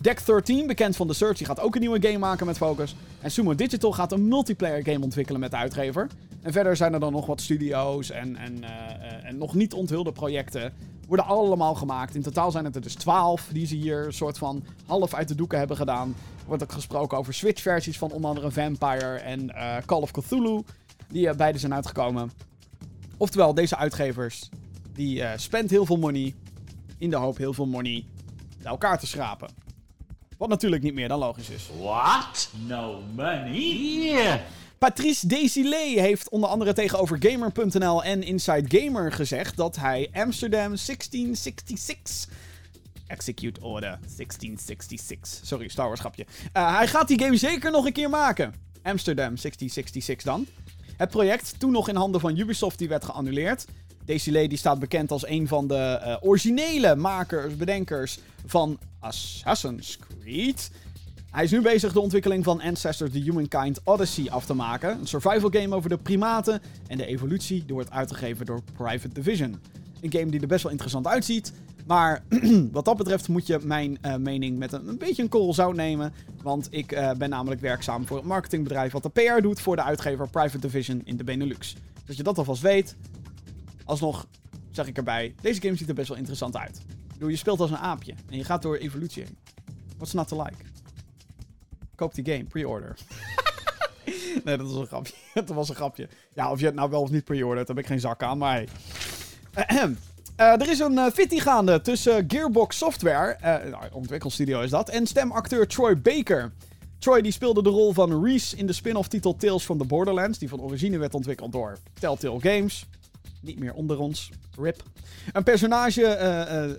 Deck 0.00 0.26
13, 0.26 0.66
bekend 0.66 0.96
van 0.96 1.06
The 1.06 1.14
Search, 1.14 1.36
die 1.36 1.46
gaat 1.46 1.60
ook 1.60 1.74
een 1.74 1.80
nieuwe 1.80 2.02
game 2.02 2.18
maken 2.18 2.46
met 2.46 2.56
Focus. 2.56 2.96
En 3.20 3.30
Sumo 3.30 3.54
Digital 3.54 3.92
gaat 3.92 4.12
een 4.12 4.28
multiplayer 4.28 4.84
game 4.84 5.04
ontwikkelen 5.04 5.40
met 5.40 5.50
de 5.50 5.56
uitgever. 5.56 6.06
En 6.42 6.52
verder 6.52 6.76
zijn 6.76 6.92
er 6.92 7.00
dan 7.00 7.12
nog 7.12 7.26
wat 7.26 7.40
studio's 7.40 8.10
en, 8.10 8.36
en, 8.36 8.64
eh, 8.64 9.28
en 9.28 9.38
nog 9.38 9.54
niet 9.54 9.74
onthulde 9.74 10.12
projecten. 10.12 10.72
Worden 11.06 11.26
allemaal 11.26 11.74
gemaakt. 11.74 12.14
In 12.14 12.22
totaal 12.22 12.50
zijn 12.50 12.64
het 12.64 12.74
er 12.74 12.80
dus 12.80 12.94
12 12.94 13.48
die 13.52 13.66
ze 13.66 13.74
hier 13.74 14.06
een 14.06 14.12
soort 14.12 14.38
van 14.38 14.64
half 14.86 15.14
uit 15.14 15.28
de 15.28 15.34
doeken 15.34 15.58
hebben 15.58 15.76
gedaan. 15.76 16.08
Er 16.38 16.46
wordt 16.46 16.62
ook 16.62 16.72
gesproken 16.72 17.18
over 17.18 17.34
Switch-versies 17.34 17.98
van 17.98 18.10
onder 18.10 18.30
andere 18.30 18.50
Vampire 18.50 19.16
en 19.16 19.44
uh, 19.44 19.76
Call 19.86 20.00
of 20.00 20.10
Cthulhu. 20.10 20.62
Die 21.08 21.34
beide 21.34 21.58
zijn 21.58 21.74
uitgekomen. 21.74 22.30
Oftewel, 23.16 23.54
deze 23.54 23.76
uitgevers 23.76 24.48
die 24.92 25.22
spend 25.36 25.70
heel 25.70 25.86
veel 25.86 25.98
money 25.98 26.34
in 26.98 27.10
de 27.10 27.16
hoop 27.16 27.36
heel 27.36 27.52
veel 27.52 27.66
money 27.66 28.04
bij 28.62 28.70
elkaar 28.70 28.98
te 28.98 29.06
schrapen. 29.06 29.66
Wat 30.38 30.48
natuurlijk 30.48 30.82
niet 30.82 30.94
meer 30.94 31.08
dan 31.08 31.18
logisch 31.18 31.50
is. 31.50 31.70
What? 31.78 32.50
No 32.66 33.02
money? 33.14 33.52
Yeah. 33.52 34.40
Patrice 34.78 35.26
Desilets 35.26 36.00
heeft 36.00 36.28
onder 36.28 36.48
andere 36.48 36.72
tegenover 36.72 37.16
Gamer.nl 37.20 38.04
en 38.04 38.22
Inside 38.22 38.78
Gamer 38.78 39.12
gezegd 39.12 39.56
dat 39.56 39.76
hij 39.76 40.10
Amsterdam 40.12 40.76
1666 40.76 42.36
Execute 43.06 43.60
Order 43.60 43.98
1666. 44.16 45.40
Sorry, 45.46 45.68
Star 45.68 45.86
Wars 45.86 46.00
grapje. 46.00 46.26
Uh, 46.56 46.76
hij 46.76 46.86
gaat 46.86 47.08
die 47.08 47.20
game 47.20 47.36
zeker 47.36 47.70
nog 47.70 47.86
een 47.86 47.92
keer 47.92 48.10
maken. 48.10 48.54
Amsterdam 48.82 49.36
1666 49.36 50.22
dan. 50.22 50.46
Het 50.96 51.10
project, 51.10 51.54
toen 51.58 51.72
nog 51.72 51.88
in 51.88 51.96
handen 51.96 52.20
van 52.20 52.36
Ubisoft, 52.36 52.78
die 52.78 52.88
werd 52.88 53.04
geannuleerd. 53.04 53.64
Desilets 54.04 54.48
die 54.48 54.58
staat 54.58 54.78
bekend 54.78 55.10
als 55.10 55.26
een 55.26 55.48
van 55.48 55.68
de 55.68 56.00
uh, 56.04 56.16
originele 56.20 56.96
makers, 56.96 57.56
bedenkers 57.56 58.18
van 58.46 58.78
Assassin's 59.00 59.98
Creed. 59.98 60.70
Hij 61.30 61.44
is 61.44 61.50
nu 61.50 61.60
bezig 61.60 61.92
de 61.92 62.00
ontwikkeling 62.00 62.44
van 62.44 62.60
Ancestors 62.60 63.10
The 63.10 63.18
Humankind 63.18 63.80
Odyssey 63.84 64.30
af 64.30 64.44
te 64.44 64.54
maken. 64.54 64.98
Een 64.98 65.06
survival 65.06 65.50
game 65.50 65.74
over 65.74 65.88
de 65.88 65.98
primaten 65.98 66.60
en 66.86 66.98
de 66.98 67.06
evolutie. 67.06 67.64
Die 67.64 67.74
wordt 67.74 67.90
uitgegeven 67.90 68.46
door 68.46 68.62
Private 68.76 69.14
Division. 69.14 69.60
Een 70.00 70.12
game 70.12 70.30
die 70.30 70.40
er 70.40 70.46
best 70.46 70.62
wel 70.62 70.72
interessant 70.72 71.06
uitziet. 71.06 71.52
Maar 71.86 72.22
wat 72.72 72.84
dat 72.84 72.96
betreft 72.96 73.28
moet 73.28 73.46
je 73.46 73.58
mijn 73.62 73.98
uh, 74.02 74.16
mening 74.16 74.58
met 74.58 74.72
een, 74.72 74.98
beetje 74.98 75.22
een 75.22 75.28
korrel 75.28 75.54
zout 75.54 75.74
nemen. 75.74 76.12
Want 76.42 76.68
ik 76.70 76.92
uh, 76.92 77.10
ben 77.12 77.30
namelijk 77.30 77.60
werkzaam 77.60 78.06
voor 78.06 78.16
het 78.16 78.26
marketingbedrijf 78.26 78.92
wat 78.92 79.02
de 79.02 79.08
PR 79.08 79.40
doet 79.40 79.60
voor 79.60 79.76
de 79.76 79.82
uitgever 79.82 80.28
Private 80.30 80.58
Division 80.58 81.00
in 81.04 81.16
de 81.16 81.24
Benelux. 81.24 81.76
Dus 82.04 82.16
je 82.16 82.22
dat 82.22 82.38
alvast 82.38 82.62
weet. 82.62 82.96
Alsnog 83.84 84.26
zeg 84.70 84.86
ik 84.86 84.96
erbij, 84.96 85.34
deze 85.40 85.60
game 85.60 85.76
ziet 85.76 85.88
er 85.88 85.94
best 85.94 86.08
wel 86.08 86.16
interessant 86.16 86.56
uit. 86.56 86.80
Bedoel, 87.18 87.32
je 87.32 87.38
speelt 87.38 87.60
als 87.60 87.70
een 87.70 87.76
aapje 87.76 88.14
en 88.30 88.36
je 88.36 88.44
gaat 88.44 88.62
door 88.62 88.76
evolutie 88.76 89.22
heen. 89.22 89.38
What's 89.96 90.12
not 90.12 90.28
to 90.28 90.42
like? 90.42 90.56
Koop 91.94 92.14
die 92.14 92.24
game, 92.24 92.44
pre-order. 92.44 92.96
nee, 94.44 94.56
dat 94.56 94.66
was 94.66 94.76
een 94.76 94.86
grapje. 94.86 95.12
dat 95.34 95.48
was 95.48 95.68
een 95.68 95.74
grapje. 95.74 96.08
Ja, 96.34 96.50
of 96.50 96.60
je 96.60 96.66
het 96.66 96.74
nou 96.74 96.90
wel 96.90 97.00
of 97.00 97.10
niet 97.10 97.24
pre-ordert, 97.24 97.66
daar 97.66 97.76
heb 97.76 97.84
ik 97.84 97.90
geen 97.90 98.00
zak 98.00 98.22
aan, 98.22 98.38
maar 98.38 98.64
hey. 99.52 99.78
Uh, 99.78 99.92
er 100.62 100.68
is 100.68 100.78
een 100.78 100.92
uh, 100.92 101.06
fitty 101.06 101.38
gaande 101.38 101.80
tussen 101.80 102.24
Gearbox 102.28 102.78
Software, 102.78 103.38
uh, 103.64 103.76
ontwikkelstudio 103.92 104.60
is 104.60 104.70
dat, 104.70 104.88
en 104.88 105.06
stemacteur 105.06 105.66
Troy 105.66 106.00
Baker. 106.00 106.52
Troy 106.98 107.20
die 107.20 107.32
speelde 107.32 107.62
de 107.62 107.68
rol 107.68 107.92
van 107.92 108.24
Reese 108.24 108.56
in 108.56 108.66
de 108.66 108.72
spin-off 108.72 109.08
titel 109.08 109.36
Tales 109.36 109.64
from 109.64 109.78
the 109.78 109.84
Borderlands, 109.84 110.38
die 110.38 110.48
van 110.48 110.60
origine 110.60 110.98
werd 110.98 111.14
ontwikkeld 111.14 111.52
door 111.52 111.78
Telltale 112.00 112.40
Games. 112.40 112.86
Niet 113.40 113.58
meer 113.58 113.72
onder 113.72 113.98
ons. 113.98 114.30
RIP. 114.58 114.82
Een 115.32 115.42
personage, 115.42 116.18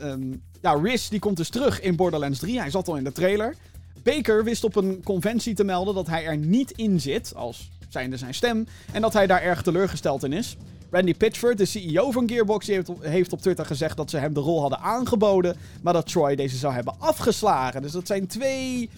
um, 0.04 0.42
ja, 0.62 0.74
Reese, 0.74 1.10
die 1.10 1.20
komt 1.20 1.38
dus 1.38 1.50
terug 1.50 1.82
in 1.82 1.96
Borderlands 1.96 2.40
3. 2.40 2.60
Hij 2.60 2.70
zat 2.70 2.88
al 2.88 2.96
in 2.96 3.04
de 3.04 3.12
trailer. 3.12 3.56
Baker 4.04 4.44
wist 4.44 4.64
op 4.64 4.76
een 4.76 5.04
conventie 5.04 5.54
te 5.56 5.64
melden 5.64 5.96
dat 5.96 6.08
hij 6.08 6.26
er 6.26 6.38
niet 6.38 6.72
in 6.72 7.02
zit, 7.02 7.36
als 7.36 7.72
zijnde 7.90 8.18
zijn 8.18 8.34
stem, 8.34 8.68
en 8.92 9.02
dat 9.02 9.14
hij 9.14 9.28
daar 9.28 9.42
erg 9.42 9.62
teleurgesteld 9.62 10.24
in 10.24 10.34
is. 10.34 10.58
Randy 10.92 11.14
Pitchford, 11.14 11.58
de 11.58 11.66
CEO 11.66 12.12
van 12.12 12.30
Gearbox, 12.30 12.68
heeft, 12.68 12.90
heeft 13.00 13.34
op 13.34 13.42
Twitter 13.42 13.66
gezegd 13.66 13.98
dat 13.98 14.10
ze 14.10 14.18
hem 14.18 14.34
de 14.34 14.40
rol 14.40 14.62
hadden 14.62 14.80
aangeboden, 14.80 15.56
maar 15.82 15.94
dat 15.94 16.08
Troy 16.08 16.36
deze 16.36 16.58
zou 16.58 16.74
hebben 16.74 16.94
afgeslagen. 17.00 17.82
Dus 17.82 17.92
dat 17.92 18.08
zijn 18.08 18.28
twee 18.28 18.90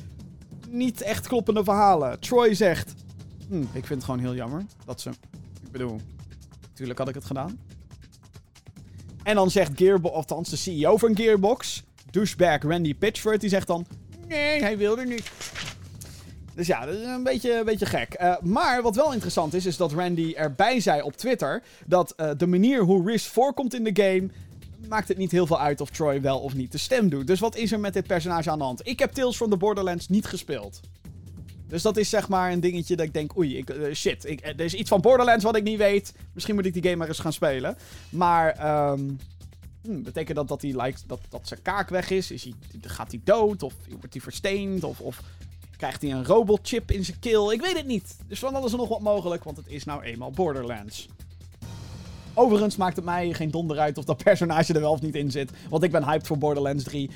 niet 0.70 1.02
echt 1.02 1.28
kloppende 1.28 1.64
verhalen. 1.64 2.20
Troy 2.20 2.54
zegt: 2.54 2.94
hm, 3.48 3.62
Ik 3.62 3.68
vind 3.72 3.90
het 3.90 4.04
gewoon 4.04 4.20
heel 4.20 4.36
jammer 4.36 4.66
dat 4.86 5.02
ze. 5.02 5.10
Ik 5.64 5.72
bedoel, 5.72 6.00
natuurlijk 6.72 7.00
had 7.00 7.10
ik 7.10 7.16
het 7.16 7.26
gedaan. 7.26 7.60
En 9.24 9.36
dan 9.36 9.52
zegt 9.52 9.72
Gearbox, 9.76 10.16
althans 10.16 10.50
de 10.50 10.56
CEO 10.56 10.98
van 10.98 11.16
Gearbox, 11.16 11.84
douchebag 12.12 12.62
Randy 12.62 12.96
Pitchford, 12.96 13.42
die 13.42 13.50
zegt 13.50 13.68
dan: 13.68 13.86
Nee, 14.28 14.62
hij 14.62 14.78
wilde 14.78 15.06
niet. 15.06 15.32
Dus 16.56 16.68
ja, 16.68 16.86
dat 16.86 16.96
is 16.96 17.06
een 17.06 17.24
beetje, 17.24 17.58
een 17.58 17.66
beetje 17.66 17.86
gek. 17.86 18.22
Uh, 18.22 18.36
maar 18.42 18.82
wat 18.82 18.96
wel 18.96 19.12
interessant 19.12 19.54
is, 19.54 19.66
is 19.66 19.78
dat 19.78 19.92
Randy 19.92 20.34
erbij 20.36 20.80
zei 20.80 21.02
op 21.02 21.18
Twitter 21.18 21.64
dat 21.86 22.14
uh, 22.18 22.30
de 22.38 22.48
manier 22.48 22.82
hoe 22.82 23.12
Riz 23.12 23.26
voorkomt 23.26 23.74
in 23.74 23.84
de 23.84 24.04
game 24.04 24.30
maakt 24.88 25.08
het 25.08 25.18
niet 25.18 25.32
heel 25.32 25.48
veel 25.48 25.60
uit 25.60 25.82
of 25.82 25.90
Troy 25.90 26.22
wel 26.22 26.40
of 26.40 26.54
niet 26.54 26.72
de 26.72 26.78
stem 26.78 27.10
doet. 27.10 27.28
Dus 27.28 27.40
wat 27.40 27.56
is 27.56 27.72
er 27.72 27.80
met 27.80 27.94
dit 27.94 28.08
personage 28.08 28.52
aan 28.52 28.58
de 28.58 28.64
hand? 28.64 28.88
Ik 28.88 29.00
heb 29.00 29.12
Tales 29.12 29.36
from 29.36 29.50
the 29.50 29.58
Borderlands 29.58 30.08
niet 30.08 30.26
gespeeld. 30.26 30.80
Dus 31.72 31.82
dat 31.82 31.98
is 31.98 32.10
zeg 32.10 32.28
maar 32.28 32.52
een 32.52 32.60
dingetje 32.60 32.96
dat 32.96 33.06
ik 33.06 33.14
denk, 33.14 33.38
oei, 33.38 33.58
ik, 33.58 33.70
uh, 33.70 33.94
shit, 33.94 34.26
ik, 34.26 34.42
er 34.44 34.60
is 34.60 34.74
iets 34.74 34.90
van 34.90 35.02
Borderlands 35.02 35.44
wat 35.44 35.56
ik 35.56 35.64
niet 35.64 35.78
weet. 35.78 36.14
Misschien 36.34 36.56
moet 36.56 36.66
ik 36.66 36.74
die 36.74 36.84
game 36.84 36.96
maar 36.96 37.08
eens 37.08 37.20
gaan 37.20 37.34
spelen. 37.34 37.78
Maar, 38.10 38.92
um, 38.92 39.20
betekent 39.82 40.38
dat 40.38 40.48
dat, 40.48 40.62
hij 40.62 40.72
lijkt, 40.72 41.04
dat, 41.08 41.20
dat 41.30 41.48
zijn 41.48 41.62
kaak 41.62 41.90
weg 41.90 42.10
is? 42.10 42.32
is 42.32 42.44
hij, 42.44 42.54
gaat 42.82 43.12
hij 43.12 43.22
dood? 43.24 43.64
Of 43.64 43.74
wordt 43.90 44.14
hij 44.14 44.22
versteend? 44.22 44.84
Of, 44.84 45.00
of 45.00 45.22
krijgt 45.78 46.02
hij 46.02 46.12
een 46.12 46.26
robotchip 46.26 46.92
in 46.92 47.06
zijn 47.06 47.20
keel? 47.20 47.52
Ik 47.52 47.62
weet 47.62 47.78
het 47.78 47.88
niet. 47.88 48.18
Dus 48.28 48.40
van 48.40 48.56
alles 48.56 48.72
er 48.72 48.78
nog 48.78 48.90
wat 48.90 49.02
mogelijk, 49.02 49.44
want 49.44 49.58
het 49.58 49.68
is 49.68 49.84
nou 49.84 50.04
eenmaal 50.04 50.32
Borderlands. 50.32 51.08
Overigens 52.34 52.76
maakt 52.76 52.96
het 52.96 53.06
mij 53.06 53.34
geen 53.34 53.52
donder 53.52 53.80
uit 53.80 53.98
of 53.98 54.06
dat 54.06 54.24
personage 54.24 54.74
er 54.74 54.80
wel 54.82 54.92
of 54.92 55.02
niet 55.02 55.16
in 55.16 55.32
zit. 55.32 55.52
Want 55.70 55.84
ik 55.84 55.92
ben 55.92 56.04
hyped 56.04 56.28
voor 56.28 56.38
Borderlands 56.38 56.84
3. 56.84 57.10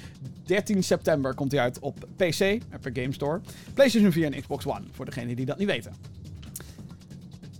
13 0.43 0.84
september 0.84 1.34
komt 1.34 1.51
hij 1.51 1.61
uit 1.61 1.80
op 1.80 2.07
PC, 2.16 2.39
Epic 2.39 2.91
Game 2.93 3.13
Store, 3.13 3.41
PlayStation 3.74 4.11
4 4.11 4.34
en 4.34 4.41
Xbox 4.41 4.66
One. 4.66 4.84
Voor 4.91 5.05
degenen 5.05 5.36
die 5.36 5.45
dat 5.45 5.57
niet 5.57 5.68
weten. 5.68 5.91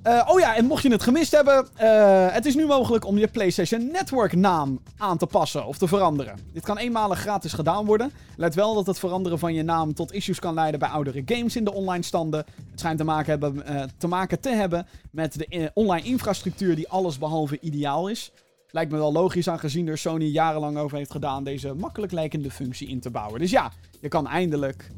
Uh, 0.08 0.22
oh 0.28 0.40
ja, 0.40 0.56
en 0.56 0.66
mocht 0.66 0.84
je 0.84 0.92
het 0.92 1.04
gemist 1.04 1.32
hebben, 1.32 1.68
uh, 1.82 2.28
het 2.32 2.46
is 2.46 2.56
nu 2.56 2.66
mogelijk 2.66 3.06
om 3.06 3.18
je 3.18 3.28
PlayStation 3.28 3.92
Network 3.92 4.36
naam 4.36 4.82
aan 4.98 5.18
te 5.18 5.26
passen 5.26 5.66
of 5.66 5.78
te 5.78 5.88
veranderen. 5.88 6.40
Dit 6.54 6.64
kan 6.64 6.78
eenmalig 6.78 7.20
gratis 7.20 7.54
gedaan 7.54 7.86
worden. 7.86 8.12
Let 8.38 8.56
wel 8.56 8.74
dat 8.74 8.88
het 8.88 9.00
veranderen 9.00 9.40
van 9.40 9.54
je 9.54 9.64
naam 9.64 9.94
tot 9.94 10.14
issues 10.14 10.40
kan 10.40 10.54
leiden 10.54 10.80
bij 10.80 10.90
oudere 10.90 11.22
games 11.26 11.56
in 11.56 11.64
de 11.64 11.74
online 11.74 12.04
standen. 12.04 12.46
Het 12.72 12.80
schijnt 12.80 12.98
te 12.98 13.04
maken, 13.04 13.30
hebben, 13.30 13.64
uh, 13.70 13.84
te, 13.98 14.08
maken 14.08 14.40
te 14.40 14.50
hebben 14.50 14.88
met 15.12 15.34
de 15.34 15.72
online 15.74 16.08
infrastructuur 16.08 16.76
die 16.76 16.90
alles 16.90 17.18
behalve 17.18 17.60
ideaal 17.60 18.08
is. 18.08 18.32
Lijkt 18.70 18.92
me 18.92 18.98
wel 18.98 19.12
logisch 19.12 19.50
aangezien 19.50 19.88
er 19.88 19.98
Sony 19.98 20.26
jarenlang 20.26 20.78
over 20.78 20.98
heeft 20.98 21.12
gedaan 21.12 21.44
deze 21.44 21.74
makkelijk 21.74 22.12
lijkende 22.12 22.52
functie 22.52 22.88
in 22.88 23.00
te 23.00 23.10
bouwen. 23.10 23.40
Dus 23.40 23.52
ja, 23.52 23.72
je 24.02 24.08
kan 24.08 24.28
eindelijk 24.28 24.92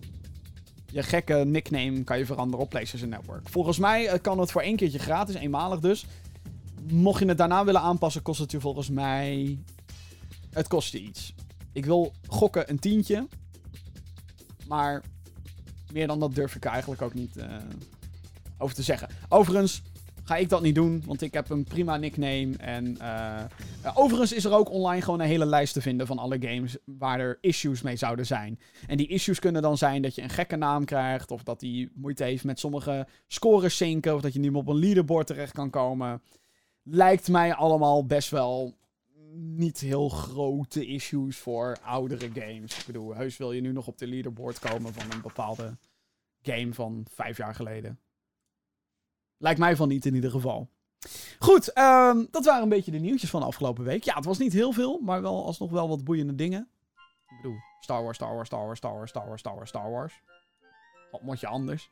je 0.92 1.04
gekke 1.04 1.34
nickname 1.34 2.04
kan 2.04 2.18
je 2.18 2.26
veranderen 2.26 2.66
op 2.66 2.70
PlayStation 2.70 3.10
Network. 3.10 3.50
Volgens 3.50 3.78
mij 3.78 4.08
eh, 4.08 4.22
kan 4.22 4.40
het 4.40 4.52
voor 4.52 4.62
één 4.62 4.76
keertje 4.76 5.00
gratis, 5.00 5.36
eenmalig 5.36 5.80
dus. 5.80 6.06
Mocht 6.92 7.20
je 7.20 7.28
het 7.28 7.38
daarna 7.38 7.66
willen 7.66 7.82
aanpassen, 7.82 8.22
kost 8.22 8.40
het 8.40 8.52
je 8.52 8.60
volgens 8.60 8.90
mij. 8.90 9.58
Het 10.52 10.68
kost 10.68 10.92
je 10.92 11.02
iets. 11.02 11.34
Ik 11.72 11.86
wil 11.86 12.14
gokken 12.28 12.70
een 12.70 12.80
tientje. 12.80 13.28
Maar 14.68 15.04
meer 15.92 16.08
dan 16.08 16.20
dat 16.20 16.36
durf 16.36 16.56
ik 16.56 16.66
eigenlijk 16.66 17.02
ook 17.02 17.14
niet 17.14 17.38
uh, 17.38 17.46
over 18.58 18.76
te 18.76 18.84
zeggen. 18.84 19.10
Overigens, 19.30 19.82
ga 20.28 20.36
ik 20.36 20.50
dat 20.50 20.62
niet 20.62 20.76
doen, 20.76 21.04
want 21.06 21.22
ik 21.22 21.34
heb 21.34 21.50
een 21.50 21.64
prima 21.64 21.98
nickname. 21.98 22.58
En 22.58 22.98
uh, 23.02 23.44
overigens 23.94 24.34
is 24.34 24.46
er 24.46 24.54
ook 24.54 24.70
online 24.70 25.02
gewoon 25.02 25.20
een 25.20 25.28
hele 25.28 25.46
lijst 25.46 25.74
te 25.74 25.82
vinden 25.82 26.08
van 26.08 26.18
alle 26.18 26.38
games 26.40 26.78
waar 26.86 27.20
er 27.20 27.38
issues 27.42 27.82
mee 27.82 27.96
zouden 27.96 28.26
zijn. 28.26 28.60
En 28.88 28.98
die 28.98 29.08
issues 29.08 29.40
kunnen 29.40 29.62
dan 29.62 29.78
zijn 29.78 30.02
dat 30.02 30.16
je 30.16 30.22
een 30.22 30.30
gekke 30.30 30.56
naam 30.56 30.86
krijgt, 30.86 31.32
of 31.32 31.44
dat 31.44 31.60
die 31.60 31.92
moeite 31.96 32.24
heeft 32.24 32.44
met 32.44 32.60
sommige 32.60 33.08
scores 33.28 33.78
zinken, 33.78 34.16
of 34.16 34.22
dat 34.22 34.34
je 34.34 34.40
niet 34.40 34.52
meer 34.52 34.60
op 34.60 34.68
een 34.68 34.80
leaderboard 34.80 35.28
terecht 35.28 35.54
kan 35.54 35.70
komen. 35.70 36.22
Lijkt 36.84 37.28
mij 37.28 37.54
allemaal 37.54 38.06
best 38.06 38.30
wel 38.30 38.78
niet 39.34 39.80
heel 39.80 40.10
grote 40.10 40.86
issues 40.86 41.38
voor 41.38 41.78
oudere 41.84 42.30
games. 42.34 42.80
Ik 42.80 42.86
bedoel, 42.86 43.16
heus 43.16 43.38
wil 43.38 43.52
je 43.52 43.62
nu 43.62 43.72
nog 43.72 43.88
op 43.88 43.98
de 43.98 44.08
leaderboard 44.08 44.60
komen 44.60 44.94
van 44.94 45.12
een 45.12 45.22
bepaalde 45.22 45.78
game 46.42 46.74
van 46.74 47.06
vijf 47.10 47.38
jaar 47.38 47.56
geleden. 47.56 48.00
Lijkt 49.38 49.60
mij 49.60 49.76
van 49.76 49.88
niet 49.88 50.06
in 50.06 50.16
ieder 50.16 50.32
geval. 50.32 50.70
Goed, 51.40 51.78
um, 51.78 52.28
dat 52.32 52.46
waren 52.46 52.64
een 52.64 52.70
beetje 52.70 52.92
de 52.92 52.98
nieuwtjes 52.98 53.30
van 53.30 53.40
de 53.40 53.46
afgelopen 53.46 53.84
week. 53.84 54.04
Ja, 54.04 54.16
het 54.16 54.26
was 54.26 54.38
niet 54.38 54.54
heel 54.54 54.72
veel, 54.72 55.00
maar 55.00 55.22
wel 55.22 55.46
alsnog 55.46 55.72
wel 55.72 55.88
wat 55.88 56.04
boeiende 56.04 56.36
dingen. 56.36 56.70
Ik 57.28 57.36
bedoel, 57.42 57.58
Star 57.80 58.04
Wars, 58.04 58.16
Star 58.16 58.36
Wars, 58.36 58.48
Star 58.48 58.66
Wars, 58.66 58.80
Star 58.80 58.96
Wars, 58.96 59.10
Star 59.10 59.26
Wars, 59.28 59.40
Star 59.40 59.56
Wars, 59.56 59.70
Star 59.70 59.92
Wars. 59.92 60.22
Wat 61.12 61.22
moet 61.22 61.40
je 61.40 61.48
anders? 61.48 61.90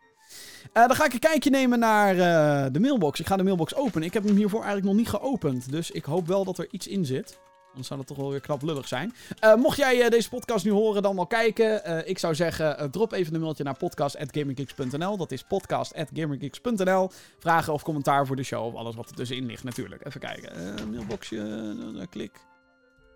Eh, 0.74 0.88
dan 0.88 0.96
ga 0.96 1.06
ik 1.06 1.14
een 1.14 1.20
kijkje 1.20 1.50
nemen 1.50 1.80
naar 1.80 2.12
eh, 2.12 2.72
de 2.72 2.80
mailbox. 2.80 3.20
Ik 3.20 3.28
ga 3.28 3.36
de 3.36 3.44
mailbox 3.44 3.76
openen. 3.76 4.08
Ik 4.08 4.14
heb 4.14 4.24
hem 4.24 4.36
hiervoor 4.36 4.64
eigenlijk 4.64 4.88
nog 4.88 4.98
niet 4.98 5.10
geopend. 5.10 5.72
Dus 5.72 5.92
ik 5.92 6.06
hoop 6.06 6.28
wel 6.28 6.44
dat 6.44 6.58
er 6.58 6.68
iets 6.72 6.88
in 6.88 7.06
zit. 7.06 7.40
Anders 7.76 7.88
zou 7.88 8.00
dat 8.00 8.08
toch 8.08 8.18
wel 8.18 8.32
weer 8.32 8.42
knap 8.42 8.62
lullig 8.62 8.88
zijn. 8.88 9.14
Eh, 9.40 9.56
mocht 9.56 9.78
jij 9.78 10.02
eh, 10.02 10.10
deze 10.10 10.30
podcast 10.30 10.66
nu 10.66 10.72
horen, 10.72 11.02
dan 11.02 11.16
wel 11.16 11.28
kijken. 11.28 11.84
Eh, 11.84 12.10
ik 12.10 12.20
zou 12.20 12.36
zeggen, 12.36 12.92
drop 12.92 13.12
even 13.12 13.34
een 13.34 13.42
mailtje 13.42 13.64
naar 13.64 13.78
podcast.gamergeeks.nl. 13.78 15.18
Dat 15.18 15.32
is 15.32 15.44
podcast.gamergeeks.nl. 15.44 17.10
Vragen 17.40 17.74
of 17.74 17.84
commentaar 17.84 18.26
voor 18.26 18.36
de 18.36 18.44
show 18.44 18.66
of 18.66 18.76
alles 18.76 18.96
wat 18.96 19.10
er 19.10 19.16
tussenin 19.16 19.46
ligt 19.46 19.64
natuurlijk. 19.64 20.06
Even 20.06 20.20
kijken. 20.20 20.90
Mailboxje, 20.92 22.08
klik. 22.10 22.32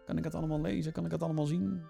Kan 0.05 0.17
ik 0.17 0.23
het 0.23 0.35
allemaal 0.35 0.61
lezen? 0.61 0.91
Kan 0.91 1.05
ik 1.05 1.11
het 1.11 1.23
allemaal 1.23 1.45
zien? 1.45 1.83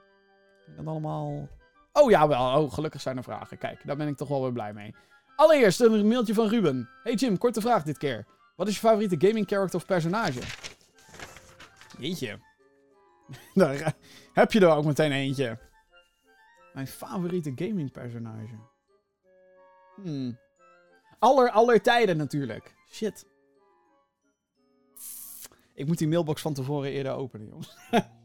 Kan 0.64 0.74
ik 0.74 0.80
het 0.80 0.88
allemaal... 0.88 1.48
Oh 1.94 2.10
ja, 2.10 2.28
wel. 2.28 2.62
Oh, 2.62 2.74
gelukkig 2.74 3.02
zijn 3.02 3.18
er 3.18 3.24
vragen. 3.24 3.58
Kijk, 3.58 3.82
daar 3.86 3.96
ben 3.96 4.08
ik 4.08 4.18
toch 4.18 4.28
wel 4.28 4.42
weer 4.42 4.52
blij 4.52 4.74
mee. 4.74 4.96
Allereerst 5.36 5.80
een 5.80 6.08
mailtje 6.08 6.34
van 6.34 6.48
Ruben. 6.48 6.90
Hey 7.04 7.14
Jim, 7.14 7.38
korte 7.38 7.62
vraag 7.62 7.84
dit 7.84 7.98
keer. 7.98 8.26
Wat 8.56 8.68
is 8.68 8.74
je 8.74 8.80
favoriete 8.80 9.28
gaming 9.28 9.48
character 9.48 9.80
of 9.80 9.86
personage? 9.86 10.40
Jeetje. 12.00 12.40
Daar 13.54 13.76
eh, 13.76 13.92
heb 14.34 14.52
je 14.52 14.60
er 14.60 14.76
ook 14.76 14.86
meteen 14.86 15.12
eentje. 15.12 15.58
Mijn 16.74 16.88
favoriete 16.88 17.52
gaming 17.56 17.92
personage. 17.92 18.56
Hmm. 19.96 20.40
Aller, 21.20 21.52
aller 21.52 21.82
tijden 21.82 22.18
natuurlijk. 22.18 22.76
Shit. 22.92 23.26
Ik 25.74 25.88
moet 25.88 25.98
die 25.98 26.08
mailbox 26.08 26.42
van 26.42 26.54
tevoren 26.54 26.92
eerder 26.92 27.12
openen, 27.12 27.48
jongens. 27.48 27.78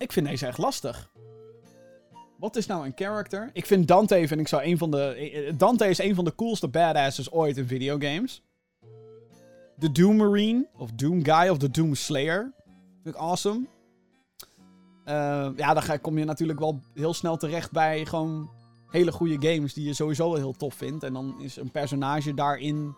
Ik 0.00 0.12
vind 0.12 0.26
deze 0.26 0.46
echt 0.46 0.58
lastig. 0.58 1.10
Wat 2.38 2.56
is 2.56 2.66
nou 2.66 2.86
een 2.86 2.92
character? 2.94 3.50
Ik 3.52 3.66
vind 3.66 3.88
Dante, 3.88 4.26
vind 4.26 4.40
ik 4.40 4.48
zo 4.48 4.58
een 4.58 4.78
van 4.78 4.90
de... 4.90 5.14
eh, 5.14 5.52
Dante 5.58 5.88
is 5.88 5.98
een 5.98 6.14
van 6.14 6.24
de 6.24 6.34
coolste 6.34 6.68
badasses 6.68 7.30
ooit 7.30 7.56
in 7.56 7.66
videogames. 7.66 8.42
De 9.80 9.92
Doom 9.92 10.16
Marine, 10.16 10.66
of 10.76 10.90
Doom 10.92 11.24
Guy, 11.24 11.48
of 11.48 11.58
de 11.58 11.70
Doom 11.70 11.94
Slayer. 11.94 12.52
Vind 13.02 13.14
ik 13.14 13.20
awesome. 13.20 13.66
Eh, 15.04 15.48
ja, 15.56 15.74
dan 15.74 15.82
ga, 15.82 15.96
kom 15.96 16.18
je 16.18 16.24
natuurlijk 16.24 16.58
wel 16.58 16.80
heel 16.94 17.14
snel 17.14 17.36
terecht 17.36 17.70
bij 17.70 18.06
gewoon 18.06 18.50
hele 18.90 19.12
goede 19.12 19.48
games 19.48 19.74
die 19.74 19.86
je 19.86 19.94
sowieso 19.94 20.28
wel 20.28 20.38
heel 20.38 20.52
tof 20.52 20.74
vindt. 20.74 21.02
En 21.02 21.12
dan 21.12 21.40
is 21.40 21.56
een 21.56 21.70
personage 21.70 22.34
daarin 22.34 22.94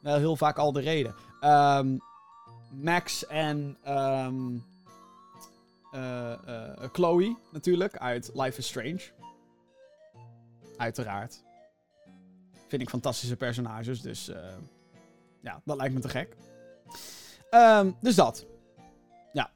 wel 0.00 0.16
heel 0.16 0.36
vaak 0.36 0.58
al 0.58 0.72
de 0.72 0.80
reden. 0.80 1.14
Ehm, 1.40 1.96
Max 2.70 3.26
en 3.26 3.76
ehm, 3.82 4.58
eh, 5.90 6.32
eh, 6.32 6.88
Chloe 6.92 7.36
natuurlijk 7.52 7.96
uit 7.96 8.30
Life 8.34 8.58
is 8.58 8.66
Strange. 8.66 9.00
Uiteraard. 10.76 11.44
Vind 12.68 12.82
ik 12.82 12.88
fantastische 12.88 13.36
personages, 13.36 14.00
dus 14.00 14.30
ja, 15.42 15.60
dat 15.64 15.76
lijkt 15.76 15.94
me 15.94 16.00
te 16.00 16.08
gek. 16.08 16.36
Ehm, 17.50 17.90
dus 18.00 18.14
dat. 18.14 18.46
Ja. 19.32 19.50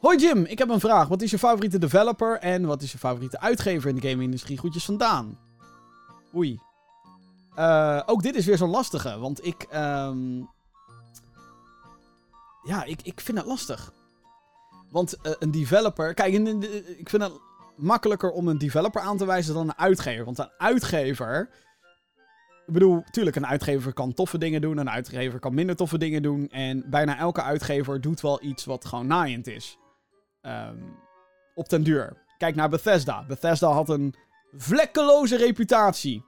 Hoi 0.00 0.18
Jim, 0.18 0.44
ik 0.44 0.58
heb 0.58 0.68
een 0.68 0.80
vraag. 0.80 1.08
Wat 1.08 1.22
is 1.22 1.30
je 1.30 1.38
favoriete 1.38 1.78
developer 1.78 2.38
en 2.38 2.66
wat 2.66 2.82
is 2.82 2.92
je 2.92 2.98
favoriete 2.98 3.40
uitgever 3.40 3.88
in 3.88 3.94
de 3.94 4.08
gaming-industrie? 4.08 4.58
Groetjes 4.58 4.84
vandaan. 4.84 5.38
Oei. 6.34 6.60
Eh, 7.54 8.02
ook 8.06 8.22
dit 8.22 8.34
is 8.34 8.46
weer 8.46 8.56
zo'n 8.56 8.70
lastige, 8.70 9.18
want 9.18 9.46
ik... 9.46 9.62
ehm, 9.62 10.38
ja, 12.62 12.84
ik, 12.84 13.02
ik 13.02 13.20
vind 13.20 13.38
het 13.38 13.46
lastig. 13.46 13.92
Want 14.90 15.20
eh, 15.20 15.32
een 15.38 15.50
developer... 15.50 16.14
Kijk, 16.14 16.34
ik 16.98 17.08
vind 17.08 17.22
het 17.22 17.32
makkelijker 17.76 18.30
om 18.30 18.48
een 18.48 18.58
developer 18.58 19.00
aan 19.00 19.16
te 19.16 19.24
wijzen 19.24 19.54
dan 19.54 19.68
een 19.68 19.78
uitgever. 19.78 20.24
Want 20.24 20.38
een 20.38 20.52
uitgever... 20.58 21.50
Ik 22.66 22.72
bedoel, 22.72 23.02
tuurlijk, 23.10 23.36
een 23.36 23.46
uitgever 23.46 23.92
kan 23.92 24.14
toffe 24.14 24.38
dingen 24.38 24.60
doen. 24.60 24.78
Een 24.78 24.90
uitgever 24.90 25.38
kan 25.38 25.54
minder 25.54 25.76
toffe 25.76 25.98
dingen 25.98 26.22
doen. 26.22 26.48
En 26.48 26.90
bijna 26.90 27.18
elke 27.18 27.42
uitgever 27.42 28.00
doet 28.00 28.20
wel 28.20 28.42
iets 28.42 28.64
wat 28.64 28.84
gewoon 28.84 29.06
naaiend 29.06 29.46
is. 29.46 29.78
Ehm, 30.40 30.78
op 31.54 31.68
den 31.68 31.82
duur. 31.82 32.24
Kijk 32.38 32.54
naar 32.54 32.68
Bethesda. 32.68 33.24
Bethesda 33.26 33.68
had 33.68 33.88
een 33.88 34.14
vlekkeloze 34.52 35.36
reputatie. 35.36 36.24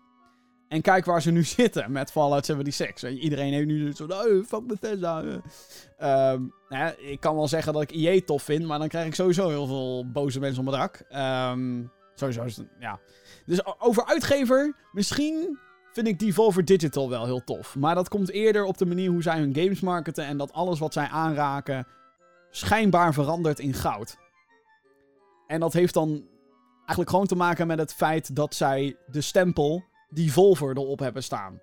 En 0.69 0.81
kijk 0.81 1.05
waar 1.05 1.23
ze 1.23 1.31
nu 1.31 1.45
zitten 1.61 1.93
met 1.93 2.11
Fallout 2.11 2.47
76. 2.47 3.01
Weet 3.01 3.17
je, 3.17 3.23
Iedereen 3.23 3.53
heeft 3.53 3.67
nu 3.67 3.93
zo, 3.93 4.05
oh, 4.05 4.45
fuck 4.47 4.67
Bethesda. 4.67 5.23
nou 6.69 6.93
ik 6.97 7.21
kan 7.21 7.35
wel 7.35 7.49
zeggen 7.49 7.73
dat 7.73 7.83
ik 7.83 7.91
EA 7.91 8.21
tof 8.25 8.43
vind, 8.43 8.67
maar 8.67 8.79
dan 8.79 8.89
krijg 8.89 9.07
ik 9.07 9.15
sowieso 9.15 9.49
heel 9.49 9.67
veel 9.67 10.11
boze 10.11 10.41
mensen 10.41 10.59
op 10.59 10.65
mijn 10.65 10.81
dak. 10.81 11.05
Ehm, 11.09 11.83
sowieso 12.15 12.65
ja. 12.79 13.01
Dus 13.47 13.81
over 13.81 14.05
uitgever, 14.05 14.77
misschien 14.93 15.59
vind 15.95 16.07
ik 16.07 16.19
Devolver 16.19 16.65
Digital 16.65 17.09
wel 17.09 17.25
heel 17.25 17.45
tof. 17.45 17.77
Maar 17.77 17.95
dat 17.95 18.09
komt 18.09 18.31
eerder 18.31 18.65
op 18.65 18.79
de 18.79 18.87
manier 18.87 19.11
hoe 19.11 19.23
zij 19.23 19.39
hun 19.39 19.55
games 19.55 19.81
marketen 19.81 20.27
en 20.27 20.37
dat 20.37 20.53
alles 20.53 20.79
wat 20.79 20.93
zij 20.93 21.09
aanraken 21.09 21.87
schijnbaar 22.51 23.13
verandert 23.13 23.59
in 23.59 23.75
goud. 23.75 24.17
En 25.47 25.61
dat 25.61 25.73
heeft 25.73 25.95
dan 25.95 26.29
eigenlijk 26.77 27.11
gewoon 27.11 27.27
te 27.27 27.35
maken 27.35 27.67
met 27.67 27.79
het 27.79 27.95
feit 27.95 28.37
dat 28.37 28.55
zij 28.55 28.97
de 29.07 29.21
stempel 29.21 29.85
Devolver 30.09 30.77
erop 30.77 30.99
hebben 30.99 31.23
staan. 31.23 31.61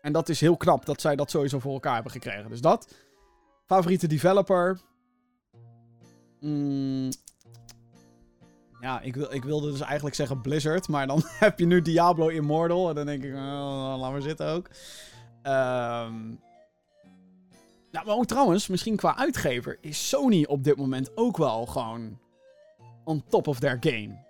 En 0.00 0.12
dat 0.12 0.28
is 0.28 0.40
heel 0.40 0.56
knap 0.56 0.86
dat 0.86 1.00
zij 1.00 1.16
dat 1.16 1.30
sowieso 1.30 1.58
voor 1.58 1.72
elkaar 1.72 1.94
hebben 1.94 2.12
gekregen. 2.12 2.50
Dus 2.50 2.60
dat. 2.60 2.94
Favoriete 3.66 4.06
developer. 4.06 4.80
Mm. 6.40 7.10
Ja, 8.82 9.00
ik, 9.00 9.14
wil, 9.14 9.32
ik 9.32 9.44
wilde 9.44 9.70
dus 9.70 9.80
eigenlijk 9.80 10.14
zeggen 10.14 10.40
Blizzard. 10.40 10.88
Maar 10.88 11.06
dan 11.06 11.22
heb 11.44 11.58
je 11.58 11.66
nu 11.66 11.82
Diablo 11.82 12.28
Immortal. 12.28 12.88
En 12.88 12.94
dan 12.94 13.06
denk 13.06 13.24
ik, 13.24 13.34
oh, 13.34 13.94
laat 13.98 14.12
maar 14.12 14.22
zitten 14.22 14.46
ook. 14.46 14.68
Ehm 15.42 16.14
nou, 17.92 18.06
maar 18.06 18.16
ook 18.16 18.26
trouwens, 18.26 18.66
misschien 18.66 18.96
qua 18.96 19.16
uitgever 19.16 19.78
is 19.80 20.08
Sony 20.08 20.44
op 20.44 20.64
dit 20.64 20.76
moment 20.76 21.16
ook 21.16 21.36
wel 21.36 21.66
gewoon 21.66 22.18
on 23.04 23.24
top 23.28 23.46
of 23.46 23.58
their 23.58 23.76
game. 23.80 24.24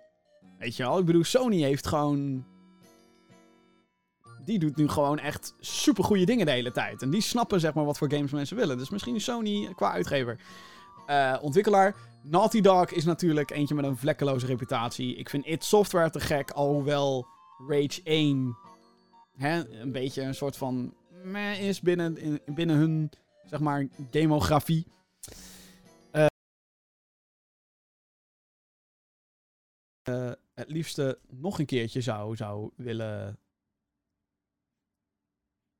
Weet 0.59 0.75
je 0.75 0.83
wel? 0.83 0.99
Ik 0.99 1.05
bedoel, 1.05 1.23
Sony 1.23 1.61
heeft 1.61 1.87
gewoon. 1.87 2.45
Die 4.45 4.59
doet 4.59 4.75
nu 4.75 4.87
gewoon 4.87 5.19
echt 5.19 5.55
super 5.59 6.03
goede 6.03 6.25
dingen 6.25 6.45
de 6.45 6.51
hele 6.51 6.71
tijd. 6.71 7.01
En 7.01 7.09
die 7.09 7.21
snappen 7.21 7.59
zeg 7.59 7.73
maar 7.73 7.85
wat 7.85 7.97
voor 7.97 8.11
games 8.11 8.31
mensen 8.31 8.57
willen. 8.57 8.77
Dus 8.77 8.89
misschien 8.89 9.15
is 9.15 9.23
Sony 9.23 9.73
qua 9.75 9.91
uitgever. 9.91 10.39
Eh, 11.05 11.37
ontwikkelaar. 11.41 11.95
Naughty 12.23 12.61
Dog 12.61 12.91
is 12.91 13.05
natuurlijk 13.05 13.49
eentje 13.51 13.75
met 13.75 13.85
een 13.85 13.97
vlekkeloze 13.97 14.45
reputatie. 14.45 15.15
Ik 15.15 15.29
vind 15.29 15.45
It 15.45 15.63
Software 15.63 16.09
te 16.09 16.19
gek, 16.19 16.51
alhoewel 16.51 17.27
Rage 17.67 18.01
1 18.03 18.57
hè, 19.37 19.79
een 19.81 19.91
beetje 19.91 20.21
een 20.21 20.35
soort 20.35 20.57
van 20.57 20.93
meh 21.23 21.59
is 21.67 21.81
binnen, 21.81 22.17
in- 22.17 22.41
binnen 22.45 22.75
hun 22.75 23.11
zeg 23.45 23.59
maar 23.59 23.87
demografie. 24.11 24.87
Eh, 26.11 26.25
eh, 30.01 30.31
het 30.53 30.69
liefste 30.69 31.19
nog 31.29 31.59
een 31.59 31.65
keertje 31.65 32.01
zou, 32.01 32.35
zou 32.35 32.71
willen. 32.75 33.37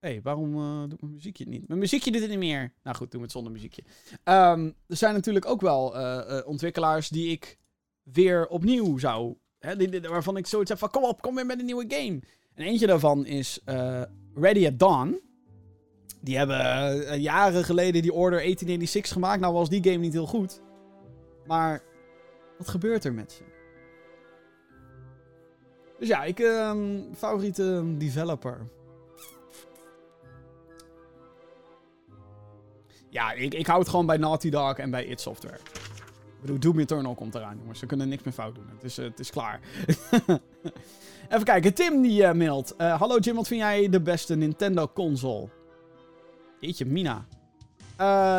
Hey, 0.04 0.20
waarom 0.24 0.56
eh, 0.56 0.90
doet 0.90 1.02
mijn 1.02 1.14
muziekje 1.14 1.46
niet? 1.48 1.68
Mijn 1.68 1.80
muziekje 1.80 2.12
doet 2.12 2.22
het 2.22 2.30
niet 2.30 2.40
meer. 2.40 2.74
Nou 2.84 2.96
goed, 2.96 3.12
doen 3.12 3.20
we 3.20 3.26
het 3.26 3.32
zonder 3.32 3.52
muziekje. 3.52 3.84
Ehm, 4.24 4.72
er 4.88 4.96
zijn 4.96 5.14
natuurlijk 5.14 5.46
ook 5.46 5.62
wel 5.62 5.96
eh, 5.96 6.38
eh, 6.38 6.48
ontwikkelaars 6.48 7.10
die 7.10 7.32
ik 7.32 7.58
weer 8.04 8.48
opnieuw 8.48 8.98
zou. 8.98 9.36
Hè, 9.60 10.02
waarvan 10.02 10.38
ik 10.38 10.48
zoiets 10.48 10.70
heb 10.70 10.80
van: 10.80 10.90
kom 10.90 11.04
op, 11.04 11.22
kom 11.22 11.36
weer 11.36 11.46
met 11.46 11.60
een 11.60 11.66
nieuwe 11.66 11.86
game. 11.88 12.20
En 12.54 12.66
eentje 12.66 12.88
daarvan 12.88 13.26
is 13.26 13.60
Ready 14.34 14.68
at 14.68 14.80
Dawn. 14.80 15.22
Die 16.22 16.38
hebben 16.38 17.22
jaren 17.22 17.64
geleden 17.64 18.02
die 18.02 18.14
Order 18.14 18.40
1886 18.40 19.12
gemaakt. 19.14 19.42
Nou 19.42 19.54
was 19.54 19.70
die 19.70 19.84
game 19.84 19.98
niet 19.98 20.14
heel 20.14 20.28
goed. 20.28 20.62
Maar 21.48 21.84
wat 22.58 22.68
gebeurt 22.68 23.04
er 23.04 23.14
met 23.14 23.32
ze? 23.32 23.44
Dus 26.00 26.08
ja, 26.08 26.24
ik 26.24 26.40
ehm, 26.40 27.14
favoriete 27.14 27.96
developer. 27.98 28.68
Ja, 33.14 33.32
ik, 33.32 33.54
ik 33.54 33.68
hou 33.68 33.80
het 33.80 33.90
gewoon 33.90 34.06
bij 34.06 34.18
Naughty 34.18 34.50
Dog 34.50 34.78
en 34.78 34.90
bij 34.90 35.06
id 35.06 35.22
Software. 35.22 35.56
Ik 35.56 36.42
bedoel, 36.42 36.60
Doom 36.60 36.80
Eternal 36.80 37.16
komt 37.16 37.36
eraan, 37.36 37.58
jongens. 37.58 37.80
Ze 37.80 37.86
kunnen 37.86 38.10
niks 38.10 38.24
meer 38.24 38.34
fout 38.34 38.56
doen. 38.56 38.66
Het 38.74 38.84
is, 38.84 38.98
eh, 38.98 39.06
het 39.06 39.20
is 39.20 39.30
klaar. 39.30 39.60
Even 41.30 41.44
kijken, 41.44 41.74
Tim 41.74 42.02
die 42.02 42.24
eh, 42.24 42.34
mailt. 42.34 42.76
Eh, 42.76 43.00
Hallo 43.00 43.18
Jim, 43.18 43.36
wat 43.36 43.48
vind 43.48 43.60
jij 43.60 43.90
de 43.90 44.02
beste 44.02 44.36
Nintendo-console? 44.36 45.50
Jeetje, 46.60 46.86
Mina. 46.86 47.26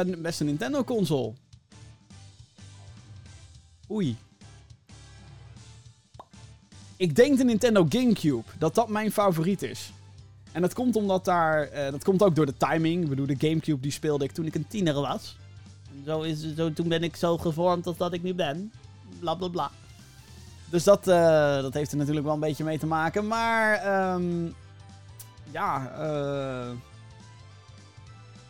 De 0.04 0.18
beste 0.18 0.44
Nintendo-console. 0.44 1.32
Oei. 3.90 4.16
Ik 6.96 7.14
denk 7.14 7.38
de 7.38 7.44
Nintendo 7.44 7.86
GameCube. 7.88 8.44
Dat 8.58 8.74
dat 8.74 8.88
mijn 8.88 9.12
favoriet 9.12 9.62
is. 9.62 9.92
En 10.55 10.61
dat 10.61 10.74
komt 10.74 10.96
omdat 10.96 11.24
daar... 11.24 11.62
eh, 11.62 11.90
dat 11.90 12.05
komt 12.05 12.22
ook 12.22 12.34
door 12.34 12.46
de 12.46 12.57
timing. 12.57 13.02
Ik 13.02 13.09
bedoel, 13.09 13.26
de 13.26 13.36
GameCube 13.38 13.80
die 13.80 13.90
speelde 13.90 14.24
ik 14.24 14.32
toen 14.32 14.46
ik 14.46 14.55
een 14.55 14.66
tiener 14.68 14.94
was. 14.94 15.36
Zo 16.07 16.20
is, 16.20 16.55
zo, 16.57 16.72
toen 16.72 16.88
ben 16.88 17.02
ik 17.02 17.16
zo 17.16 17.38
gevormd 17.38 17.86
als 17.86 17.96
dat 17.96 18.12
ik 18.12 18.22
nu 18.22 18.34
ben. 18.34 18.72
Bla 19.20 19.34
bla 19.34 19.48
bla. 19.48 19.70
Dus 20.70 20.84
dat, 20.84 21.09
eh, 21.09 21.62
dat 21.62 21.74
heeft 21.74 21.92
er 21.92 21.96
natuurlijk 21.96 22.24
wel 22.26 22.34
een 22.34 22.40
beetje 22.40 22.64
mee 22.64 22.78
te 22.78 22.86
maken. 22.86 23.26
Maar 23.26 23.74
ehm, 23.74 24.44
ja, 25.50 25.90
eh, 25.92 26.70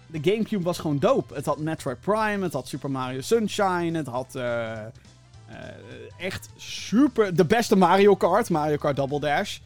de 0.07 0.31
Gamecube 0.31 0.65
was 0.65 0.79
gewoon 0.79 0.99
dope. 0.99 1.35
Het 1.35 1.47
had 1.47 1.59
Metroid 1.59 2.01
Prime, 2.01 2.43
het 2.43 2.53
had 2.53 2.69
Super 2.69 2.91
Mario 2.91 3.21
Sunshine, 3.21 3.97
het 3.97 4.07
had 4.07 4.39
echt 6.19 6.49
super... 6.57 7.37
De 7.37 7.45
beste 7.45 7.77
Mario 7.77 8.17
Kart, 8.17 8.51
Mario 8.51 8.77
Kart 8.77 8.97
Double 8.97 9.21
Dash. 9.21 9.59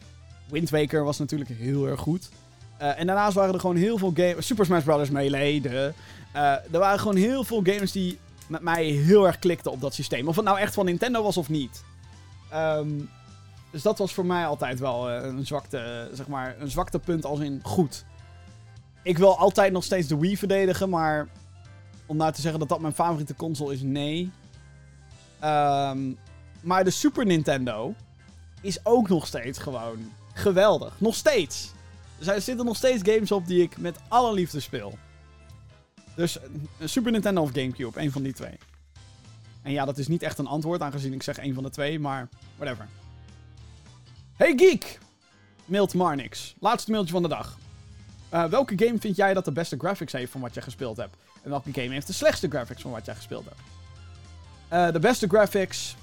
Wind 0.49 0.69
Waker 0.69 1.03
was 1.03 1.17
natuurlijk 1.17 1.49
heel 1.49 1.87
erg 1.87 1.99
goed. 1.99 2.29
Eh, 2.77 2.99
en 2.99 3.07
daarnaast 3.07 3.35
waren 3.35 3.53
er 3.53 3.59
gewoon 3.59 3.75
heel 3.75 3.97
veel 3.97 4.11
games... 4.15 4.45
Super 4.45 4.65
Smash 4.65 4.83
Bros. 4.83 5.09
Melee. 5.09 5.61
Eh, 5.63 5.93
er 6.51 6.79
waren 6.79 6.99
gewoon 6.99 7.15
heel 7.15 7.43
veel 7.43 7.61
games 7.63 7.91
die 7.91 8.19
met 8.47 8.61
mij 8.61 8.85
heel 8.85 9.27
erg 9.27 9.39
klikten 9.39 9.71
op 9.71 9.81
dat 9.81 9.93
systeem. 9.93 10.27
Of 10.27 10.35
het 10.35 10.45
nou 10.45 10.59
echt 10.59 10.73
van 10.73 10.85
Nintendo 10.85 11.23
was 11.23 11.37
of 11.37 11.49
niet. 11.49 11.83
Ehm, 12.49 12.89
dus 13.71 13.81
dat 13.81 13.97
was 13.97 14.13
voor 14.13 14.25
mij 14.25 14.45
altijd 14.45 14.79
wel 14.79 15.09
eh, 15.09 15.23
een, 15.23 15.45
zwakte, 15.45 16.09
zeg 16.13 16.27
maar, 16.27 16.55
een 16.59 16.69
zwaktepunt 16.69 17.25
als 17.25 17.39
in 17.39 17.59
goed. 17.63 18.05
Ik 19.03 19.17
wil 19.17 19.37
altijd 19.37 19.71
nog 19.71 19.83
steeds 19.83 20.07
de 20.07 20.17
Wii 20.17 20.37
verdedigen, 20.37 20.89
maar 20.89 21.27
om 22.05 22.17
nou 22.17 22.31
te 22.31 22.41
zeggen 22.41 22.59
dat 22.59 22.69
dat 22.69 22.79
mijn 22.79 22.93
favoriete 22.93 23.35
console 23.35 23.73
is, 23.73 23.81
nee. 23.81 24.31
Ehm, 25.39 25.99
maar 26.61 26.83
de 26.83 26.89
Super 26.89 27.25
Nintendo 27.25 27.93
is 28.61 28.85
ook 28.85 29.09
nog 29.09 29.27
steeds 29.27 29.59
gewoon 29.59 30.11
geweldig. 30.39 30.93
Nog 30.97 31.15
steeds. 31.15 31.71
Er 32.25 32.41
zitten 32.41 32.65
nog 32.65 32.75
steeds 32.75 33.13
games 33.13 33.31
op 33.31 33.47
die 33.47 33.61
ik 33.61 33.77
met 33.77 33.97
alle 34.07 34.33
liefde 34.33 34.59
speel. 34.59 34.97
Dus 36.15 36.39
eh, 36.39 36.47
Super 36.83 37.11
Nintendo 37.11 37.41
of 37.41 37.49
Gamecube, 37.53 38.01
een 38.01 38.11
van 38.11 38.23
die 38.23 38.33
twee. 38.33 38.57
En 39.61 39.71
ja, 39.71 39.85
dat 39.85 39.97
is 39.97 40.07
niet 40.07 40.23
echt 40.23 40.37
een 40.37 40.47
antwoord, 40.47 40.81
aangezien 40.81 41.13
ik 41.13 41.23
zeg 41.23 41.37
een 41.39 41.53
van 41.53 41.63
de 41.63 41.69
twee, 41.69 41.99
maar 41.99 42.29
whatever. 42.55 42.87
Hey 44.35 44.53
Geek! 44.55 44.99
Mailt 45.65 45.93
Marnix. 45.93 46.55
Laatste 46.59 46.91
mailtje 46.91 47.13
van 47.13 47.21
de 47.21 47.27
dag. 47.27 47.57
Eh, 48.29 48.45
welke 48.45 48.85
game 48.85 48.99
vind 48.99 49.15
jij 49.15 49.33
dat 49.33 49.45
de 49.45 49.51
beste 49.51 49.77
graphics 49.77 50.13
heeft 50.13 50.31
van 50.31 50.41
wat 50.41 50.53
je 50.53 50.61
gespeeld 50.61 50.97
hebt? 50.97 51.15
En 51.43 51.49
welke 51.49 51.73
game 51.73 51.93
heeft 51.93 52.07
de 52.07 52.13
slechtste 52.13 52.47
graphics 52.47 52.81
van 52.81 52.91
wat 52.91 53.05
jij 53.05 53.15
gespeeld 53.15 53.45
hebt? 53.45 53.59
Eh, 54.67 54.91
de 54.91 54.99
beste 54.99 55.27
graphics. 55.27 55.95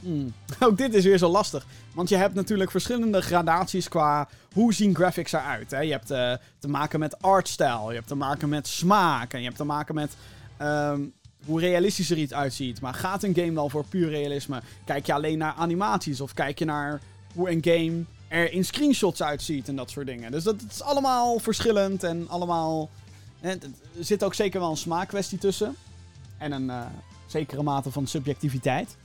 Ook 0.60 0.76
dit 0.76 0.94
is 0.94 1.04
weer 1.04 1.18
zo 1.18 1.28
lastig. 1.28 1.66
Want 1.94 2.08
je 2.08 2.16
hebt 2.16 2.34
natuurlijk 2.34 2.70
verschillende 2.70 3.20
gradaties 3.20 3.88
qua 3.88 4.28
hoe 4.52 4.74
zien 4.74 4.94
graphics 4.94 5.32
eruit. 5.32 5.70
Hè? 5.70 5.80
Je 5.80 5.92
hebt 5.92 6.10
eh, 6.10 6.32
te 6.58 6.68
maken 6.68 7.00
met 7.00 7.22
artstyle, 7.22 7.88
je 7.88 7.94
hebt 7.94 8.06
te 8.06 8.14
maken 8.14 8.48
met 8.48 8.66
smaak 8.66 9.32
en 9.32 9.38
je 9.38 9.44
hebt 9.44 9.56
te 9.56 9.64
maken 9.64 9.94
met 9.94 10.16
ehm, 10.56 11.00
hoe 11.44 11.60
realistisch 11.60 12.10
er 12.10 12.18
iets 12.18 12.34
uitziet. 12.34 12.80
Maar 12.80 12.94
gaat 12.94 13.22
een 13.22 13.34
game 13.34 13.52
wel 13.52 13.68
voor 13.68 13.84
puur 13.84 14.08
realisme? 14.08 14.62
Kijk 14.84 15.06
je 15.06 15.12
alleen 15.12 15.38
naar 15.38 15.54
animaties 15.56 16.20
of 16.20 16.34
kijk 16.34 16.58
je 16.58 16.64
naar 16.64 17.00
hoe 17.34 17.50
een 17.50 17.64
game 17.64 18.04
er 18.28 18.52
in 18.52 18.64
screenshots 18.64 19.22
uitziet 19.22 19.68
en 19.68 19.76
dat 19.76 19.90
soort 19.90 20.06
dingen. 20.06 20.30
Dus 20.30 20.44
dat, 20.44 20.56
is 20.70 20.82
allemaal 20.82 21.38
verschillend 21.38 22.02
en 22.02 22.28
allemaal... 22.28 22.88
Er 23.40 23.58
zit 23.98 24.24
ook 24.24 24.34
zeker 24.34 24.60
wel 24.60 24.70
een 24.70 24.76
smaakkwestie 24.76 25.38
tussen. 25.38 25.76
En 26.38 26.52
een 26.52 26.70
eh, 26.70 26.86
zekere 27.26 27.62
mate 27.62 27.90
van 27.90 28.06
subjectiviteit. 28.06 28.96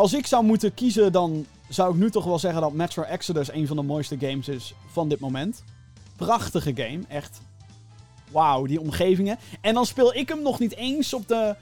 Als 0.00 0.12
ik 0.12 0.26
zou 0.26 0.44
moeten 0.44 0.74
kiezen, 0.74 1.12
dan 1.12 1.46
zou 1.68 1.92
ik 1.92 2.00
nu 2.00 2.10
toch 2.10 2.24
wel 2.24 2.38
zeggen 2.38 2.60
dat 2.60 2.72
Metro 2.72 3.02
Exodus 3.02 3.52
een 3.52 3.66
van 3.66 3.76
de 3.76 3.82
mooiste 3.82 4.18
games 4.18 4.48
is 4.48 4.74
van 4.86 5.08
dit 5.08 5.20
moment. 5.20 5.64
Prachtige 6.16 6.72
game, 6.74 7.00
echt. 7.08 7.40
Wauw, 8.30 8.66
die 8.66 8.80
omgevingen. 8.80 9.38
En 9.60 9.74
dan 9.74 9.86
speel 9.86 10.14
ik 10.14 10.28
hem 10.28 10.42
nog 10.42 10.58
niet 10.58 10.76
eens 10.76 11.14
op 11.14 11.28
de 11.28 11.54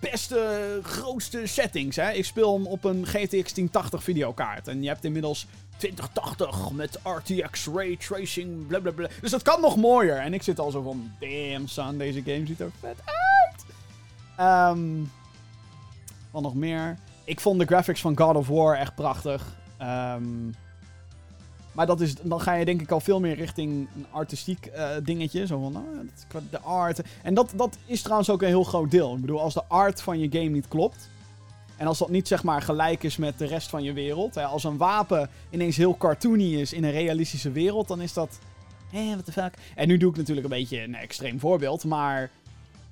beste, 0.00 0.80
grootste 0.82 1.46
settings. 1.46 1.96
Hè? 1.96 2.12
Ik 2.12 2.24
speel 2.24 2.54
hem 2.54 2.66
op 2.66 2.84
een 2.84 3.06
GTX 3.06 3.52
1080 3.52 4.02
videokaart. 4.02 4.68
En 4.68 4.82
je 4.82 4.88
hebt 4.88 5.04
inmiddels 5.04 5.46
2080 5.76 6.70
met 6.70 6.98
RTX 7.02 7.66
ray 7.66 7.96
tracing, 7.96 8.66
blablabla. 8.66 9.08
Dus 9.20 9.30
dat 9.30 9.42
kan 9.42 9.60
nog 9.60 9.76
mooier. 9.76 10.16
En 10.16 10.34
ik 10.34 10.42
zit 10.42 10.58
al 10.58 10.70
zo 10.70 10.82
van, 10.82 11.12
damn 11.20 11.68
son, 11.68 11.98
deze 11.98 12.22
game 12.22 12.46
ziet 12.46 12.60
er 12.60 12.70
vet 12.80 12.98
uit. 13.04 13.64
Ehm 14.36 15.02
wat 16.34 16.42
nog 16.42 16.54
meer? 16.54 16.98
Ik 17.24 17.40
vond 17.40 17.58
de 17.58 17.66
graphics 17.66 18.00
van 18.00 18.18
God 18.18 18.36
of 18.36 18.48
War 18.48 18.76
echt 18.76 18.94
prachtig. 18.94 19.56
Ehm, 19.76 20.50
maar 21.72 21.86
dat 21.86 22.00
is, 22.00 22.14
dan 22.14 22.40
ga 22.40 22.54
je 22.54 22.64
denk 22.64 22.80
ik 22.80 22.90
al 22.90 23.00
veel 23.00 23.20
meer 23.20 23.34
richting 23.34 23.88
een 23.96 24.06
artistiek 24.10 24.66
eh, 24.66 24.88
dingetje. 25.02 25.46
Zo 25.46 25.60
van, 25.60 25.72
nou, 25.72 26.08
de 26.50 26.60
art. 26.60 27.00
En 27.22 27.34
dat, 27.34 27.52
dat 27.56 27.78
is 27.86 28.02
trouwens 28.02 28.30
ook 28.30 28.42
een 28.42 28.48
heel 28.48 28.64
groot 28.64 28.90
deel. 28.90 29.14
Ik 29.14 29.20
bedoel, 29.20 29.40
als 29.40 29.54
de 29.54 29.64
art 29.68 30.02
van 30.02 30.18
je 30.18 30.28
game 30.30 30.48
niet 30.48 30.68
klopt... 30.68 31.08
En 31.76 31.86
als 31.86 31.98
dat 31.98 32.08
niet 32.08 32.28
zeg 32.28 32.42
maar 32.42 32.62
gelijk 32.62 33.02
is 33.02 33.16
met 33.16 33.38
de 33.38 33.46
rest 33.46 33.68
van 33.68 33.82
je 33.82 33.92
wereld. 33.92 34.34
Hè, 34.34 34.44
als 34.44 34.64
een 34.64 34.76
wapen 34.76 35.30
ineens 35.50 35.76
heel 35.76 35.96
cartoony 35.96 36.54
is 36.54 36.72
in 36.72 36.84
een 36.84 36.90
realistische 36.90 37.50
wereld, 37.50 37.88
dan 37.88 38.00
is 38.00 38.12
dat. 38.12 38.38
Hé, 38.90 39.10
what 39.10 39.24
the 39.24 39.32
fuck. 39.32 39.54
En 39.74 39.88
nu 39.88 39.96
doe 39.96 40.10
ik 40.10 40.16
natuurlijk 40.16 40.46
een 40.46 40.58
beetje 40.58 40.82
een 40.82 40.94
extreem 40.94 41.40
voorbeeld. 41.40 41.84
Maar 41.84 42.30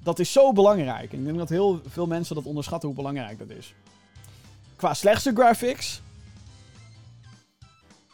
dat 0.02 0.18
is 0.18 0.32
zo 0.32 0.52
belangrijk. 0.52 1.12
En 1.12 1.18
ik 1.18 1.24
denk 1.24 1.38
dat 1.38 1.48
heel 1.48 1.80
veel 1.88 2.06
mensen 2.06 2.34
dat 2.34 2.44
onderschatten 2.44 2.88
hoe 2.88 2.96
belangrijk 2.96 3.38
dat 3.38 3.50
is. 3.50 3.74
Qua 4.82 4.94
slechtste 4.94 5.32
graphics. 5.34 6.00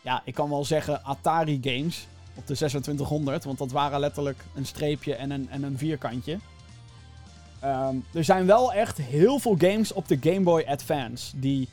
Ja, 0.02 0.22
ik 0.24 0.34
kan 0.34 0.48
wel 0.48 0.64
zeggen 0.64 1.04
Atari 1.04 1.58
games 1.62 2.06
op 2.34 2.46
de 2.46 2.54
2600. 2.54 3.44
Want 3.44 3.58
dat 3.58 3.70
waren 3.70 4.00
letterlijk 4.00 4.44
een 4.54 4.66
streepje 4.66 5.14
en 5.14 5.30
een, 5.30 5.50
en 5.50 5.62
een 5.62 5.78
vierkantje. 5.78 6.38
Ehm, 7.60 7.96
er 8.12 8.24
zijn 8.24 8.46
wel 8.46 8.72
echt 8.72 8.96
heel 8.96 9.38
veel 9.38 9.54
games 9.58 9.92
op 9.92 10.08
de 10.08 10.18
Game 10.20 10.40
Boy 10.40 10.64
Advance 10.66 11.38
die 11.40 11.68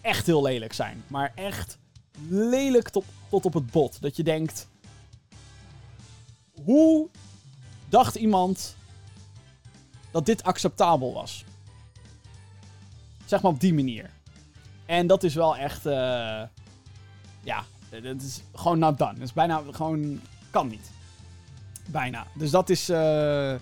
echt 0.00 0.26
heel 0.26 0.42
lelijk 0.42 0.72
zijn. 0.72 1.04
Maar 1.06 1.32
echt 1.34 1.78
lelijk 2.28 2.88
tot, 2.88 3.04
tot 3.30 3.44
op 3.44 3.54
het 3.54 3.70
bot. 3.70 4.00
Dat 4.00 4.16
je 4.16 4.22
denkt... 4.22 4.68
Hoe 6.64 7.08
dacht 7.88 8.14
iemand 8.14 8.76
dat 10.10 10.26
dit 10.26 10.42
acceptabel 10.42 11.12
was? 11.12 11.44
Zeg 13.28 13.42
maar 13.42 13.52
op 13.52 13.60
die 13.60 13.74
manier. 13.74 14.10
En 14.86 15.06
dat 15.06 15.22
is 15.22 15.34
wel 15.34 15.56
echt... 15.56 15.86
eh, 15.86 15.92
ja, 17.42 17.64
dat 17.90 18.22
is 18.22 18.42
gewoon 18.54 18.78
not 18.78 18.98
done. 18.98 19.12
Dat 19.14 19.22
is 19.22 19.32
bijna 19.32 19.62
gewoon... 19.70 20.20
Kan 20.50 20.68
niet. 20.68 20.90
Bijna. 21.86 22.26
Dus 22.34 22.50
dat 22.50 22.70
is... 22.70 22.88
eh, 22.88 23.54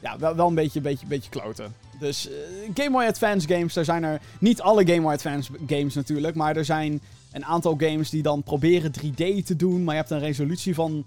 ja, 0.00 0.18
wel, 0.18 0.34
wel 0.34 0.48
een 0.48 0.54
beetje, 0.54 0.80
beetje, 0.80 1.06
beetje 1.06 1.30
kloten. 1.30 1.74
Dus 1.98 2.28
eh, 2.28 2.34
Game 2.74 3.06
Advance 3.06 3.48
games, 3.48 3.76
er 3.76 3.84
zijn 3.84 4.02
er 4.04 4.20
niet 4.38 4.60
alle 4.60 4.86
Game 4.86 5.00
Boy 5.00 5.12
Advance 5.12 5.52
games 5.66 5.94
natuurlijk, 5.94 6.34
maar 6.34 6.56
er 6.56 6.64
zijn 6.64 7.00
een 7.32 7.44
aantal 7.44 7.74
games 7.78 8.10
die 8.10 8.22
dan 8.22 8.42
proberen 8.42 8.92
3D 9.00 9.44
te 9.44 9.56
doen, 9.56 9.84
maar 9.84 9.94
je 9.94 10.00
hebt 10.00 10.12
een 10.12 10.18
resolutie 10.18 10.74
van 10.74 11.04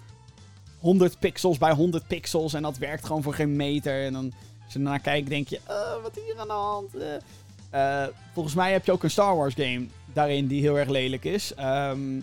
100 0.80 1.20
pixels 1.20 1.58
bij 1.58 1.72
100 1.74 2.08
pixels 2.08 2.54
en 2.54 2.62
dat 2.62 2.78
werkt 2.78 3.06
gewoon 3.06 3.24
voor 3.24 3.34
geen 3.34 3.56
meter. 3.56 4.06
En 4.06 4.14
dan 4.14 4.32
als 4.64 4.74
je 4.74 4.80
ernaar 4.80 5.00
kijkt, 5.00 5.30
denk 5.30 5.48
je, 5.48 5.60
"Eh, 5.66 6.02
wat 6.04 6.16
hier 6.26 6.40
aan 6.40 6.48
de 6.48 6.54
hand? 6.54 6.90
Eh, 7.70 8.04
volgens 8.34 8.56
mij 8.56 8.72
heb 8.72 8.86
je 8.86 8.92
ook 8.92 9.04
een 9.04 9.12
Star 9.12 9.36
Wars 9.36 9.54
game 9.54 9.86
daarin 10.14 10.48
die 10.48 10.62
heel 10.62 10.80
erg 10.80 10.90
lelijk 10.90 11.26
is. 11.26 11.54
Ehm, 11.54 12.20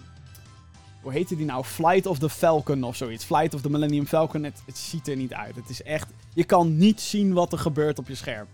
hoe 1.00 1.12
heette 1.12 1.36
die 1.36 1.46
nou? 1.46 1.64
Flight 1.64 2.06
of 2.06 2.18
the 2.18 2.30
Falcon 2.30 2.84
of 2.84 2.96
zoiets. 2.96 3.24
Flight 3.24 3.54
of 3.54 3.60
the 3.60 3.70
Millennium 3.70 4.06
Falcon. 4.06 4.44
Het, 4.44 4.62
ziet 4.72 5.08
er 5.08 5.16
niet 5.16 5.32
uit. 5.32 5.56
Het 5.56 5.68
is 5.68 5.82
echt. 5.82 6.08
Je 6.34 6.44
kan 6.44 6.76
niet 6.76 7.00
zien 7.00 7.32
wat 7.32 7.52
er 7.52 7.58
gebeurt 7.58 7.98
op 7.98 8.08
je 8.08 8.14
scherm. 8.14 8.46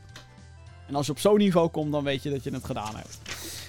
En 0.86 0.94
als 0.94 1.06
je 1.06 1.12
op 1.12 1.18
zo'n 1.18 1.38
niveau 1.38 1.68
komt, 1.68 1.92
dan 1.92 2.04
weet 2.04 2.22
je 2.22 2.30
dat 2.30 2.44
je 2.44 2.50
het 2.50 2.64
gedaan 2.64 2.96
hebt. 2.96 3.18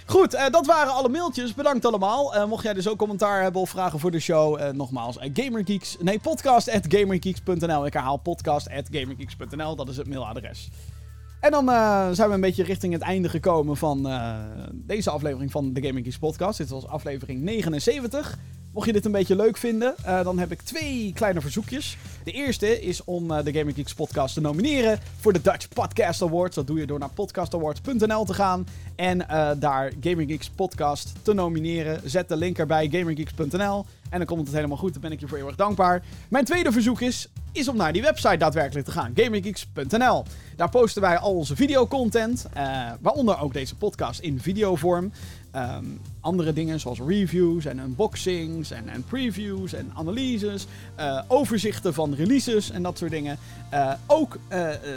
Goed, 0.06 0.34
eh, 0.34 0.50
dat 0.50 0.66
waren 0.66 0.94
alle 0.94 1.10
mailtjes. 1.10 1.54
Bedankt 1.54 1.86
allemaal. 1.86 2.36
Eh, 2.36 2.46
mocht 2.46 2.64
jij 2.64 2.74
dus 2.74 2.88
ook 2.88 2.98
commentaar 2.98 3.42
hebben 3.42 3.62
of 3.62 3.70
vragen 3.70 4.00
voor 4.00 4.12
de 4.12 4.20
show, 4.20 4.72
nogmaals, 4.72 5.18
gamergeeks. 5.34 5.98
Nee, 6.00 6.20
podcast 6.20 6.70
at 6.70 6.86
gamergeeks.nl. 6.88 7.86
Ik 7.86 7.94
herhaal 7.94 8.18
podcast. 8.18 8.70
Dat 9.76 9.90
is 9.90 9.98
het 9.98 10.08
mailadres. 10.08 10.70
En 11.40 11.52
dan 11.52 11.70
eh, 11.70 12.08
zijn 12.12 12.28
we 12.28 12.36
een 12.36 12.42
beetje 12.42 12.64
richting 12.64 12.94
het 12.94 13.02
einde 13.02 13.30
gekomen 13.30 13.78
van 13.78 14.08
eh, 14.08 14.34
deze 14.74 15.10
aflevering 15.10 15.52
van 15.52 15.74
de 15.74 15.86
Gaming 15.86 16.06
Geeks 16.06 16.18
podcast. 16.18 16.58
Dit 16.58 16.70
was 16.70 16.88
aflevering 16.88 17.42
79. 17.42 18.38
Mocht 18.74 18.86
je 18.86 18.94
dit 18.94 19.06
een 19.06 19.12
beetje 19.12 19.36
leuk 19.36 19.58
vinden, 19.58 19.96
eh, 20.04 20.24
dan 20.24 20.40
heb 20.40 20.52
ik 20.52 20.62
twee 20.62 21.12
kleine 21.16 21.42
verzoekjes. 21.42 21.98
De 22.24 22.32
eerste 22.32 22.82
is 22.82 23.04
om 23.04 23.28
de 23.28 23.54
Gaming 23.54 23.76
Geeks 23.76 23.94
podcast 23.94 24.34
te 24.34 24.42
nomineren 24.42 25.00
voor 25.20 25.34
de 25.34 25.42
Dutch 25.42 25.70
Podcast 25.70 26.22
Awards. 26.22 26.56
Dat 26.56 26.68
doe 26.68 26.80
je 26.80 26.86
door 26.86 27.00
naar 27.00 27.10
podcastawards.nl 27.10 28.26
te 28.26 28.34
gaan 28.34 28.68
en 28.96 29.18
daar 29.60 29.92
Gaming 30.02 30.30
Geeks 30.30 30.50
podcast 30.50 31.14
te 31.22 31.34
nomineren. 31.34 32.02
Zet 32.10 32.30
de 32.30 32.38
link 32.38 32.58
erbij, 32.58 32.88
gamergeeks.nl. 32.92 33.86
En 34.10 34.18
dan 34.18 34.28
komt 34.28 34.48
het 34.48 34.56
helemaal 34.56 34.78
goed, 34.78 34.94
dan 34.94 35.02
ben 35.02 35.12
ik 35.12 35.20
je 35.20 35.28
voor 35.28 35.38
eeuwig 35.38 35.56
dankbaar. 35.56 36.04
Mijn 36.30 36.46
tweede 36.46 36.72
verzoek 36.72 37.02
is, 37.02 37.28
is 37.52 37.68
om 37.68 37.76
naar 37.76 37.94
die 37.94 38.02
website 38.02 38.38
daadwerkelijk 38.38 38.86
te 38.86 38.92
gaan. 38.92 39.12
GamingGeeks.nl. 39.16 40.24
Daar 40.56 40.70
posten 40.70 41.02
wij 41.02 41.18
al 41.18 41.36
onze 41.36 41.56
videocontent. 41.56 42.48
eh 42.54 42.92
waaronder 43.00 43.40
ook 43.40 43.54
deze 43.54 43.76
podcast 43.76 44.20
in 44.20 44.40
videovorm. 44.42 45.12
Ehm, 45.52 45.86
andere 46.20 46.54
dingen 46.54 46.80
zoals 46.80 47.00
reviews 47.08 47.66
en 47.66 47.80
unboxings 47.80 48.72
en, 48.72 48.90
en 48.90 49.04
previews 49.04 49.74
en 49.74 49.92
analyses. 49.96 50.68
eh, 50.96 51.22
overzichten 51.28 51.94
van 51.94 52.14
releases 52.14 52.72
en 52.72 52.84
dat 52.84 52.98
soort 52.98 53.12
dingen. 53.12 53.38
Eh, 53.70 53.94
ook 54.08 54.38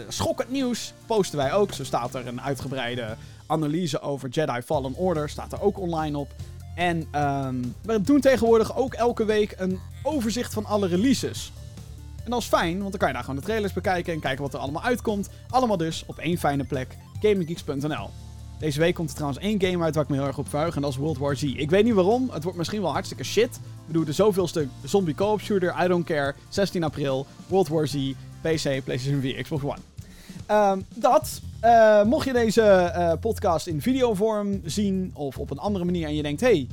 schokkend 0.08 0.50
nieuws 0.50 0.92
posten 1.06 1.38
wij 1.38 1.52
ook. 1.52 1.72
Zo 1.72 1.84
staat 1.84 2.14
er 2.14 2.26
een 2.26 2.40
uitgebreide 2.40 3.16
analyse 3.46 4.00
over 4.00 4.28
Jedi 4.28 4.62
Fallen 4.62 4.94
Order. 4.94 5.28
Staat 5.28 5.52
er 5.52 5.62
ook 5.62 5.78
online 5.78 6.18
op. 6.18 6.28
En 6.74 7.06
ehm, 7.10 7.56
we 7.82 8.00
doen 8.00 8.20
tegenwoordig 8.20 8.76
ook 8.76 8.94
elke 8.94 9.24
week 9.24 9.54
een 9.58 9.78
overzicht 10.02 10.52
van 10.52 10.64
alle 10.64 10.86
releases. 10.86 11.52
En 12.24 12.30
dat 12.30 12.40
is 12.40 12.46
fijn, 12.46 12.78
want 12.78 12.90
dan 12.90 12.98
kan 12.98 13.08
je 13.08 13.14
daar 13.14 13.24
gewoon 13.24 13.38
de 13.38 13.44
trailers 13.44 13.72
bekijken 13.72 14.12
en 14.12 14.20
kijken 14.20 14.42
wat 14.42 14.54
er 14.54 14.60
allemaal 14.60 14.82
uitkomt. 14.82 15.28
Allemaal 15.48 15.76
dus 15.76 16.04
op 16.06 16.18
één 16.18 16.38
fijne 16.38 16.64
plek, 16.64 16.96
gaminggeeks.nl. 17.20 18.10
Deze 18.58 18.78
week 18.78 18.94
komt 18.94 19.08
er 19.08 19.14
trouwens 19.14 19.42
één 19.42 19.60
game 19.60 19.84
uit 19.84 19.94
waar 19.94 20.04
ik 20.04 20.10
me 20.10 20.16
heel 20.16 20.26
erg 20.26 20.38
op 20.38 20.48
verheug 20.48 20.76
en 20.76 20.82
dat 20.82 20.90
is 20.90 20.96
World 20.96 21.18
War 21.18 21.36
Z. 21.36 21.42
Ik 21.42 21.70
weet 21.70 21.84
niet 21.84 21.94
waarom, 21.94 22.30
het 22.32 22.42
wordt 22.42 22.58
misschien 22.58 22.82
wel 22.82 22.92
hartstikke 22.92 23.24
shit. 23.24 23.60
We 23.86 23.92
doen 23.92 24.04
de 24.04 24.12
zoveelste 24.12 24.68
zombie 24.84 25.14
co-op 25.14 25.40
shooter, 25.40 25.74
I 25.84 25.88
don't 25.88 26.04
care. 26.04 26.34
16 26.48 26.84
april, 26.84 27.26
World 27.46 27.68
War 27.68 27.88
Z, 27.88 27.94
PC, 28.40 28.84
PlayStation 28.84 29.20
4, 29.20 29.42
Xbox 29.42 29.62
One. 29.62 29.78
Ehm, 30.46 30.80
dat. 30.94 31.40
Eh, 31.60 32.02
mocht 32.02 32.26
je 32.26 32.32
deze 32.32 32.62
eh, 32.62 33.12
podcast 33.20 33.66
in 33.66 33.82
videovorm 33.82 34.60
zien 34.64 35.10
of 35.14 35.38
op 35.38 35.50
een 35.50 35.58
andere 35.58 35.84
manier 35.84 36.06
en 36.06 36.14
je 36.14 36.22
denkt, 36.22 36.40
hey, 36.40 36.66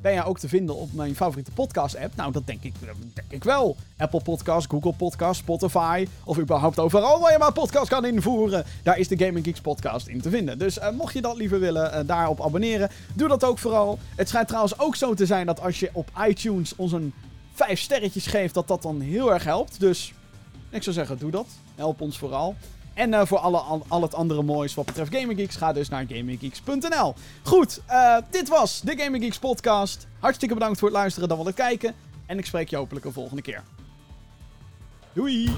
ben 0.00 0.12
jij 0.12 0.24
ook 0.24 0.38
te 0.38 0.48
vinden 0.48 0.76
op 0.76 0.92
mijn 0.92 1.16
favoriete 1.16 1.50
podcast-app? 1.50 2.16
Nou, 2.16 2.32
dat 2.32 2.46
denk 2.46 2.62
ik, 2.62 2.74
denk 3.14 3.30
ik 3.30 3.44
wel. 3.44 3.76
Apple 3.96 4.22
Podcast, 4.22 4.70
Google 4.70 4.92
Podcast, 4.92 5.40
Spotify 5.40 6.06
of 6.24 6.38
überhaupt 6.38 6.78
overal 6.78 7.20
waar 7.20 7.32
je 7.32 7.38
maar 7.38 7.52
podcast 7.52 7.88
kan 7.88 8.04
invoeren. 8.04 8.64
Daar 8.82 8.98
is 8.98 9.08
de 9.08 9.18
Gaming 9.18 9.44
Geeks 9.44 9.60
podcast 9.60 10.06
in 10.06 10.20
te 10.20 10.30
vinden. 10.30 10.58
Dus 10.58 10.78
eh, 10.78 10.90
mocht 10.90 11.14
je 11.14 11.20
dat 11.20 11.36
liever 11.36 11.60
willen, 11.60 11.92
eh, 11.92 12.00
daarop 12.06 12.42
abonneren, 12.42 12.90
doe 13.14 13.28
dat 13.28 13.44
ook 13.44 13.58
vooral. 13.58 13.98
Het 14.16 14.28
schijnt 14.28 14.48
trouwens 14.48 14.78
ook 14.78 14.96
zo 14.96 15.14
te 15.14 15.26
zijn 15.26 15.46
dat 15.46 15.60
als 15.60 15.80
je 15.80 15.90
op 15.92 16.10
iTunes 16.28 16.76
ons 16.76 16.92
een 16.92 17.12
5 17.52 17.80
sterretjes 17.80 18.26
geeft, 18.26 18.54
dat 18.54 18.68
dat 18.68 18.82
dan 18.82 19.00
heel 19.00 19.32
erg 19.32 19.44
helpt. 19.44 19.80
Dus 19.80 20.12
ik 20.70 20.82
zou 20.82 20.94
zeggen, 20.96 21.18
doe 21.18 21.30
dat. 21.30 21.46
Help 21.74 22.00
ons 22.00 22.18
vooral. 22.18 22.54
En 22.96 23.14
eh, 23.14 23.26
voor 23.26 23.38
alle, 23.38 23.58
al, 23.88 24.02
het 24.02 24.14
andere 24.14 24.42
moois 24.42 24.74
wat 24.74 24.86
betreft 24.86 25.14
Gaming 25.14 25.38
Geeks, 25.38 25.56
ga 25.56 25.72
dus 25.72 25.88
naar 25.88 26.04
gaminggeeks.nl. 26.08 27.14
Goed, 27.42 27.80
eh, 27.86 28.16
dit 28.30 28.48
was 28.48 28.80
de 28.80 28.98
Gaming 28.98 29.24
Geeks 29.24 29.38
podcast. 29.38 30.06
Hartstikke 30.18 30.54
bedankt 30.54 30.78
voor 30.78 30.88
het 30.88 30.96
luisteren, 30.96 31.28
dan 31.28 31.36
wel 31.36 31.46
het 31.46 31.54
kijken. 31.54 31.94
En 32.26 32.38
ik 32.38 32.46
spreek 32.46 32.68
je 32.68 32.76
hopelijk 32.76 33.04
een 33.04 33.12
volgende 33.12 33.42
keer. 33.42 33.62
Doei! 35.12 35.54